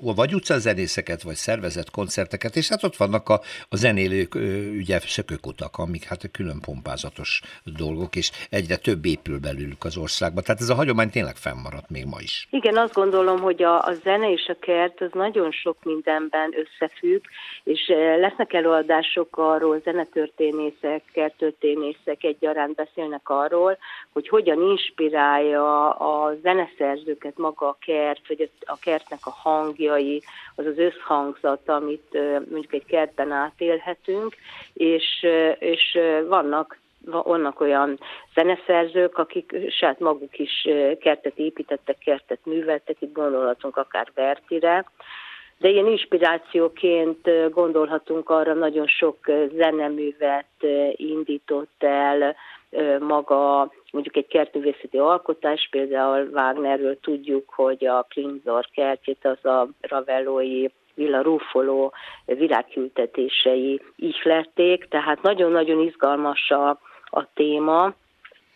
vagy 0.00 0.34
utcazenészeket, 0.34 1.22
vagy 1.22 1.34
szervezett 1.34 1.90
koncerteket, 1.90 2.56
és 2.56 2.68
hát 2.68 2.82
ott 2.82 2.96
vannak 2.96 3.28
a, 3.28 3.40
a 3.68 3.76
zenélők, 3.76 4.34
ugye 4.78 4.98
szökőkutak, 4.98 5.78
amik 5.78 6.04
hát 6.04 6.30
külön 6.30 6.60
pompázatos 6.60 7.40
dolgok, 7.64 8.16
és 8.16 8.30
egyre 8.50 8.76
több 8.76 9.04
épül 9.04 9.38
belőlük 9.38 9.84
az 9.84 9.96
országban. 9.96 10.42
Tehát 10.44 10.60
ez 10.60 10.68
a 10.68 10.74
hagyomány 10.74 11.10
tényleg 11.10 11.36
fennmaradt 11.36 11.90
még 11.90 12.04
ma 12.04 12.16
is. 12.20 12.48
Igen, 12.50 12.76
azt 12.76 12.92
gondolom, 12.92 13.40
hogy 13.40 13.62
a, 13.62 13.82
a 13.82 13.92
zene 14.02 14.32
és 14.32 14.46
a 14.48 14.56
kert 14.60 15.00
az 15.00 15.10
nagyon 15.12 15.50
sok 15.50 15.76
mindenben 15.82 16.54
összefügg, 16.56 17.24
és 17.64 17.86
eh, 17.86 18.18
lesznek 18.18 18.52
előadások 18.52 19.36
arról, 19.36 19.80
zenetörténészek, 19.84 21.02
kerttörténészek 21.12 22.24
egyaránt 22.24 22.74
beszélnek 22.74 23.28
arról, 23.28 23.78
hogy 24.12 24.28
hogyan 24.28 24.62
inspirálja 24.62 25.90
a 25.90 26.34
zeneszerzőket 26.42 27.38
maga 27.38 27.68
a 27.68 27.76
kert, 27.80 28.28
vagy 28.28 28.50
a 28.60 28.78
kertnek 28.78 29.20
a 29.22 29.30
hangjai, 29.30 30.22
az 30.54 30.66
az 30.66 30.78
összhangzat, 30.78 31.68
amit 31.68 32.14
eh, 32.14 32.40
mondjuk 32.50 32.72
egy 32.72 32.86
kertben 32.86 33.32
átélhetünk, 33.32 34.36
és, 34.72 35.22
eh, 35.22 35.56
és 35.58 35.98
vannak 36.28 36.78
vannak 37.06 37.60
olyan 37.60 37.98
zeneszerzők, 38.34 39.18
akik 39.18 39.56
saját 39.70 39.98
maguk 39.98 40.38
is 40.38 40.68
kertet 41.00 41.38
építettek, 41.38 41.98
kertet 41.98 42.38
műveltek, 42.44 42.96
itt 43.00 43.12
gondolhatunk 43.12 43.76
akár 43.76 44.10
Bertire, 44.14 44.84
de 45.58 45.68
ilyen 45.68 45.86
inspirációként 45.86 47.50
gondolhatunk 47.50 48.30
arra, 48.30 48.54
nagyon 48.54 48.86
sok 48.86 49.16
zeneművet 49.56 50.46
indított 50.96 51.82
el 51.82 52.36
maga 52.98 53.70
mondjuk 53.92 54.16
egy 54.16 54.26
kertművészeti 54.26 54.98
alkotás, 54.98 55.68
például 55.70 56.28
Wagnerről 56.32 57.00
tudjuk, 57.00 57.50
hogy 57.50 57.86
a 57.86 58.06
Klinzor 58.08 58.68
kertjét 58.74 59.24
az 59.24 59.44
a 59.44 59.68
Ravellói 59.80 60.66
Villa 60.94 61.20
Rufoló 61.20 61.92
világkültetései 62.24 63.80
ihlették, 63.96 64.88
tehát 64.88 65.22
nagyon-nagyon 65.22 65.80
izgalmas 65.80 66.50
a, 66.50 66.68
a 67.04 67.32
téma, 67.34 67.94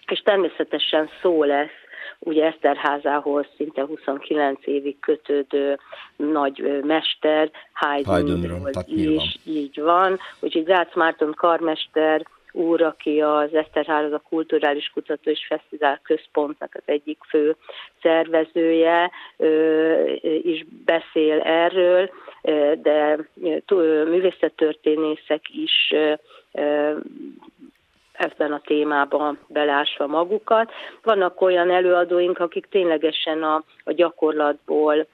és 0.07 0.20
természetesen 0.20 1.09
szó 1.22 1.44
lesz 1.44 1.88
ugye 2.21 2.45
Eszterházához 2.45 3.47
szinte 3.57 3.85
29 3.85 4.66
évig 4.66 5.01
kötődő 5.01 5.79
nagy 6.16 6.81
mester, 6.83 7.51
Haydnról 7.73 8.71
is, 8.87 9.37
így 9.45 9.81
van. 9.81 10.18
Úgyhogy 10.41 10.64
Grácz 10.64 10.95
Márton 10.95 11.35
karmester 11.35 12.23
úr, 12.53 12.83
aki 12.83 13.21
az 13.21 13.55
Eszterház 13.55 14.12
a 14.12 14.23
Kulturális 14.29 14.91
Kutató 14.95 15.31
és 15.31 15.47
Fesztivál 15.49 16.01
Központnak 16.03 16.75
az 16.75 16.83
egyik 16.85 17.18
fő 17.29 17.57
szervezője, 18.03 19.11
is 20.43 20.66
beszél 20.85 21.41
erről, 21.41 22.11
de 22.83 23.18
művészettörténészek 24.05 25.43
is 25.49 25.95
ebben 28.21 28.53
a 28.53 28.61
témában 28.61 29.39
belásva 29.49 30.07
magukat. 30.07 30.73
Vannak 31.03 31.41
olyan 31.41 31.71
előadóink, 31.71 32.39
akik 32.39 32.66
ténylegesen 32.66 33.43
a, 33.43 33.62
a 33.85 33.93
gyakorlatból, 33.93 35.07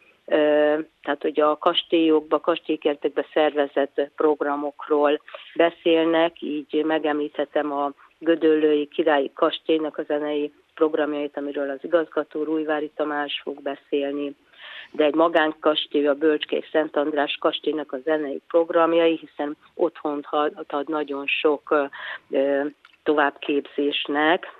tehát 1.02 1.18
hogy 1.20 1.40
a 1.40 1.58
kastélyokba, 1.58 2.40
kastélykertekbe 2.40 3.26
szervezett 3.32 4.10
programokról 4.16 5.20
beszélnek, 5.54 6.42
így 6.42 6.84
megemlíthetem 6.84 7.72
a 7.72 7.92
Gödöllői 8.18 8.86
Királyi 8.86 9.30
Kastélynak 9.34 9.98
a 9.98 10.02
zenei 10.02 10.52
programjait, 10.74 11.36
amiről 11.36 11.70
az 11.70 11.78
igazgató 11.80 12.42
Rújvári 12.42 12.90
Tamás 12.94 13.40
fog 13.44 13.62
beszélni, 13.62 14.34
de 14.90 15.04
egy 15.04 15.14
magánkastély, 15.14 16.06
a 16.06 16.14
Bölcskék 16.14 16.68
Szent 16.70 16.96
András 16.96 17.36
kastélynak 17.40 17.92
a 17.92 17.98
zenei 18.04 18.40
programjai, 18.48 19.16
hiszen 19.16 19.56
otthont 19.74 20.26
ad 20.66 20.88
nagyon 20.88 21.26
sok 21.26 21.74
továbbképzésnek, 23.06 24.52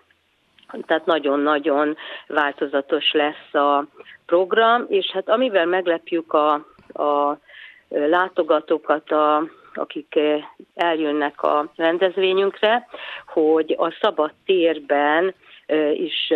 tehát 0.87 1.07
nagyon-nagyon 1.07 1.97
változatos 2.27 3.13
lesz 3.13 3.55
a 3.55 3.87
program, 4.27 4.85
és 4.89 5.11
hát 5.13 5.29
amivel 5.29 5.67
meglepjük 5.67 6.33
a, 6.33 6.53
a 6.93 7.39
látogatókat, 7.89 9.11
a, 9.11 9.49
akik 9.75 10.19
eljönnek 10.75 11.43
a 11.43 11.73
rendezvényünkre, 11.77 12.87
hogy 13.27 13.75
a 13.79 13.97
szabad 14.01 14.33
térben 14.45 15.35
is 15.95 16.33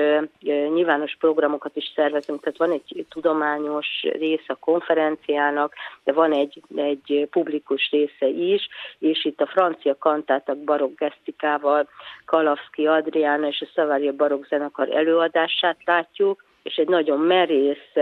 nyilvános 0.75 1.17
programokat 1.19 1.77
is 1.77 1.93
szervezünk, 1.95 2.41
tehát 2.41 2.59
van 2.59 2.71
egy 2.71 3.07
tudományos 3.09 3.87
része 4.03 4.45
a 4.47 4.55
konferenciának, 4.61 5.75
de 6.05 6.13
van 6.13 6.33
egy, 6.33 6.63
egy 6.77 7.29
publikus 7.31 7.91
része 7.91 8.27
is, 8.27 8.69
és 8.99 9.25
itt 9.25 9.41
a 9.41 9.47
francia 9.47 9.99
kantátak 9.99 10.59
barokk 10.59 10.99
gesztikával, 10.99 11.89
Kalavski 12.25 12.87
Adriána 12.87 13.47
és 13.47 13.61
a 13.61 13.71
Szavária 13.75 14.13
barokk 14.13 14.47
zenekar 14.47 14.91
előadását 14.91 15.77
látjuk, 15.85 16.45
és 16.63 16.77
egy 16.77 16.89
nagyon 16.89 17.19
merész 17.19 17.93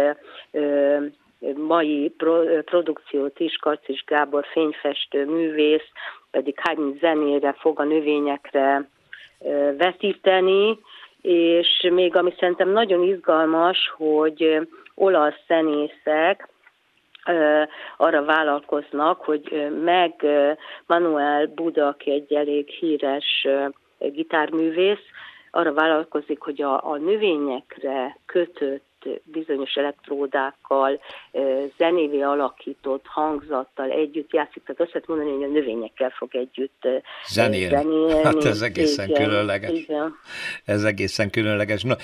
mai 1.56 2.14
pro, 2.16 2.62
produkciót 2.62 3.40
is 3.40 3.56
Karcis 3.56 4.04
Gábor 4.06 4.46
fényfestő 4.52 5.24
művész, 5.24 5.88
pedig 6.30 6.54
hány 6.60 6.98
zenére 7.00 7.52
fog 7.52 7.80
a 7.80 7.84
növényekre 7.84 8.88
vetíteni, 9.76 10.78
és 11.22 11.88
még 11.90 12.16
ami 12.16 12.34
szerintem 12.38 12.68
nagyon 12.68 13.02
izgalmas, 13.02 13.92
hogy 13.96 14.68
olasz 14.94 15.40
zenészek 15.46 16.48
arra 17.96 18.24
vállalkoznak, 18.24 19.20
hogy 19.20 19.72
meg 19.84 20.26
Manuel 20.86 21.46
Buda, 21.46 21.86
aki 21.86 22.10
egy 22.10 22.32
elég 22.32 22.68
híres 22.68 23.46
gitárművész, 23.98 25.04
arra 25.50 25.72
vállalkozik, 25.72 26.40
hogy 26.40 26.62
a, 26.62 26.90
a 26.90 26.96
növényekre 26.96 28.18
kötött 28.26 28.87
bizonyos 29.24 29.74
elektródákkal, 29.74 31.00
zenévé 31.76 32.20
alakított 32.20 33.06
hangzattal 33.06 33.90
együtt 33.90 34.32
játszik, 34.32 34.62
tehát 34.62 34.80
azt 34.80 34.92
lehet 34.92 35.08
mondani, 35.08 35.30
hogy 35.30 35.42
a 35.42 35.46
növényekkel 35.46 36.10
fog 36.10 36.36
együtt 36.36 36.88
zenélni. 37.28 37.76
zenélni. 37.76 38.22
Hát 38.22 38.44
ez 38.44 38.60
egészen 38.60 39.08
igen, 39.08 39.22
különleges. 39.22 39.70
Igen. 39.70 40.14
Ez 40.64 40.84
egészen 40.84 41.30
különleges. 41.30 41.82
Na, 41.82 41.96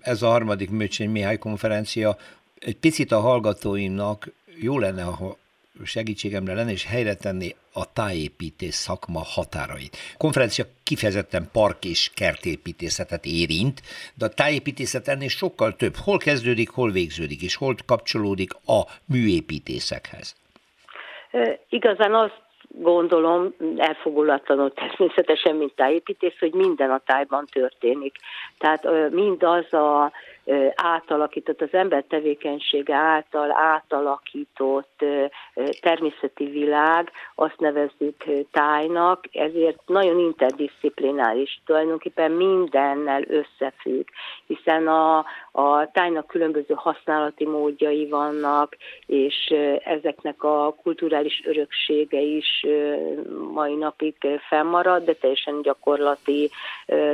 ez 0.00 0.22
a 0.22 0.28
harmadik 0.28 0.70
Műcsény 0.70 1.10
Mihály 1.10 1.38
konferencia. 1.38 2.16
Egy 2.58 2.76
picit 2.76 3.12
a 3.12 3.20
hallgatóimnak 3.20 4.28
jó 4.60 4.78
lenne, 4.78 5.02
ha 5.02 5.36
segítségemre 5.84 6.54
lenne, 6.54 6.70
és 6.70 6.86
helyre 6.86 7.14
tenni 7.14 7.54
a 7.72 7.92
tájépítés 7.92 8.74
szakma 8.74 9.20
határait. 9.24 9.96
A 10.14 10.16
konferencia 10.16 10.64
kifejezetten 10.84 11.48
park 11.52 11.84
és 11.84 12.10
kertépítészetet 12.14 13.24
érint, 13.24 13.82
de 14.14 14.24
a 14.24 14.28
tájépítészet 14.28 15.08
ennél 15.08 15.28
sokkal 15.28 15.76
több. 15.76 15.94
Hol 15.96 16.18
kezdődik, 16.18 16.70
hol 16.70 16.90
végződik, 16.90 17.42
és 17.42 17.56
hol 17.56 17.74
kapcsolódik 17.86 18.52
a 18.52 18.80
műépítészekhez? 19.04 20.36
Igazán 21.68 22.14
azt 22.14 22.40
gondolom, 22.68 23.54
elfogulatlanul 23.76 24.72
természetesen, 24.72 25.56
mint 25.56 25.74
tájépítés, 25.74 26.38
hogy 26.38 26.52
minden 26.52 26.90
a 26.90 27.00
tájban 27.06 27.46
történik. 27.52 28.16
Tehát 28.58 29.10
mindaz 29.10 29.72
a 29.72 30.12
átalakított, 30.74 31.60
az 31.60 31.72
ember 31.72 32.04
tevékenysége 32.08 32.94
által 32.94 33.52
átalakított 33.52 35.04
természeti 35.80 36.44
világ, 36.44 37.10
azt 37.34 37.58
nevezzük 37.58 38.24
tájnak, 38.50 39.24
ezért 39.32 39.80
nagyon 39.86 40.18
interdisziplináris, 40.18 41.60
tulajdonképpen 41.66 42.30
mindennel 42.30 43.22
összefügg, 43.22 44.08
hiszen 44.46 44.88
a, 44.88 45.24
a 45.58 45.90
tájnak 45.92 46.26
különböző 46.26 46.74
használati 46.76 47.46
módjai 47.46 48.08
vannak, 48.08 48.76
és 49.06 49.54
ezeknek 49.84 50.42
a 50.42 50.74
kulturális 50.82 51.42
öröksége 51.44 52.20
is 52.20 52.66
mai 53.52 53.74
napig 53.74 54.14
fennmarad, 54.48 55.04
de 55.04 55.12
teljesen 55.12 55.62
gyakorlati 55.62 56.50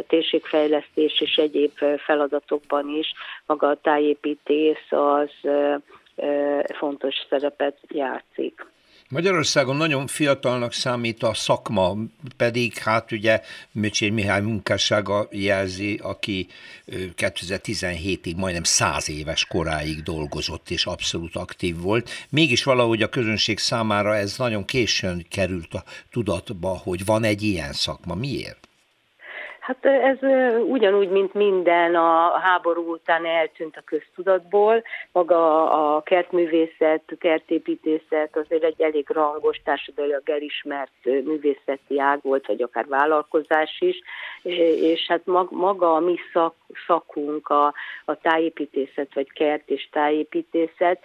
térségfejlesztés 0.07 1.21
és 1.21 1.37
egyéb 1.37 1.73
feladatokban 2.05 2.89
is 2.89 3.13
maga 3.47 3.69
a 3.69 3.81
tájépítés 3.81 4.79
az 4.91 5.31
fontos 6.79 7.15
szerepet 7.29 7.79
játszik. 7.89 8.74
Magyarországon 9.09 9.77
nagyon 9.77 10.07
fiatalnak 10.07 10.73
számít 10.73 11.23
a 11.23 11.35
szakma, 11.35 11.97
pedig 12.37 12.79
hát 12.79 13.13
ugye 13.13 13.41
Műcsény 13.73 14.13
Mihály 14.13 14.41
munkássága 14.41 15.29
jelzi, 15.31 16.01
aki 16.03 16.47
2017-ig 17.17 18.37
majdnem 18.37 18.63
száz 18.63 19.09
éves 19.09 19.45
koráig 19.45 20.03
dolgozott 20.03 20.71
és 20.71 20.87
abszolút 20.87 21.37
aktív 21.37 21.77
volt. 21.77 22.11
Mégis 22.29 22.65
valahogy 22.65 23.03
a 23.03 23.09
közönség 23.09 23.59
számára 23.59 24.17
ez 24.17 24.39
nagyon 24.39 24.65
későn 24.65 25.27
került 25.31 25.75
a 25.75 25.85
tudatba, 26.11 26.69
hogy 26.69 27.05
van 27.05 27.25
egy 27.25 27.43
ilyen 27.43 27.73
szakma. 27.73 28.15
Miért? 28.15 28.64
Hát 29.65 29.85
ez 29.85 30.19
ugyanúgy, 30.67 31.09
mint 31.09 31.35
minden 31.35 31.95
a 31.95 32.39
háború 32.39 32.91
után 32.93 33.27
eltűnt 33.27 33.77
a 33.77 33.83
köztudatból. 33.85 34.83
Maga 35.13 35.71
a 35.97 36.03
kertművészet, 36.03 37.03
kertépítészet 37.19 38.37
azért 38.37 38.63
egy 38.63 38.83
elég 38.83 39.09
rangos, 39.09 39.61
társadalmilag 39.65 40.31
elismert 40.31 40.91
művészeti 41.05 42.01
ág 42.01 42.19
volt, 42.23 42.47
vagy 42.47 42.63
akár 42.63 42.87
vállalkozás 42.87 43.81
is, 43.81 44.01
és 44.81 45.07
hát 45.07 45.23
maga 45.51 45.95
a 45.95 46.01
mi 46.01 46.17
szak, 46.33 46.55
szakunk, 46.87 47.49
a, 47.49 47.75
a 48.05 48.15
tájépítészet, 48.15 49.15
vagy 49.15 49.33
kert 49.33 49.71
és 49.71 49.89
tájépítészet 49.93 51.01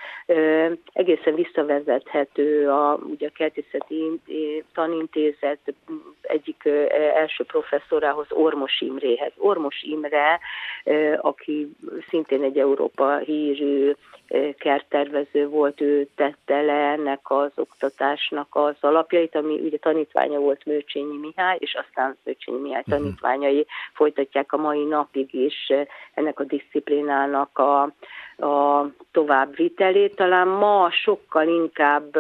egészen 0.94 1.36
visszavezethető 1.36 2.70
a, 2.70 3.00
ugye 3.04 3.28
a 3.28 3.38
kertészeti 3.38 4.20
tanintézet 4.74 5.60
egyik 6.22 6.66
első 7.16 7.44
professzorához, 7.44 8.28
Ormos 8.50 8.82
Imréhez. 8.82 9.32
Ormos 9.38 9.82
Imre, 9.82 10.40
aki 11.22 11.72
szintén 12.10 12.44
egy 12.44 12.58
Európa 12.58 13.18
hírű 13.18 13.92
kerttervező 14.58 15.48
volt, 15.48 15.82
ő 15.82 16.08
tette 16.16 16.62
le 16.62 16.74
ennek 16.74 17.20
az 17.24 17.52
oktatásnak 17.56 18.48
az 18.50 18.76
alapjait, 18.80 19.36
ami 19.36 19.60
ugye 19.60 19.78
tanítványa 19.78 20.40
volt 20.40 20.66
Mőcsényi 20.66 21.18
Mihály, 21.18 21.58
és 21.60 21.74
aztán 21.86 22.18
Mőcsényi 22.24 22.60
Mihály 22.60 22.84
mhm. 22.86 22.96
tanítványai 22.96 23.66
folytatják 23.94 24.54
a 24.54 24.58
mai 24.58 24.84
napig 24.84 25.34
is 25.34 25.72
ennek 26.14 26.40
a 26.40 26.44
disziplinának 26.44 27.58
a, 27.58 27.82
a 28.46 28.88
továbbvitelét. 29.12 30.16
Talán 30.16 30.48
ma 30.48 30.90
sokkal 30.92 31.48
inkább 31.48 32.18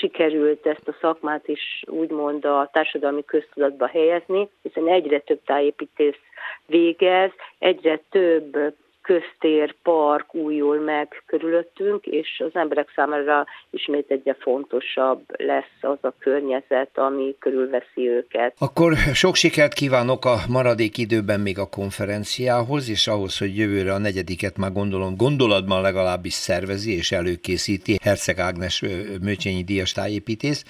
sikerült 0.00 0.66
ezt 0.66 0.88
a 0.88 0.96
szakmát 1.00 1.48
is 1.48 1.82
úgymond 1.86 2.44
a 2.44 2.68
társadalmi 2.72 3.24
köztudatba 3.24 3.86
helyezni, 3.86 4.48
hiszen 4.62 4.88
egyre 4.88 5.18
több 5.20 5.40
tájépítés 5.44 6.20
végez, 6.66 7.30
egyre 7.58 8.00
több 8.10 8.74
köztér, 9.08 9.74
park 9.82 10.34
újul 10.34 10.80
meg 10.80 11.22
körülöttünk, 11.26 12.06
és 12.06 12.42
az 12.46 12.60
emberek 12.60 12.92
számára 12.94 13.46
ismét 13.70 14.10
egyre 14.10 14.36
fontosabb 14.40 15.20
lesz 15.36 15.78
az 15.80 15.98
a 16.00 16.12
környezet, 16.18 16.90
ami 16.94 17.36
körülveszi 17.38 18.08
őket. 18.08 18.54
Akkor 18.58 18.92
sok 19.12 19.34
sikert 19.34 19.72
kívánok 19.72 20.24
a 20.24 20.36
maradék 20.48 20.98
időben 20.98 21.40
még 21.40 21.58
a 21.58 21.68
konferenciához, 21.68 22.90
és 22.90 23.06
ahhoz, 23.06 23.38
hogy 23.38 23.56
jövőre 23.56 23.92
a 23.92 23.98
negyediket 23.98 24.56
már 24.56 24.72
gondolom 24.72 25.16
gondolatban 25.16 25.82
legalábbis 25.82 26.32
szervezi 26.32 26.96
és 26.96 27.12
előkészíti 27.12 27.98
Herceg 28.02 28.38
Ágnes 28.38 28.84
Mőcsényi 29.22 29.62
Díjas 29.62 29.92
tájépítész. 29.92 30.64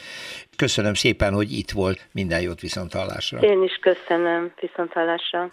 Köszönöm 0.56 0.94
szépen, 0.94 1.34
hogy 1.34 1.52
itt 1.52 1.70
volt. 1.70 2.08
Minden 2.12 2.40
jót 2.40 2.60
viszontalásra. 2.60 3.38
Én 3.38 3.62
is 3.62 3.78
köszönöm. 3.80 4.52
Viszontalásra. 4.60 5.50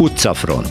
Utcafront. 0.00 0.68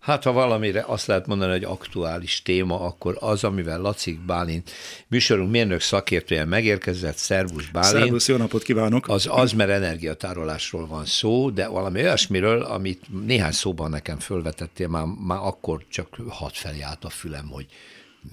Hát, 0.00 0.24
ha 0.24 0.32
valamire 0.32 0.84
azt 0.86 1.06
lehet 1.06 1.26
mondani, 1.26 1.50
hogy 1.50 1.64
aktuális 1.64 2.42
téma, 2.42 2.80
akkor 2.80 3.16
az, 3.18 3.44
amivel 3.44 3.80
Lacik 3.80 4.20
Bálint 4.20 4.70
műsorunk 5.08 5.50
mérnök 5.50 5.80
szakértője 5.80 6.44
megérkezett, 6.44 7.16
Szervusz 7.16 7.66
Bálint. 7.72 8.02
Szervusz, 8.02 8.28
jó 8.28 8.36
napot 8.36 8.62
kívánok! 8.62 9.08
Az 9.08 9.26
Azmer 9.26 9.70
energiatárolásról 9.70 10.86
van 10.86 11.04
szó, 11.04 11.50
de 11.50 11.68
valami 11.68 12.00
olyasmiről, 12.00 12.62
amit 12.62 13.24
néhány 13.26 13.52
szóban 13.52 13.90
nekem 13.90 14.18
fölvetettél, 14.18 14.88
már, 14.88 15.04
már 15.26 15.38
akkor 15.38 15.84
csak 15.88 16.16
hat 16.28 16.56
felé 16.56 16.80
állt 16.80 17.04
a 17.04 17.10
fülem, 17.10 17.48
hogy 17.48 17.66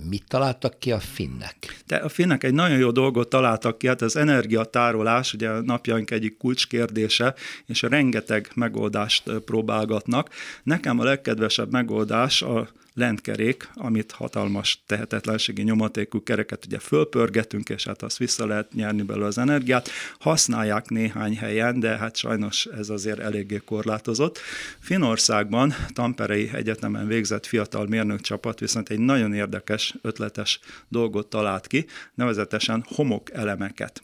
Mit 0.09 0.23
találtak 0.27 0.79
ki 0.79 0.91
a 0.91 0.99
finnek? 0.99 1.81
De 1.85 1.95
a 1.95 2.09
finnek 2.09 2.43
egy 2.43 2.53
nagyon 2.53 2.77
jó 2.77 2.91
dolgot 2.91 3.29
találtak 3.29 3.77
ki, 3.77 3.87
hát 3.87 4.01
az 4.01 4.15
energiatárolás, 4.15 5.33
ugye 5.33 5.49
a 5.49 5.61
napjaink 5.61 6.11
egyik 6.11 6.37
kulcskérdése, 6.37 7.33
és 7.65 7.81
rengeteg 7.81 8.49
megoldást 8.55 9.31
próbálgatnak. 9.45 10.29
Nekem 10.63 10.99
a 10.99 11.03
legkedvesebb 11.03 11.71
megoldás 11.71 12.41
a 12.41 12.69
lentkerék, 12.97 13.69
amit 13.73 14.11
hatalmas 14.11 14.83
tehetetlenségi 14.85 15.61
nyomatékú 15.61 16.23
kereket 16.23 16.65
ugye 16.65 16.79
fölpörgetünk, 16.79 17.69
és 17.69 17.83
hát 17.83 18.01
azt 18.01 18.17
vissza 18.17 18.45
lehet 18.45 18.73
nyerni 18.73 19.01
belőle 19.01 19.25
az 19.25 19.37
energiát. 19.37 19.89
Használják 20.19 20.89
néhány 20.89 21.37
helyen, 21.37 21.79
de 21.79 21.97
hát 21.97 22.15
sajnos 22.15 22.65
ez 22.65 22.89
azért 22.89 23.19
eléggé 23.19 23.61
korlátozott. 23.65 24.39
Finországban, 24.79 25.73
Tamperei 25.93 26.49
Egyetemen 26.53 27.07
végzett 27.07 27.45
fiatal 27.45 27.85
mérnök 27.87 28.21
csapat 28.21 28.59
viszont 28.59 28.89
egy 28.89 28.99
nagyon 28.99 29.33
érdekes, 29.33 29.95
ötletes 30.01 30.59
dolgot 30.87 31.27
talált 31.27 31.67
ki, 31.67 31.85
nevezetesen 32.13 32.85
homok 32.95 33.31
elemeket. 33.33 34.01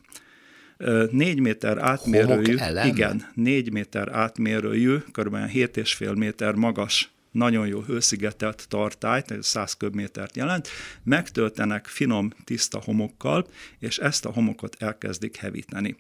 4 1.12 1.40
méter 1.40 1.78
átmérőjű, 1.78 2.56
igen, 2.84 3.32
4 3.34 3.72
méter 3.72 4.10
átmérőjű, 4.12 4.96
kb. 4.96 5.36
7,5 5.36 6.18
méter 6.18 6.54
magas 6.54 7.13
nagyon 7.34 7.68
jó 7.68 7.82
hőszigetelt 7.82 8.66
tartályt, 8.70 9.34
100 9.42 9.74
köbmétert 9.74 10.36
jelent, 10.36 10.68
megtöltenek 11.04 11.88
finom, 11.88 12.34
tiszta 12.44 12.82
homokkal, 12.86 13.48
és 13.80 13.98
ezt 13.98 14.26
a 14.26 14.32
homokot 14.32 14.76
elkezdik 14.80 15.38
hevíteni. 15.38 15.96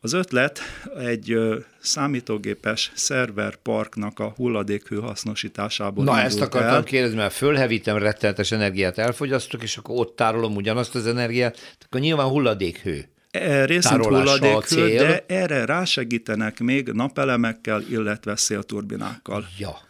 Az 0.00 0.12
ötlet 0.12 0.60
egy 0.98 1.32
ö, 1.32 1.58
számítógépes 1.78 2.92
szerverparknak 2.94 4.18
a 4.18 4.32
hulladékhő 4.36 4.96
hasznosításából 4.96 6.04
Na 6.04 6.20
ezt 6.20 6.40
akartam 6.40 6.74
el. 6.74 6.82
kérdezni, 6.82 7.16
mert 7.16 7.32
fölhevítem, 7.34 7.96
rettenetes 7.96 8.52
energiát 8.52 8.98
elfogyasztok, 8.98 9.62
és 9.62 9.76
akkor 9.76 9.98
ott 9.98 10.16
tárolom 10.16 10.56
ugyanazt 10.56 10.94
az 10.94 11.06
energiát, 11.06 11.76
akkor 11.84 12.00
nyilván 12.00 12.26
hulladékhő. 12.26 13.08
E, 13.30 13.64
részint 13.64 14.04
hulladékhő, 14.04 14.96
de 14.96 15.24
erre 15.26 15.64
rásegítenek 15.64 16.58
még 16.58 16.88
napelemekkel, 16.88 17.82
illetve 17.90 18.36
szélturbinákkal. 18.36 19.46
Ja. 19.58 19.87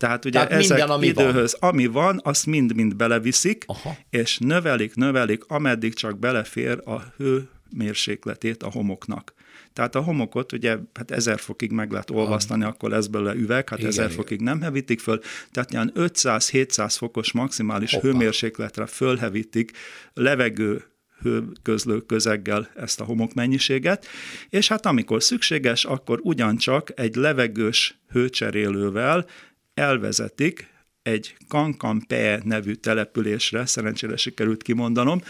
Tehát 0.00 0.24
ugye 0.24 0.38
Tehát 0.38 0.52
ezek 0.52 0.76
minden, 0.78 0.94
ami 0.96 1.06
időhöz, 1.06 1.56
van. 1.60 1.70
ami 1.70 1.86
van, 1.86 2.20
azt 2.24 2.46
mind-mind 2.46 2.96
beleviszik, 2.96 3.64
Aha. 3.66 3.96
és 4.10 4.38
növelik, 4.38 4.94
növelik, 4.94 5.44
ameddig 5.46 5.94
csak 5.94 6.18
belefér 6.18 6.80
a 6.84 7.02
hőmérsékletét 7.16 8.62
a 8.62 8.70
homoknak. 8.70 9.34
Tehát 9.72 9.94
a 9.94 10.00
homokot 10.00 10.52
ugye 10.52 10.76
hát 10.94 11.10
ezer 11.10 11.38
fokig 11.38 11.72
meg 11.72 11.90
lehet 11.90 12.10
olvasztani, 12.10 12.64
akkor 12.64 12.90
lesz 12.90 13.06
belőle 13.06 13.34
üveg, 13.34 13.68
hát 13.68 13.78
igen, 13.78 13.90
ezer 13.90 14.04
igen. 14.04 14.16
fokig 14.16 14.40
nem 14.40 14.60
hevítik 14.60 15.00
föl, 15.00 15.20
tehát 15.50 15.72
ilyen 15.72 15.92
500-700 15.94 16.94
fokos 16.98 17.32
maximális 17.32 17.92
Hoppa. 17.92 18.06
hőmérsékletre 18.06 18.86
fölhevítik 18.86 19.70
levegő 20.14 20.84
hőközlő 21.22 22.00
közeggel 22.00 22.68
ezt 22.76 23.00
a 23.00 23.04
homok 23.04 23.34
mennyiséget, 23.34 24.06
és 24.48 24.68
hát 24.68 24.86
amikor 24.86 25.22
szükséges, 25.22 25.84
akkor 25.84 26.20
ugyancsak 26.22 27.00
egy 27.00 27.14
levegős 27.14 28.00
hőcserélővel 28.08 29.26
elvezetik 29.80 30.68
egy 31.02 31.36
Kankampe 31.48 32.40
nevű 32.44 32.74
településre, 32.74 33.66
szerencsére 33.66 34.16
sikerült 34.16 34.62
kimondanom, 34.62 35.22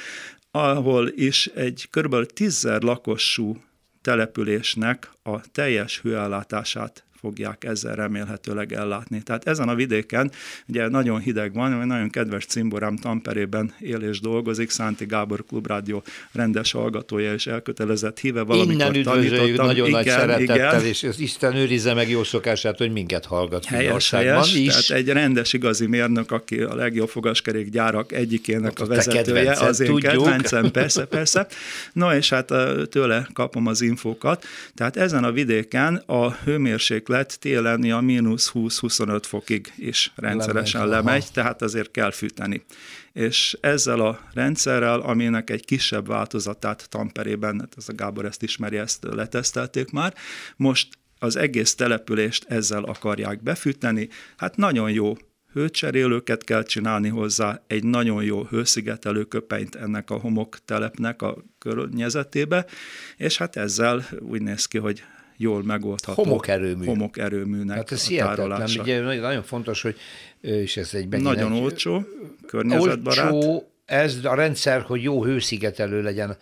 ahol 0.51 1.09
is 1.09 1.46
egy 1.46 1.88
kb. 1.90 2.26
10 2.26 2.68
lakosú 2.80 3.62
településnek 4.03 5.11
a 5.22 5.40
teljes 5.40 6.01
hőállátását 6.01 7.05
fogják 7.20 7.64
ezzel 7.64 7.94
remélhetőleg 7.94 8.72
ellátni. 8.72 9.22
Tehát 9.22 9.46
ezen 9.46 9.68
a 9.68 9.74
vidéken 9.74 10.30
ugye 10.68 10.88
nagyon 10.88 11.20
hideg 11.20 11.54
van, 11.54 11.86
nagyon 11.86 12.10
kedves 12.10 12.44
cimborám 12.44 12.96
Tamperében 12.96 13.74
él 13.78 14.00
és 14.00 14.20
dolgozik, 14.20 14.70
Szánti 14.70 15.04
Gábor 15.04 15.44
Klubrádió 15.48 16.02
rendes 16.32 16.72
hallgatója 16.72 17.32
és 17.32 17.46
elkötelezett 17.46 18.18
híve 18.18 18.42
valamikor 18.42 18.72
Innen 18.72 18.94
üdvözöljük 18.94 19.56
nagyon 19.56 19.86
igen, 19.86 19.90
nagy 19.90 20.06
szeretettel, 20.06 20.56
igen. 20.56 20.84
és 20.84 21.02
az 21.02 21.20
Isten 21.20 21.54
őrizze 21.56 21.94
meg 21.94 22.10
jó 22.10 22.24
szokását, 22.24 22.78
hogy 22.78 22.92
minket 22.92 23.24
hallgat 23.24 23.64
helyes, 23.64 24.10
helyes, 24.10 24.54
is. 24.54 24.86
Tehát 24.86 25.02
egy 25.02 25.08
rendes 25.08 25.52
igazi 25.52 25.86
mérnök, 25.86 26.30
aki 26.30 26.60
a 26.60 26.74
legjobb 26.74 27.08
fogaskerékgyárak 27.08 28.12
egyikének 28.12 28.78
hát, 28.78 28.80
a 28.80 28.86
vezetője, 28.86 29.52
az 29.52 29.80
én 29.80 29.96
kedvencem, 29.96 30.70
persze, 30.70 31.04
persze. 31.04 31.46
No, 31.92 32.12
és 32.12 32.28
hát 32.28 32.52
tőle 32.90 33.28
kapom 33.32 33.66
az 33.66 33.80
infókat. 33.80 34.44
Tehát 34.74 34.96
ezen 34.96 35.24
a 35.24 35.32
vidéken 35.32 36.02
a 36.06 36.32
hőmérséklet 36.32 37.08
hőmérséklet 37.11 37.38
télen 37.40 37.92
a 37.92 38.00
mínusz 38.00 38.50
20-25 38.54 39.22
fokig 39.26 39.72
is 39.76 40.12
rendszeresen 40.16 40.80
lemegy, 40.80 41.04
lemegy 41.04 41.26
tehát 41.32 41.62
azért 41.62 41.90
kell 41.90 42.11
fűteni. 42.11 42.64
És 43.12 43.58
ezzel 43.61 44.00
a 44.00 44.20
rendszerrel, 44.32 45.00
aminek 45.00 45.50
egy 45.50 45.64
kisebb 45.64 46.06
változatát 46.06 46.88
Tamperében, 46.88 47.61
hát 47.61 47.74
ez 47.76 47.88
a 47.88 47.92
Gábor 47.94 48.24
ezt 48.24 48.42
ismeri, 48.42 48.76
ezt 48.76 49.06
letesztelték 49.11 49.90
már, 49.90 50.14
most 50.56 50.88
az 51.18 51.36
egész 51.36 51.74
települést 51.74 52.44
ezzel 52.48 52.84
akarják 52.84 53.42
befűteni. 53.42 54.08
Hát 54.36 54.56
nagyon 54.56 54.90
jó 54.90 55.16
hőcserélőket 55.52 56.44
kell 56.44 56.62
csinálni 56.62 57.08
hozzá, 57.08 57.62
egy 57.66 57.84
nagyon 57.84 58.24
jó 58.24 58.44
hőszigetelő 58.44 59.24
köpenyt 59.24 59.74
ennek 59.74 60.11
a 60.11 60.18
homoktelepnek 60.18 61.22
a 61.22 61.36
környezetébe, 61.58 62.66
és 63.16 63.38
hát 63.38 63.56
ezzel 63.56 64.06
úgy 64.20 64.42
néz 64.42 64.66
ki, 64.66 64.78
hogy 64.78 65.02
jól 65.43 65.62
megoldható 65.62 66.22
homokerőmű. 66.22 66.86
homokerőműnek 66.86 67.76
hát 67.76 67.93
ez 67.93 68.07
hihetetlen, 68.07 68.68
ugye 68.80 69.01
nagyon 69.01 69.43
fontos, 69.43 69.82
hogy 69.82 69.97
és 70.41 70.76
ez 70.76 70.95
egy 70.95 71.09
Nagyon 71.09 71.53
egy, 71.53 71.62
olcsó, 71.62 72.05
környezetbarát. 72.47 73.32
Olcsó, 73.32 73.72
ez 73.84 74.18
a 74.22 74.34
rendszer, 74.34 74.80
hogy 74.80 75.03
jó 75.03 75.24
hőszigetelő 75.24 76.03
legyen 76.03 76.36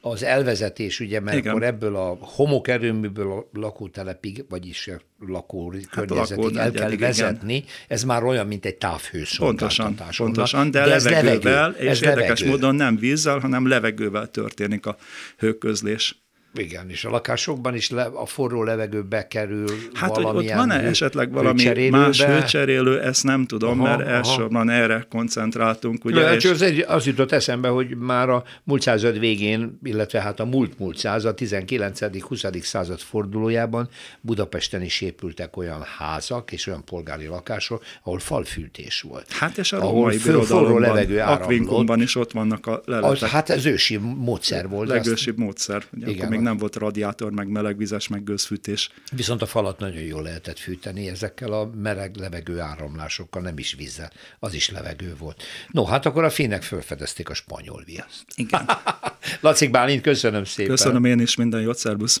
az 0.00 0.22
elvezetés, 0.22 1.00
ugye, 1.00 1.20
mert 1.20 1.36
Igen. 1.36 1.50
akkor 1.50 1.62
ebből 1.62 1.96
a 1.96 2.18
homokerőműből 2.20 3.32
a 3.32 3.48
lakótelepig, 3.52 4.44
vagyis 4.48 4.88
a 4.88 5.00
lakó 5.26 5.70
hát 5.70 5.90
környezetig 5.90 6.56
el 6.56 6.70
kell 6.70 6.96
vezetni, 6.96 7.54
igen. 7.54 7.68
ez 7.88 8.04
már 8.04 8.24
olyan, 8.24 8.46
mint 8.46 8.64
egy 8.64 8.76
távhőszolgáltatás. 8.76 9.76
Pontosan, 9.76 10.26
pontosan, 10.26 10.70
de, 10.70 10.80
de 10.80 10.86
levegővel, 10.86 11.52
levegő, 11.52 11.88
és 11.88 12.00
érdekes 12.00 12.40
levegő. 12.40 12.48
módon 12.48 12.74
nem 12.74 12.96
vízzel, 12.96 13.38
hanem 13.38 13.68
levegővel 13.68 14.30
történik 14.30 14.86
a 14.86 14.96
hőközlés. 15.38 16.25
Igen, 16.58 16.90
és 16.90 17.04
a 17.04 17.10
lakásokban 17.10 17.74
is 17.74 17.90
le, 17.90 18.02
a 18.02 18.26
forró 18.26 18.62
levegő 18.62 19.02
bekerül 19.02 19.68
Hát, 19.94 20.16
hogy 20.16 20.24
ott 20.24 20.52
van-e 20.52 20.74
esetleg 20.74 21.32
valami 21.32 21.88
más 21.88 22.24
hőcserélő, 22.24 23.00
ezt 23.00 23.24
nem 23.24 23.46
tudom, 23.46 23.80
aha, 23.80 23.96
mert 23.96 24.08
elsősorban 24.08 24.70
erre 24.70 25.06
koncentráltunk. 25.10 26.04
Ugye, 26.04 26.20
Le, 26.20 26.34
és... 26.34 26.44
az, 26.44 26.62
egy, 26.62 26.84
az 26.88 27.06
jutott 27.06 27.32
eszembe, 27.32 27.68
hogy 27.68 27.96
már 27.96 28.28
a 28.28 28.44
múlt 28.64 28.82
század 28.82 29.18
végén, 29.18 29.78
illetve 29.82 30.20
hát 30.20 30.40
a 30.40 30.44
múlt-múlt 30.44 30.98
század, 30.98 31.38
19.-20. 31.38 32.62
század 32.62 33.00
fordulójában 33.00 33.88
Budapesten 34.20 34.82
is 34.82 35.00
épültek 35.00 35.56
olyan 35.56 35.82
házak 35.98 36.52
és 36.52 36.66
olyan 36.66 36.84
polgári 36.84 37.26
lakások, 37.26 37.84
ahol 38.02 38.18
falfűtés 38.18 39.00
volt. 39.00 39.32
Hát 39.32 39.58
és 39.58 39.72
a 39.72 39.80
római 39.80 40.18
birodalomban, 40.18 41.18
Akvinkumban 41.18 42.00
is 42.00 42.16
ott 42.16 42.32
vannak 42.32 42.66
a 42.66 42.82
leletek. 42.84 43.10
Az, 43.10 43.30
hát 43.30 43.50
ez 43.50 43.66
ősi 43.66 43.96
módszer 43.96 44.68
volt. 44.68 44.88
Legősibb 44.88 45.38
módszer. 45.38 45.82
Ugye, 45.96 46.08
igen, 46.08 46.28
még 46.28 46.40
nem 46.46 46.56
volt 46.56 46.76
radiátor, 46.76 47.32
meg 47.32 47.48
melegvizes, 47.48 48.08
meg 48.08 48.24
gőzfűtés. 48.24 48.90
Viszont 49.12 49.42
a 49.42 49.46
falat 49.46 49.78
nagyon 49.78 50.02
jól 50.02 50.22
lehetett 50.22 50.58
fűteni 50.58 51.08
ezekkel 51.08 51.52
a 51.52 51.70
meleg 51.74 52.16
levegő 52.16 52.60
áramlásokkal, 52.60 53.42
nem 53.42 53.58
is 53.58 53.74
vízzel, 53.74 54.12
az 54.38 54.54
is 54.54 54.70
levegő 54.70 55.14
volt. 55.18 55.42
No, 55.70 55.84
hát 55.84 56.06
akkor 56.06 56.24
a 56.24 56.30
finnek 56.30 56.62
felfedezték 56.62 57.28
a 57.28 57.34
spanyol 57.34 57.82
viaszt. 57.84 58.24
Igen. 58.34 58.68
Lacik 59.40 59.70
Bálint, 59.70 60.02
köszönöm 60.02 60.44
szépen. 60.44 60.74
Köszönöm 60.74 61.04
én 61.04 61.20
is, 61.20 61.36
minden 61.36 61.60
jót, 61.60 61.76
szervusz. 61.76 62.20